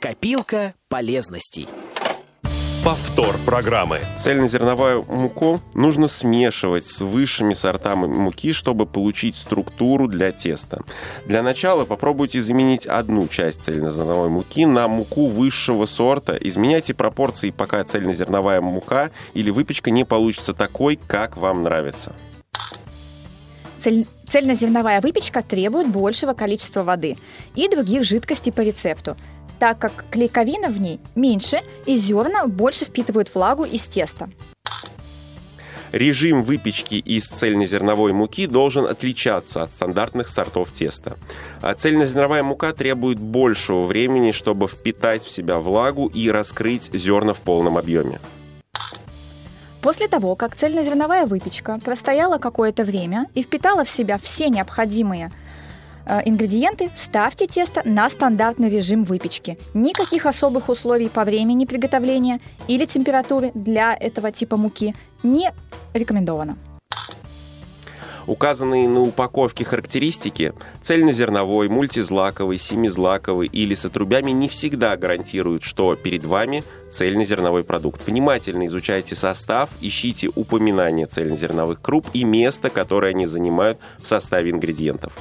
Копилка 0.00 0.74
полезностей. 0.88 1.66
Повтор 2.84 3.36
программы. 3.44 4.00
Цельнозерновую 4.16 5.04
муку 5.08 5.60
нужно 5.74 6.06
смешивать 6.06 6.86
с 6.86 7.00
высшими 7.00 7.52
сортами 7.52 8.06
муки, 8.06 8.52
чтобы 8.52 8.86
получить 8.86 9.34
структуру 9.34 10.06
для 10.06 10.30
теста. 10.30 10.82
Для 11.26 11.42
начала 11.42 11.84
попробуйте 11.84 12.40
заменить 12.40 12.86
одну 12.86 13.26
часть 13.26 13.64
цельнозерновой 13.64 14.28
муки 14.28 14.64
на 14.64 14.86
муку 14.86 15.26
высшего 15.26 15.86
сорта. 15.86 16.38
Изменяйте 16.40 16.94
пропорции, 16.94 17.50
пока 17.50 17.82
цельнозерновая 17.82 18.60
мука 18.60 19.10
или 19.34 19.50
выпечка 19.50 19.90
не 19.90 20.04
получится 20.04 20.54
такой, 20.54 20.98
как 21.06 21.36
вам 21.36 21.64
нравится. 21.64 22.14
Цель- 23.80 24.06
цельнозерновая 24.28 25.00
выпечка 25.00 25.42
требует 25.42 25.88
большего 25.88 26.32
количества 26.32 26.82
воды 26.82 27.16
и 27.54 27.68
других 27.68 28.04
жидкостей 28.04 28.52
по 28.52 28.60
рецепту, 28.60 29.16
так 29.58 29.78
как 29.78 30.04
клейковина 30.10 30.68
в 30.68 30.80
ней 30.80 31.00
меньше 31.14 31.62
и 31.86 31.96
зерна 31.96 32.46
больше 32.46 32.84
впитывают 32.84 33.34
влагу 33.34 33.64
из 33.64 33.86
теста. 33.86 34.30
Режим 35.92 36.42
выпечки 36.42 36.96
из 36.96 37.26
цельнозерновой 37.26 38.12
муки 38.12 38.46
должен 38.46 38.84
отличаться 38.84 39.62
от 39.62 39.72
стандартных 39.72 40.28
сортов 40.28 40.70
теста. 40.70 41.16
А 41.62 41.74
Цельнозерновая 41.74 42.42
мука 42.42 42.72
требует 42.74 43.18
большего 43.18 43.84
времени, 43.84 44.32
чтобы 44.32 44.68
впитать 44.68 45.24
в 45.24 45.30
себя 45.30 45.58
влагу 45.58 46.06
и 46.08 46.30
раскрыть 46.30 46.90
зерна 46.92 47.32
в 47.32 47.40
полном 47.40 47.78
объеме. 47.78 48.20
После 49.80 50.08
того, 50.08 50.34
как 50.34 50.56
цельнозерновая 50.56 51.24
выпечка 51.24 51.78
простояла 51.82 52.38
какое-то 52.38 52.84
время 52.84 53.26
и 53.34 53.42
впитала 53.42 53.84
в 53.84 53.90
себя 53.90 54.18
все 54.18 54.48
необходимые 54.48 55.32
ингредиенты, 56.24 56.90
ставьте 56.96 57.46
тесто 57.46 57.82
на 57.84 58.08
стандартный 58.08 58.70
режим 58.70 59.04
выпечки. 59.04 59.58
Никаких 59.74 60.26
особых 60.26 60.68
условий 60.68 61.08
по 61.08 61.24
времени 61.24 61.64
приготовления 61.64 62.40
или 62.66 62.84
температуры 62.84 63.52
для 63.54 63.94
этого 63.94 64.32
типа 64.32 64.56
муки 64.56 64.94
не 65.22 65.52
рекомендовано. 65.94 66.56
Указанные 68.26 68.86
на 68.86 69.00
упаковке 69.00 69.64
характеристики 69.64 70.52
цельнозерновой, 70.82 71.70
мультизлаковый, 71.70 72.58
семизлаковый 72.58 73.48
или 73.48 73.74
с 73.74 73.86
отрубями 73.86 74.32
не 74.32 74.50
всегда 74.50 74.98
гарантируют, 74.98 75.62
что 75.62 75.96
перед 75.96 76.24
вами 76.24 76.62
цельнозерновой 76.90 77.64
продукт. 77.64 78.06
Внимательно 78.06 78.66
изучайте 78.66 79.14
состав, 79.14 79.70
ищите 79.80 80.28
упоминания 80.34 81.06
цельнозерновых 81.06 81.80
круп 81.80 82.06
и 82.12 82.24
место, 82.24 82.68
которое 82.68 83.12
они 83.12 83.24
занимают 83.24 83.78
в 83.98 84.06
составе 84.06 84.50
ингредиентов. 84.50 85.14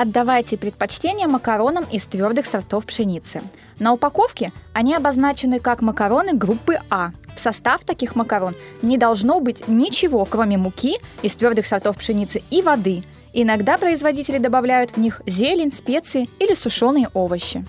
Отдавайте 0.00 0.56
предпочтение 0.56 1.26
макаронам 1.26 1.82
из 1.90 2.04
твердых 2.04 2.46
сортов 2.46 2.86
пшеницы. 2.86 3.42
На 3.80 3.92
упаковке 3.92 4.52
они 4.72 4.94
обозначены 4.94 5.58
как 5.58 5.82
макароны 5.82 6.34
группы 6.34 6.78
А. 6.88 7.10
В 7.34 7.40
состав 7.40 7.82
таких 7.82 8.14
макарон 8.14 8.54
не 8.80 8.96
должно 8.96 9.40
быть 9.40 9.66
ничего, 9.66 10.24
кроме 10.24 10.56
муки 10.56 11.00
из 11.22 11.34
твердых 11.34 11.66
сортов 11.66 11.96
пшеницы 11.96 12.44
и 12.48 12.62
воды. 12.62 13.02
Иногда 13.32 13.76
производители 13.76 14.38
добавляют 14.38 14.92
в 14.92 14.98
них 14.98 15.20
зелень, 15.26 15.72
специи 15.72 16.28
или 16.38 16.54
сушеные 16.54 17.08
овощи. 17.12 17.66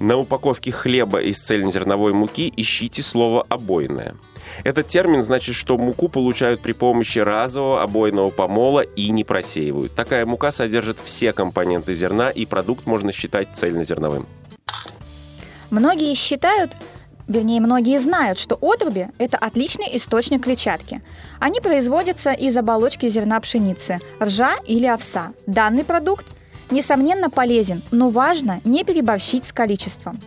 На 0.00 0.16
упаковке 0.16 0.72
хлеба 0.72 1.20
из 1.20 1.38
цельнозерновой 1.38 2.14
муки 2.14 2.50
ищите 2.56 3.02
слово 3.02 3.44
«обойная». 3.50 4.14
Этот 4.62 4.86
термин 4.86 5.22
значит, 5.22 5.54
что 5.54 5.76
муку 5.76 6.08
получают 6.08 6.60
при 6.60 6.72
помощи 6.72 7.18
разового 7.18 7.82
обойного 7.82 8.30
помола 8.30 8.80
и 8.80 9.10
не 9.10 9.24
просеивают. 9.24 9.94
Такая 9.94 10.26
мука 10.26 10.52
содержит 10.52 11.00
все 11.00 11.32
компоненты 11.32 11.94
зерна, 11.94 12.30
и 12.30 12.46
продукт 12.46 12.86
можно 12.86 13.10
считать 13.12 13.48
цельнозерновым. 13.52 14.26
Многие 15.70 16.14
считают, 16.14 16.76
вернее, 17.26 17.60
многие 17.60 17.98
знают, 17.98 18.38
что 18.38 18.56
отруби– 18.60 19.08
это 19.18 19.38
отличный 19.38 19.96
источник 19.96 20.44
клетчатки. 20.44 21.02
Они 21.40 21.60
производятся 21.60 22.32
из 22.32 22.56
оболочки 22.56 23.08
зерна 23.08 23.40
пшеницы, 23.40 23.98
ржа 24.22 24.56
или 24.66 24.86
овса. 24.86 25.32
Данный 25.46 25.84
продукт, 25.84 26.26
несомненно, 26.70 27.30
полезен, 27.30 27.82
но 27.90 28.10
важно 28.10 28.60
не 28.64 28.84
переборщить 28.84 29.46
с 29.46 29.52
количеством. 29.52 30.18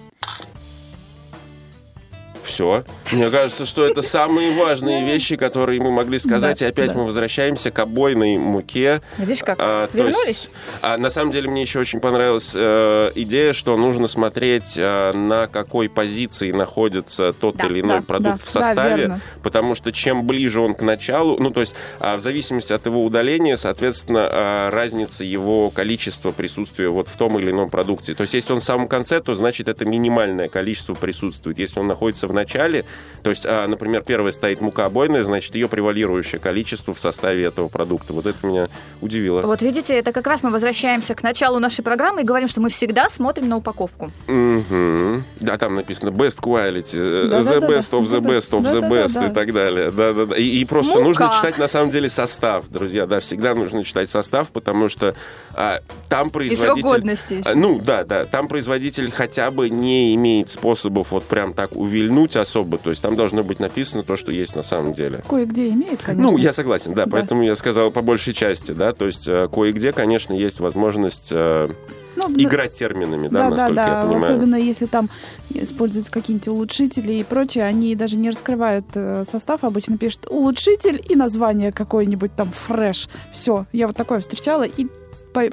Все. 2.48 2.86
Мне 3.12 3.30
кажется, 3.30 3.66
что 3.66 3.86
это 3.86 4.02
самые 4.02 4.54
важные 4.54 5.06
вещи, 5.06 5.36
которые 5.36 5.82
мы 5.82 5.92
могли 5.92 6.18
сказать. 6.18 6.60
Да, 6.60 6.66
и 6.66 6.70
опять 6.70 6.94
да. 6.94 7.00
мы 7.00 7.06
возвращаемся 7.06 7.72
к 7.72 7.80
обойной 7.80 8.38
муке. 8.38 9.02
Видишь 9.18 9.44
как? 9.44 9.58
А, 9.60 9.90
Вернулись? 9.92 10.28
есть, 10.28 10.54
а, 10.82 10.98
на 10.98 11.10
самом 11.10 11.32
деле 11.32 11.50
мне 11.50 11.62
еще 11.64 11.80
очень 11.80 12.00
понравилась 12.00 12.54
э, 12.56 13.12
идея, 13.16 13.52
что 13.52 13.76
нужно 13.76 14.08
смотреть, 14.08 14.76
э, 14.78 15.12
на 15.14 15.48
какой 15.48 15.90
позиции 15.90 16.52
находится 16.54 17.34
тот 17.34 17.58
Да, 17.58 17.68
или 17.68 17.82
иной 17.82 18.00
да, 18.00 18.06
продукт 18.06 18.38
да, 18.40 18.46
в 18.46 18.54
да, 18.54 18.62
составе, 18.62 19.02
верно. 19.02 19.22
потому 19.44 19.76
что 19.76 19.92
чем 19.92 20.26
ближе 20.26 20.62
он 20.62 20.74
к 20.74 20.82
началу, 20.82 21.38
ну 21.40 21.52
то 21.52 21.60
есть 21.60 21.76
а, 22.00 22.16
в 22.16 22.22
зависимости 22.22 22.72
от 22.72 22.86
его 22.86 23.04
удаления, 23.04 23.58
соответственно, 23.58 24.30
а, 24.32 24.70
разница 24.72 25.26
его 25.26 25.70
количества 25.70 26.32
присутствия 26.32 26.88
вот 26.88 27.10
в 27.10 27.18
том 27.18 27.38
или 27.40 27.52
ином 27.52 27.70
продукте. 27.70 28.14
То 28.14 28.22
есть 28.22 28.34
если 28.34 28.54
он 28.54 28.62
в 28.62 28.64
самом 28.64 28.88
конце, 28.88 29.20
то 29.20 29.36
значит 29.36 29.68
это 29.68 29.84
минимальное 29.84 30.48
количество 30.48 30.94
присутствует. 30.94 31.60
Если 31.60 31.80
он 31.80 31.88
находится 31.88 32.28
в 32.28 32.37
начале, 32.38 32.86
то 33.24 33.32
есть, 33.32 33.46
а, 33.46 33.68
например, 33.68 34.04
первая 34.04 34.32
стоит 34.32 34.62
мука 34.62 34.86
обойная, 34.86 35.24
значит 35.24 35.54
ее 35.56 35.68
превалирующее 35.68 36.40
количество 36.40 36.94
в 36.94 37.00
составе 37.00 37.44
этого 37.44 37.68
продукта. 37.68 38.14
Вот 38.14 38.26
это 38.26 38.46
меня 38.48 38.70
удивило. 39.02 39.42
Вот 39.42 39.62
видите, 39.62 39.98
это 39.98 40.14
как 40.14 40.28
раз 40.28 40.44
мы 40.44 40.50
возвращаемся 40.52 41.14
к 41.16 41.24
началу 41.24 41.60
нашей 41.60 41.84
программы 41.84 42.22
и 42.22 42.24
говорим, 42.24 42.48
что 42.48 42.62
мы 42.62 42.70
всегда 42.70 43.10
смотрим 43.10 43.50
на 43.50 43.58
упаковку. 43.58 44.12
Мгм. 44.28 45.24
Да, 45.40 45.58
там 45.58 45.76
написано 45.76 46.10
best 46.10 46.40
quality, 46.42 46.96
э, 46.96 47.28
Да, 47.30 47.40
the 47.42 47.60
да, 47.60 47.60
да, 47.60 47.68
best 47.68 47.88
да. 47.92 47.98
of 47.98 48.04
the 48.04 48.18
The 48.18 48.22
best 48.22 48.52
of 48.52 48.62
the 48.62 48.82
Да, 48.82 48.82
да, 48.82 48.88
best 48.88 49.14
да, 49.14 49.26
и 49.26 49.28
да. 49.28 49.34
так 49.34 49.54
далее. 49.54 49.92
Да, 49.92 50.14
да, 50.14 50.26
да. 50.26 50.36
И, 50.38 50.44
и 50.44 50.66
просто 50.66 50.94
Мука. 50.94 51.04
нужно 51.04 51.32
читать 51.36 51.58
на 51.58 51.68
самом 51.68 51.92
деле 51.92 52.10
состав, 52.10 52.68
друзья. 52.70 53.06
Да, 53.06 53.20
всегда 53.20 53.56
нужно 53.56 53.84
читать 53.84 54.10
состав, 54.10 54.52
потому 54.52 54.90
что 54.90 55.16
а, 55.54 55.80
там 56.10 56.28
И 56.28 56.32
производитель... 56.32 56.82
срок 56.82 56.94
годности 56.94 57.34
еще. 57.34 57.50
А, 57.50 57.56
Ну, 57.56 57.80
да, 57.84 58.04
да. 58.04 58.26
Там 58.26 58.48
производитель 58.48 59.12
хотя 59.12 59.52
бы 59.52 59.70
не 59.70 60.16
имеет 60.16 60.50
способов 60.50 61.12
вот 61.12 61.24
прям 61.24 61.54
так 61.54 61.76
увильнуть 61.76 62.27
особо. 62.36 62.78
То 62.78 62.90
есть 62.90 63.02
там 63.02 63.16
должно 63.16 63.44
быть 63.44 63.60
написано 63.60 64.04
то, 64.04 64.18
что 64.18 64.32
есть 64.32 64.56
на 64.56 64.64
самом 64.64 64.94
деле. 64.94 65.24
Кое-где 65.30 65.70
имеет, 65.70 66.02
конечно. 66.02 66.32
Ну, 66.32 66.38
я 66.38 66.54
согласен, 66.54 66.94
да, 66.94 67.06
Да. 67.06 67.12
поэтому 67.12 67.44
я 67.44 67.56
сказал 67.56 67.92
по 67.92 68.02
большей 68.02 68.34
части, 68.34 68.72
да, 68.72 68.94
то 68.94 69.06
есть 69.06 69.28
э, 69.28 69.48
кое-где, 69.54 69.94
конечно, 69.94 70.34
есть 70.34 70.60
возможность 70.60 71.30
э, 71.32 71.70
Ну, 72.16 72.24
играть 72.36 72.74
терминами, 72.74 73.28
да, 73.28 73.44
Да, 73.44 73.50
насколько 73.50 73.74
да. 73.76 73.88
я 73.88 74.02
понимаю. 74.02 74.24
Особенно 74.24 74.56
если 74.56 74.86
там 74.88 75.10
используются 75.50 76.12
какие-нибудь 76.12 76.48
улучшители 76.48 77.14
и 77.14 77.24
прочее, 77.24 77.64
они 77.66 77.96
даже 77.96 78.18
не 78.18 78.30
раскрывают 78.30 78.86
э, 78.96 79.24
состав, 79.26 79.64
обычно 79.64 79.98
пишут 79.98 80.26
улучшитель 80.30 81.02
и 81.08 81.16
название 81.16 81.72
какое-нибудь 81.72 82.36
там 82.36 82.50
фреш. 82.52 83.08
Все, 83.32 83.66
я 83.72 83.88
вот 83.88 83.96
такое 83.96 84.20
встречала 84.20 84.64
и 84.64 84.88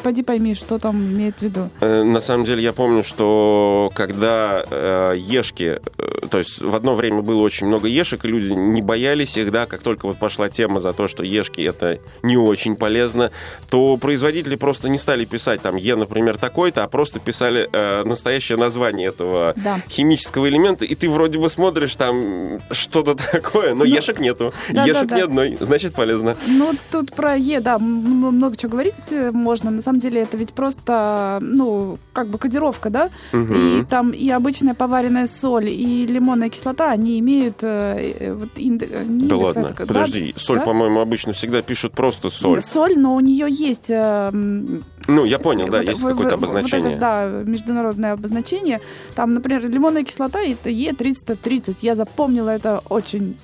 пойди 0.03 0.23
пойми, 0.23 0.55
что 0.55 0.79
там 0.79 0.97
имеет 0.97 1.37
в 1.39 1.43
виду. 1.43 1.71
Э, 1.81 2.03
На 2.03 2.21
самом 2.21 2.45
деле 2.45 2.63
я 2.63 2.73
помню, 2.73 3.03
что 3.03 3.91
когда 3.95 4.65
э, 4.71 5.15
ешки, 5.17 5.81
э, 5.99 6.27
то 6.31 6.39
есть 6.39 6.61
в 6.63 6.75
одно 6.75 6.95
время 6.95 7.23
было 7.23 7.41
очень 7.41 7.67
много 7.67 7.89
ешек, 7.89 8.25
и 8.25 8.29
люди 8.29 8.53
не 8.53 8.83
боялись 8.83 9.37
их, 9.37 9.51
да, 9.51 9.67
как 9.67 9.81
только 9.81 10.07
вот 10.07 10.19
пошла 10.19 10.49
тема 10.49 10.81
за 10.81 10.93
то, 10.93 11.09
что 11.09 11.23
ешки 11.23 11.61
это 11.63 11.99
не 12.23 12.37
очень 12.37 12.77
полезно, 12.77 13.31
то 13.71 13.97
производители 13.97 14.57
просто 14.57 14.89
не 14.89 14.99
стали 14.99 15.25
писать 15.25 15.61
там 15.63 15.77
Е, 15.77 15.97
например, 15.97 16.37
такой-то, 16.39 16.85
а 16.85 16.89
просто 16.89 17.19
писали 17.21 17.69
э, 17.73 18.05
настоящее 18.05 18.59
название 18.59 19.09
этого 19.09 19.53
Да. 19.57 19.81
химического 19.89 20.49
элемента, 20.49 20.85
и 20.85 20.95
ты 20.95 21.09
вроде 21.11 21.39
бы 21.39 21.49
смотришь 21.49 21.95
там 21.97 22.61
что-то 22.71 23.15
такое, 23.33 23.71
но 23.75 23.85
Ну, 23.85 23.85
ешек 23.85 24.21
нету. 24.21 24.53
да, 24.71 24.85
ешек 24.85 25.07
да, 25.09 25.17
ни 25.17 25.21
да. 25.21 25.25
одной, 25.27 25.57
значит 25.61 25.95
полезно. 25.95 26.37
Ну, 26.47 26.73
тут 26.91 27.15
про 27.15 27.35
Е, 27.37 27.61
да, 27.61 27.79
много 27.79 28.57
чего 28.57 28.73
говорить 28.73 28.95
э, 29.11 29.31
можно. 29.31 29.74
На 29.75 29.83
самом 29.83 30.01
деле 30.01 30.23
это 30.23 30.37
ведь 30.37 30.53
просто, 30.53 31.39
ну, 31.43 31.99
как 32.13 32.29
бы 32.29 32.39
кодировка, 32.39 32.91
да? 32.91 33.11
Мгм. 33.33 33.55
И 33.81 33.85
там 33.85 34.11
и 34.13 34.29
обычная 34.31 34.75
поваренная 34.75 35.27
соль, 35.27 35.69
и 35.69 36.07
лимонная 36.07 36.49
кислота, 36.49 36.91
они 36.91 37.19
имеют 37.19 37.59
э, 37.63 38.15
э, 38.21 38.33
вот 38.35 38.51
индекс... 38.57 38.93
не 39.07 39.27
Да 39.29 39.35
индекс, 39.37 39.57
а 39.57 39.61
ладно, 39.61 39.75
так, 39.75 39.87
подожди, 39.87 40.33
да? 40.33 40.39
соль, 40.41 40.59
Да? 40.59 40.65
по-моему, 40.65 41.01
обычно 41.01 41.33
всегда 41.33 41.63
пишут 41.63 41.93
просто 41.95 42.29
соль. 42.31 42.63
Соль, 42.63 42.97
но 42.99 43.15
у 43.15 43.21
нее 43.21 43.47
есть... 43.51 43.91
э, 43.91 44.31
Ну, 44.33 45.25
я 45.25 45.39
понял, 45.39 45.69
да, 45.69 45.79
вот- 45.79 45.89
есть 45.89 46.01
какое-то 46.01 46.23
вот- 46.37 46.41
вот 46.41 46.51
обозначение. 46.51 46.93
это, 46.93 47.01
да, 47.01 47.27
международное 47.45 48.13
обозначение. 48.13 48.81
Там, 49.15 49.35
например, 49.35 49.69
лимонная 49.69 50.05
кислота 50.05 50.41
это 50.41 50.71
Е330. 50.71 51.79
Я 51.83 51.95
запомнила 51.95 52.51
это 52.51 52.83
очень 52.89 53.37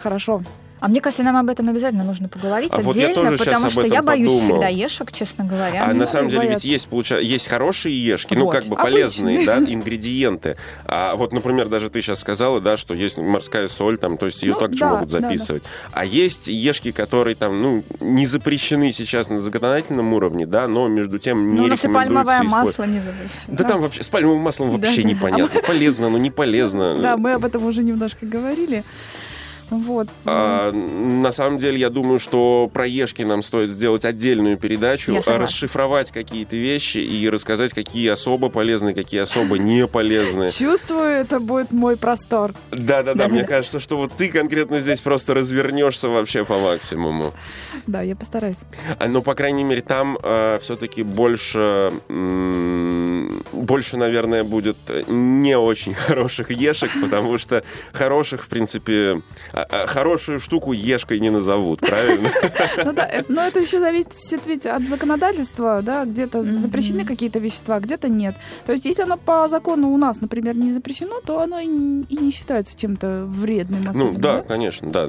хорошо. 0.00 0.42
А 0.84 0.88
мне 0.88 1.00
кажется, 1.00 1.22
нам 1.22 1.34
об 1.38 1.48
этом 1.48 1.66
обязательно 1.70 2.04
нужно 2.04 2.28
поговорить 2.28 2.70
А 2.70 2.78
вот 2.80 2.94
отдельно, 2.94 3.30
щас 3.38 3.46
потому 3.46 3.70
что 3.70 3.86
я 3.86 4.02
боюсь 4.02 4.28
подумал. 4.30 4.44
всегда 4.50 4.68
ешек, 4.68 5.12
честно 5.12 5.46
говоря. 5.46 5.82
А 5.82 5.92
не 5.94 5.98
на 5.98 6.04
самом 6.06 6.28
деле 6.28 6.42
ведь 6.42 6.48
бояться. 6.50 6.68
есть, 6.68 6.88
получается, 6.88 7.26
есть 7.26 7.46
хорошие 7.48 8.04
ешки, 8.06 8.34
ну, 8.34 8.44
Вот. 8.44 8.50
как 8.50 8.66
бы 8.66 8.76
полезные, 8.76 9.36
Обычные. 9.38 9.66
да, 9.66 9.72
ингредиенты. 9.72 10.56
А 10.84 11.16
вот, 11.16 11.32
например, 11.32 11.68
даже 11.68 11.88
ты 11.88 12.02
сейчас 12.02 12.20
сказала, 12.20 12.60
да, 12.60 12.76
что 12.76 12.92
есть 12.92 13.16
морская 13.16 13.68
соль, 13.68 13.96
там, 13.96 14.18
то 14.18 14.26
есть 14.26 14.42
ее 14.42 14.52
Ну, 14.52 14.60
также 14.60 14.80
да, 14.80 14.88
могут 14.90 15.08
да, 15.08 15.20
да. 15.20 15.28
записывать. 15.28 15.62
А 15.92 16.04
есть 16.04 16.48
ешки, 16.48 16.92
которые 16.92 17.34
там, 17.34 17.58
ну, 17.60 17.82
не 18.00 18.26
запрещены 18.26 18.92
сейчас 18.92 19.30
на 19.30 19.40
законодательном 19.40 20.12
уровне, 20.12 20.44
да, 20.44 20.68
но 20.68 20.86
между 20.88 21.18
тем 21.18 21.48
не 21.48 21.60
Ну, 21.60 21.64
у 21.64 21.66
нас 21.68 21.82
и 21.82 21.88
пальмовое 21.88 22.42
масло 22.42 22.84
не 22.84 22.98
запрещено. 23.00 23.30
Да, 23.48 23.64
там 23.64 23.80
вообще 23.80 24.02
с 24.02 24.10
пальмовым 24.10 24.40
маслом 24.42 24.68
вообще 24.68 25.00
Да. 25.02 25.08
непонятно, 25.08 25.60
полезно, 25.66 26.10
но 26.10 26.18
не 26.18 26.30
полезно. 26.30 26.94
Да, 26.94 27.16
мы 27.16 27.32
об 27.32 27.46
этом 27.46 27.64
уже 27.64 27.82
немножко 27.82 28.26
говорили. 28.26 28.84
Вот. 29.80 30.08
А, 30.24 30.70
на 30.72 31.32
самом 31.32 31.58
деле, 31.58 31.78
я 31.78 31.90
думаю, 31.90 32.18
что 32.18 32.70
про 32.72 32.86
ешки 32.86 33.22
нам 33.22 33.42
стоит 33.42 33.70
сделать 33.70 34.04
отдельную 34.04 34.56
передачу, 34.56 35.20
расшифровать 35.26 36.10
какие-то 36.12 36.56
вещи 36.56 36.98
и 36.98 37.28
рассказать, 37.28 37.72
какие 37.72 38.08
особо 38.08 38.48
полезные, 38.50 38.94
какие 38.94 39.20
особо 39.20 39.58
не 39.58 39.86
полезные. 39.86 40.50
Чувствую, 40.52 41.02
это 41.10 41.40
будет 41.40 41.72
мой 41.72 41.96
простор. 41.96 42.52
Да-да-да, 42.70 43.28
мне 43.28 43.44
кажется, 43.44 43.80
что 43.80 43.96
вот 43.96 44.12
ты 44.12 44.28
конкретно 44.28 44.80
здесь 44.80 45.00
просто 45.00 45.34
развернешься 45.34 46.08
вообще 46.08 46.44
по 46.44 46.58
максимуму. 46.58 47.32
Да, 47.86 48.02
я 48.02 48.14
постараюсь. 48.16 48.60
А, 48.98 49.08
Но, 49.08 49.22
по 49.22 49.34
крайней 49.34 49.64
мере, 49.64 49.82
там 49.82 50.16
все-таки 50.60 51.02
больше, 51.02 51.90
м, 52.08 53.42
больше, 53.52 53.96
наверное, 53.96 54.44
будет 54.44 54.76
не 55.08 55.56
очень 55.58 55.94
хороших 55.94 56.50
ешек, 56.50 56.90
потому 57.02 57.38
что 57.38 57.64
хороших, 57.92 58.44
в 58.44 58.48
принципе, 58.48 59.20
хорошую 59.86 60.40
штуку 60.40 60.72
ешкой 60.72 61.20
не 61.20 61.30
назовут, 61.30 61.80
правильно? 61.80 62.30
Ну 62.84 62.92
да, 62.92 63.04
это- 63.06 63.32
но 63.32 63.42
это 63.42 63.60
еще 63.60 63.80
зависит 63.80 64.12
ведь 64.46 64.66
от 64.66 64.88
законодательства, 64.88 65.80
да, 65.82 66.04
где-то 66.04 66.42
запрещены 66.42 67.04
какие-то 67.04 67.38
вещества, 67.38 67.80
где-то 67.80 68.08
нет. 68.08 68.34
То 68.66 68.72
есть 68.72 68.84
если 68.84 69.02
оно 69.02 69.16
по 69.16 69.48
закону 69.48 69.90
у 69.92 69.96
нас, 69.96 70.20
например, 70.20 70.56
не 70.56 70.72
запрещено, 70.72 71.20
то 71.20 71.40
оно 71.40 71.58
и 71.60 71.66
не 71.66 72.30
считается 72.30 72.78
чем-то 72.78 73.24
вредным 73.26 73.90
Ну 73.94 74.12
да, 74.14 74.42
конечно, 74.42 74.90
да. 74.90 75.08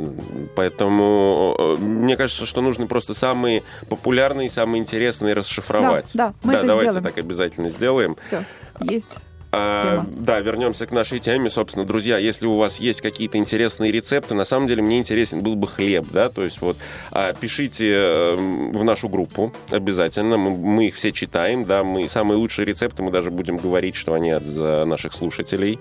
Поэтому 0.56 1.56
э, 1.58 1.76
мне 1.82 2.16
кажется, 2.18 2.46
что 2.46 2.62
нужно 2.62 2.88
просто 2.88 3.14
самые 3.14 3.64
популярные, 3.90 4.50
самые 4.50 4.82
интересные 4.82 5.34
расшифровать. 5.34 6.12
Да, 6.14 6.28
да, 6.30 6.34
мы 6.44 6.54
это 6.54 6.68
давайте 6.68 6.92
сделаем. 6.92 7.04
так 7.06 7.18
обязательно 7.18 7.70
сделаем. 7.70 8.18
Все, 8.26 8.46
есть. 8.82 9.18
А, 9.58 10.06
да, 10.10 10.42
вернемся 10.42 10.86
к 10.86 10.92
нашей 10.92 11.20
теме. 11.20 11.50
Собственно, 11.50 11.86
друзья, 11.86 12.18
если 12.18 12.46
у 12.46 12.58
вас 12.58 12.80
есть 12.80 13.02
какие-то 13.02 13.38
интересные 13.38 13.92
рецепты, 13.92 14.36
на 14.36 14.44
самом 14.44 14.68
деле 14.68 14.82
мне 14.82 14.98
интересен 14.98 15.42
был 15.42 15.56
бы 15.56 15.68
хлеб, 15.68 16.06
да, 16.12 16.30
то 16.30 16.44
есть 16.44 16.60
вот 16.62 16.78
а, 17.12 17.34
пишите 17.34 17.92
э, 17.94 18.36
в 18.36 18.84
нашу 18.84 19.08
группу 19.08 19.54
обязательно, 19.70 20.38
мы, 20.38 20.52
мы 20.52 20.88
их 20.88 20.96
все 20.96 21.12
читаем, 21.12 21.64
да, 21.64 21.84
мы 21.84 22.10
самые 22.10 22.38
лучшие 22.38 22.66
рецепты, 22.66 23.02
мы 23.02 23.12
даже 23.12 23.32
будем 23.32 23.58
говорить, 23.58 23.96
что 23.96 24.14
они 24.14 24.32
от 24.32 24.46
наших 24.46 25.14
слушателей. 25.14 25.80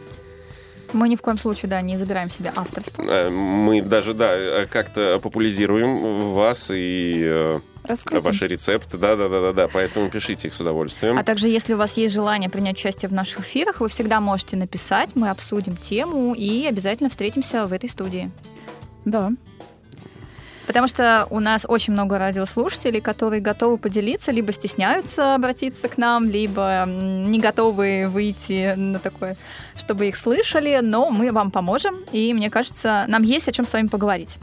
Мы 0.94 1.08
ни 1.08 1.16
в 1.16 1.22
коем 1.22 1.38
случае, 1.38 1.68
да, 1.68 1.80
не 1.80 1.96
забираем 1.96 2.30
себе 2.30 2.52
авторство. 2.54 3.02
Э, 3.02 3.28
Мы 3.28 3.82
даже, 3.82 4.14
да, 4.14 4.34
э, 4.34 4.66
как-то 4.66 5.18
популяризируем 5.20 6.32
вас 6.32 6.70
и 6.72 7.22
э, 7.24 7.60
Раскрутим. 7.82 8.24
ваши 8.24 8.46
рецепты, 8.46 8.96
да-да-да-да, 8.96 9.68
поэтому 9.68 10.08
пишите 10.08 10.48
их 10.48 10.54
с 10.54 10.60
удовольствием. 10.60 11.18
А 11.18 11.24
также, 11.24 11.48
если 11.48 11.74
у 11.74 11.76
вас 11.76 11.96
есть 11.96 12.14
желание 12.14 12.48
принять 12.48 12.76
участие 12.76 13.08
в 13.08 13.12
наших 13.12 13.40
эфирах, 13.40 13.80
вы 13.80 13.88
всегда 13.88 14.20
можете 14.20 14.56
написать, 14.56 15.10
мы 15.16 15.30
обсудим 15.30 15.76
тему 15.76 16.32
и 16.32 16.64
обязательно 16.66 17.10
встретимся 17.10 17.66
в 17.66 17.72
этой 17.72 17.90
студии. 17.90 18.30
Да. 19.04 19.32
Потому 20.66 20.88
что 20.88 21.26
у 21.30 21.40
нас 21.40 21.66
очень 21.68 21.92
много 21.92 22.18
радиослушателей, 22.18 23.00
которые 23.00 23.40
готовы 23.40 23.78
поделиться, 23.78 24.32
либо 24.32 24.52
стесняются 24.52 25.34
обратиться 25.34 25.88
к 25.88 25.98
нам, 25.98 26.28
либо 26.28 26.84
не 26.86 27.38
готовы 27.38 28.06
выйти 28.08 28.74
на 28.74 28.98
такое, 28.98 29.36
чтобы 29.76 30.06
их 30.06 30.16
слышали, 30.16 30.80
но 30.82 31.10
мы 31.10 31.32
вам 31.32 31.50
поможем, 31.50 31.96
и 32.12 32.32
мне 32.32 32.50
кажется, 32.50 33.04
нам 33.08 33.22
есть 33.22 33.48
о 33.48 33.52
чем 33.52 33.64
с 33.64 33.72
вами 33.72 33.88
поговорить. 33.88 34.38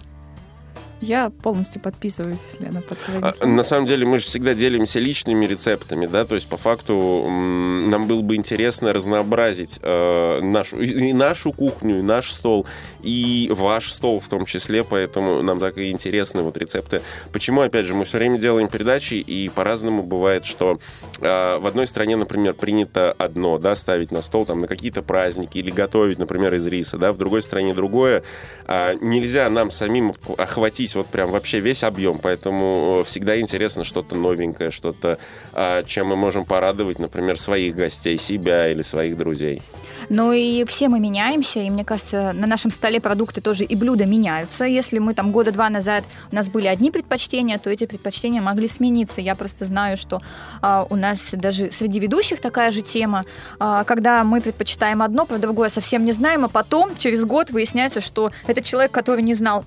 Я 1.01 1.31
полностью 1.31 1.81
подписываюсь, 1.81 2.51
Лена, 2.59 2.81
под 2.81 2.99
А. 3.21 3.45
На 3.45 3.63
самом 3.63 3.87
деле 3.87 4.05
мы 4.05 4.19
же 4.19 4.25
всегда 4.25 4.53
делимся 4.53 4.99
личными 4.99 5.47
рецептами, 5.47 6.05
да, 6.05 6.25
то 6.25 6.35
есть 6.35 6.47
по 6.47 6.57
факту 6.57 7.27
нам 7.27 8.07
было 8.07 8.21
бы 8.21 8.35
интересно 8.35 8.93
разнообразить 8.93 9.79
э, 9.81 10.41
нашу, 10.41 10.79
и 10.79 11.11
нашу 11.13 11.53
кухню, 11.53 11.99
и 11.99 12.01
наш 12.03 12.31
стол, 12.31 12.67
и 13.01 13.49
ваш 13.51 13.91
стол 13.91 14.19
в 14.19 14.27
том 14.27 14.45
числе, 14.45 14.83
поэтому 14.83 15.41
нам 15.41 15.59
так 15.59 15.79
и 15.79 15.89
интересны 15.89 16.43
вот 16.43 16.55
рецепты. 16.57 17.01
Почему, 17.33 17.61
опять 17.61 17.87
же, 17.87 17.95
мы 17.95 18.05
все 18.05 18.19
время 18.19 18.37
делаем 18.37 18.67
передачи, 18.67 19.15
и 19.15 19.49
по-разному 19.49 20.03
бывает, 20.03 20.45
что 20.45 20.79
э, 21.19 21.57
в 21.57 21.65
одной 21.65 21.87
стране, 21.87 22.15
например, 22.15 22.53
принято 22.53 23.11
одно, 23.17 23.57
да, 23.57 23.75
ставить 23.75 24.11
на 24.11 24.21
стол 24.21 24.45
там 24.45 24.61
на 24.61 24.67
какие-то 24.67 25.01
праздники 25.01 25.57
или 25.57 25.71
готовить, 25.71 26.19
например, 26.19 26.53
из 26.53 26.67
риса, 26.67 26.99
да, 26.99 27.11
в 27.11 27.17
другой 27.17 27.41
стране 27.41 27.73
другое. 27.73 28.21
А, 28.67 28.93
нельзя 29.01 29.49
нам 29.49 29.71
самим 29.71 30.13
охватить 30.37 30.90
вот 30.95 31.07
прям 31.07 31.31
вообще 31.31 31.59
весь 31.59 31.83
объем, 31.83 32.19
поэтому 32.19 32.97
э, 32.99 33.03
всегда 33.03 33.39
интересно 33.39 33.83
что-то 33.83 34.15
новенькое, 34.15 34.71
что-то, 34.71 35.17
а, 35.53 35.83
чем 35.83 36.07
мы 36.07 36.15
можем 36.15 36.45
порадовать, 36.45 36.99
например, 36.99 37.39
своих 37.39 37.75
гостей, 37.75 38.17
себя 38.17 38.69
или 38.69 38.81
своих 38.81 39.17
друзей. 39.17 39.61
Ну 40.09 40.33
и 40.33 40.65
все 40.65 40.89
мы 40.89 40.99
меняемся, 40.99 41.59
и 41.61 41.69
мне 41.69 41.85
кажется, 41.85 42.33
на 42.33 42.47
нашем 42.47 42.71
столе 42.71 42.99
продукты 42.99 43.39
тоже 43.39 43.63
и 43.63 43.75
блюда 43.75 44.05
меняются. 44.05 44.65
Если 44.65 44.99
мы 44.99 45.13
там 45.13 45.31
года 45.31 45.51
два 45.51 45.69
назад 45.69 46.03
у 46.31 46.35
нас 46.35 46.49
были 46.49 46.67
одни 46.67 46.91
предпочтения, 46.91 47.57
то 47.59 47.69
эти 47.69 47.85
предпочтения 47.85 48.41
могли 48.41 48.67
смениться. 48.67 49.21
Я 49.21 49.35
просто 49.35 49.65
знаю, 49.65 49.97
что 49.97 50.21
а, 50.61 50.85
у 50.89 50.95
нас 50.95 51.29
даже 51.31 51.71
среди 51.71 51.99
ведущих 51.99 52.41
такая 52.41 52.71
же 52.71 52.81
тема, 52.81 53.25
а, 53.59 53.83
когда 53.83 54.23
мы 54.23 54.41
предпочитаем 54.41 55.01
одно, 55.01 55.25
про 55.25 55.37
другое 55.37 55.69
совсем 55.69 56.03
не 56.03 56.11
знаем, 56.11 56.45
а 56.45 56.49
потом 56.49 56.95
через 56.97 57.23
год 57.23 57.51
выясняется, 57.51 58.01
что 58.01 58.31
этот 58.47 58.65
человек, 58.65 58.91
который 58.91 59.23
не 59.23 59.33
знал 59.33 59.65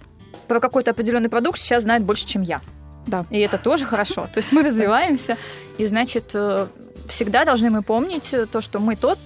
про 0.48 0.60
какой-то 0.60 0.90
определенный 0.92 1.28
продукт, 1.28 1.58
сейчас 1.58 1.82
знает 1.82 2.02
больше, 2.02 2.26
чем 2.26 2.42
я. 2.42 2.60
Да. 3.06 3.26
И 3.30 3.38
это 3.38 3.58
тоже 3.58 3.84
хорошо. 3.84 4.26
То 4.32 4.38
есть 4.38 4.52
мы 4.52 4.62
развиваемся, 4.62 5.36
и 5.78 5.86
значит, 5.86 6.30
э, 6.34 6.66
всегда 7.08 7.44
должны 7.44 7.70
мы 7.70 7.82
помнить 7.82 8.32
э, 8.32 8.46
то, 8.46 8.60
что 8.60 8.78
мы 8.80 8.96
тот, 8.96 9.18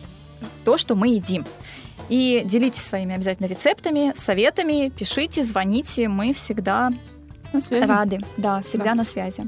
то, 0.65 0.77
что 0.77 0.95
мы 0.97 1.09
едим. 1.09 1.45
И 2.09 2.43
делитесь 2.45 2.83
своими 2.83 3.15
обязательно 3.15 3.47
рецептами, 3.47 4.13
советами, 4.15 4.89
пишите, 4.89 5.43
звоните, 5.43 6.09
мы 6.09 6.33
всегда 6.33 6.91
На 7.53 7.61
связи. 7.61 7.89
рады. 7.89 8.19
Да, 8.37 8.63
всегда 8.63 8.87
Да. 8.91 8.95
на 8.97 9.05
связи. 9.05 9.45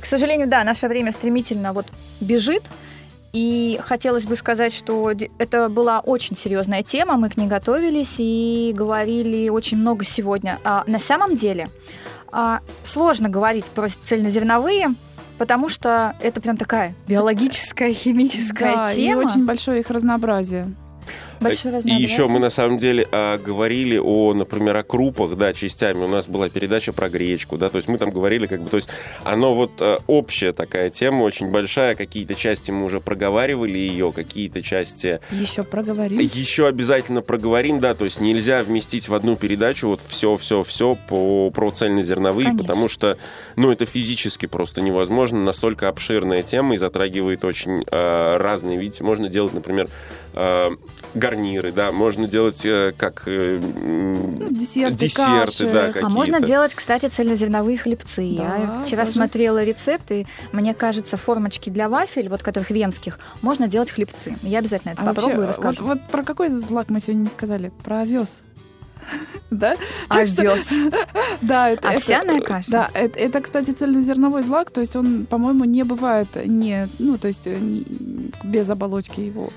К 0.00 0.06
сожалению, 0.06 0.46
да, 0.48 0.62
наше 0.64 0.86
время 0.86 1.12
стремительно 1.12 1.72
вот 1.72 1.86
бежит. 2.20 2.62
И 3.32 3.78
хотелось 3.82 4.24
бы 4.24 4.36
сказать, 4.36 4.72
что 4.72 5.12
это 5.38 5.68
была 5.68 6.00
очень 6.00 6.36
серьезная 6.36 6.82
тема, 6.82 7.16
мы 7.16 7.28
к 7.28 7.36
ней 7.36 7.46
готовились 7.46 8.14
и 8.18 8.72
говорили 8.74 9.48
очень 9.48 9.78
много 9.78 10.04
сегодня. 10.04 10.58
А 10.64 10.84
на 10.86 10.98
самом 10.98 11.36
деле 11.36 11.68
а, 12.32 12.60
сложно 12.84 13.28
говорить 13.28 13.66
про 13.66 13.88
цельнозерновые, 13.88 14.94
потому 15.36 15.68
что 15.68 16.16
это 16.20 16.40
прям 16.40 16.56
такая 16.56 16.94
биологическая, 17.06 17.92
химическая 17.92 18.76
Да, 18.76 18.92
и 18.92 18.96
тема. 18.96 19.20
очень 19.20 19.44
большое 19.44 19.80
их 19.80 19.90
разнообразие. 19.90 20.74
Большое 21.40 21.80
И 21.84 21.92
еще 21.92 22.26
мы 22.26 22.38
на 22.38 22.50
самом 22.50 22.78
деле 22.78 23.06
а, 23.12 23.38
говорили 23.38 23.98
о, 23.98 24.34
например, 24.34 24.76
о 24.76 24.82
крупах, 24.82 25.36
да, 25.36 25.52
частями. 25.52 26.04
У 26.04 26.08
нас 26.08 26.26
была 26.26 26.48
передача 26.48 26.92
про 26.92 27.08
гречку, 27.08 27.56
да, 27.56 27.68
то 27.68 27.76
есть 27.76 27.88
мы 27.88 27.98
там 27.98 28.10
говорили, 28.10 28.46
как 28.46 28.62
бы, 28.62 28.68
то 28.68 28.76
есть 28.76 28.88
оно 29.24 29.54
вот 29.54 29.72
а, 29.80 29.98
общая 30.06 30.52
такая 30.52 30.90
тема, 30.90 31.22
очень 31.22 31.50
большая. 31.50 31.94
Какие-то 31.94 32.34
части 32.34 32.70
мы 32.70 32.84
уже 32.84 33.00
проговаривали 33.00 33.78
ее, 33.78 34.12
какие-то 34.12 34.62
части 34.62 35.20
Еще 35.30 35.64
проговорим. 35.64 36.18
еще 36.18 36.66
обязательно 36.66 37.22
проговорим, 37.22 37.80
да, 37.80 37.94
то 37.94 38.04
есть 38.04 38.20
нельзя 38.20 38.62
вместить 38.62 39.08
в 39.08 39.14
одну 39.14 39.36
передачу 39.36 39.88
вот 39.88 40.00
все, 40.06 40.36
все, 40.36 40.62
все 40.62 40.96
по, 41.08 41.50
про 41.50 41.70
цельнозерновые, 41.70 42.46
Конечно. 42.46 42.64
потому 42.64 42.88
что, 42.88 43.18
ну, 43.56 43.70
это 43.70 43.86
физически 43.86 44.46
просто 44.46 44.80
невозможно, 44.80 45.42
настолько 45.42 45.88
обширная 45.88 46.42
тема 46.42 46.74
и 46.74 46.78
затрагивает 46.78 47.44
очень 47.44 47.84
э, 47.90 48.36
разные, 48.36 48.78
видите, 48.78 49.04
можно 49.04 49.28
делать, 49.28 49.54
например, 49.54 49.88
э, 50.34 50.70
гарниры, 51.28 51.72
да, 51.72 51.92
можно 51.92 52.26
делать 52.26 52.64
э, 52.64 52.92
как 52.96 53.22
э, 53.26 53.60
Ну, 53.60 54.46
десерты, 54.50 54.96
десерты, 54.96 55.66
каши. 55.66 55.68
да, 55.72 55.92
А 56.02 56.06
А 56.06 56.08
можно 56.08 56.40
делать, 56.40 56.74
кстати, 56.74 57.06
цельнозерновые 57.06 57.76
хлебцы. 57.78 58.34
Да, 58.38 58.56
Я 58.56 58.82
вчера 58.84 59.02
тоже. 59.02 59.12
смотрела 59.14 59.62
рецепт, 59.62 60.10
и 60.10 60.26
мне 60.52 60.74
кажется, 60.74 61.16
формочки 61.16 61.70
для 61.70 61.88
вафель, 61.88 62.28
вот 62.28 62.42
которых 62.42 62.70
венских, 62.70 63.18
можно 63.42 63.68
делать 63.68 63.90
хлебцы. 63.90 64.36
Я 64.42 64.60
обязательно 64.60 64.92
это 64.92 65.02
А 65.02 65.06
попробую 65.06 65.34
и 65.34 65.46
вообще, 65.46 65.60
расскажу. 65.62 65.84
вот, 65.84 65.98
вот 66.00 66.10
про 66.10 66.22
какой 66.22 66.48
злак 66.48 66.88
мы 66.88 67.00
сегодня 67.00 67.20
не 67.24 67.30
сказали? 67.30 67.72
Про 67.84 68.00
овес. 68.00 68.40
Да? 69.50 69.76
А 70.08 70.18
овес? 70.18 70.68
Да, 71.40 71.70
это, 71.70 71.88
Овсяная 71.90 72.38
это- 72.38 72.46
каша? 72.46 72.70
Да, 72.70 72.90
это, 72.92 73.18
это, 73.18 73.40
кстати, 73.40 73.70
цельнозерновой 73.70 74.42
злак, 74.42 74.70
то 74.70 74.80
есть 74.82 74.94
он, 74.96 75.24
по-моему, 75.26 75.64
не 75.64 75.84
бывает 75.84 76.28
не, 76.44 76.88
ну, 76.98 77.16
то 77.16 77.28
есть 77.28 77.46
э, 77.46 77.54
не- 77.58 77.86
без 78.44 78.68
оболочки 78.68 79.20
его. 79.20 79.48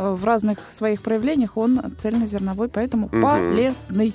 Э, 0.00 0.14
В 0.14 0.24
разных 0.24 0.58
своих 0.72 1.02
проявлениях 1.02 1.56
он 1.58 1.80
цельнозерновой, 1.98 2.68
поэтому 2.68 3.08
Мгм. 3.12 3.20
полезный. 3.20 4.14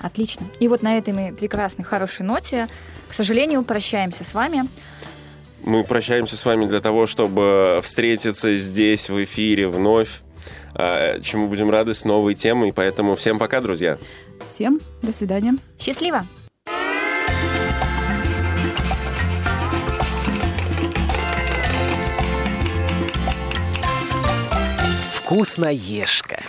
Отлично. 0.00 0.46
И 0.58 0.68
вот 0.68 0.82
на 0.82 0.96
этой 0.96 1.12
мы 1.12 1.32
прекрасной, 1.38 1.84
хорошей 1.84 2.24
ноте, 2.24 2.66
к 3.08 3.12
сожалению, 3.14 3.62
прощаемся 3.62 4.24
с 4.24 4.32
вами. 4.34 4.64
Мы 5.62 5.84
прощаемся 5.84 6.36
с 6.36 6.44
вами 6.44 6.64
для 6.66 6.80
того, 6.80 7.06
чтобы 7.06 7.80
встретиться 7.84 8.56
здесь, 8.56 9.10
в 9.10 9.22
эфире, 9.24 9.68
вновь, 9.68 10.22
э, 10.74 11.20
чему 11.20 11.46
будем 11.46 11.70
рады 11.70 11.92
с 11.94 12.04
новой 12.04 12.34
темой, 12.34 12.72
поэтому 12.72 13.14
всем 13.14 13.38
пока, 13.38 13.60
друзья! 13.60 13.98
Всем 14.46 14.80
до 15.02 15.12
свидания. 15.12 15.56
Счастливо! 15.78 16.24
Вкусноежка. 25.32 26.44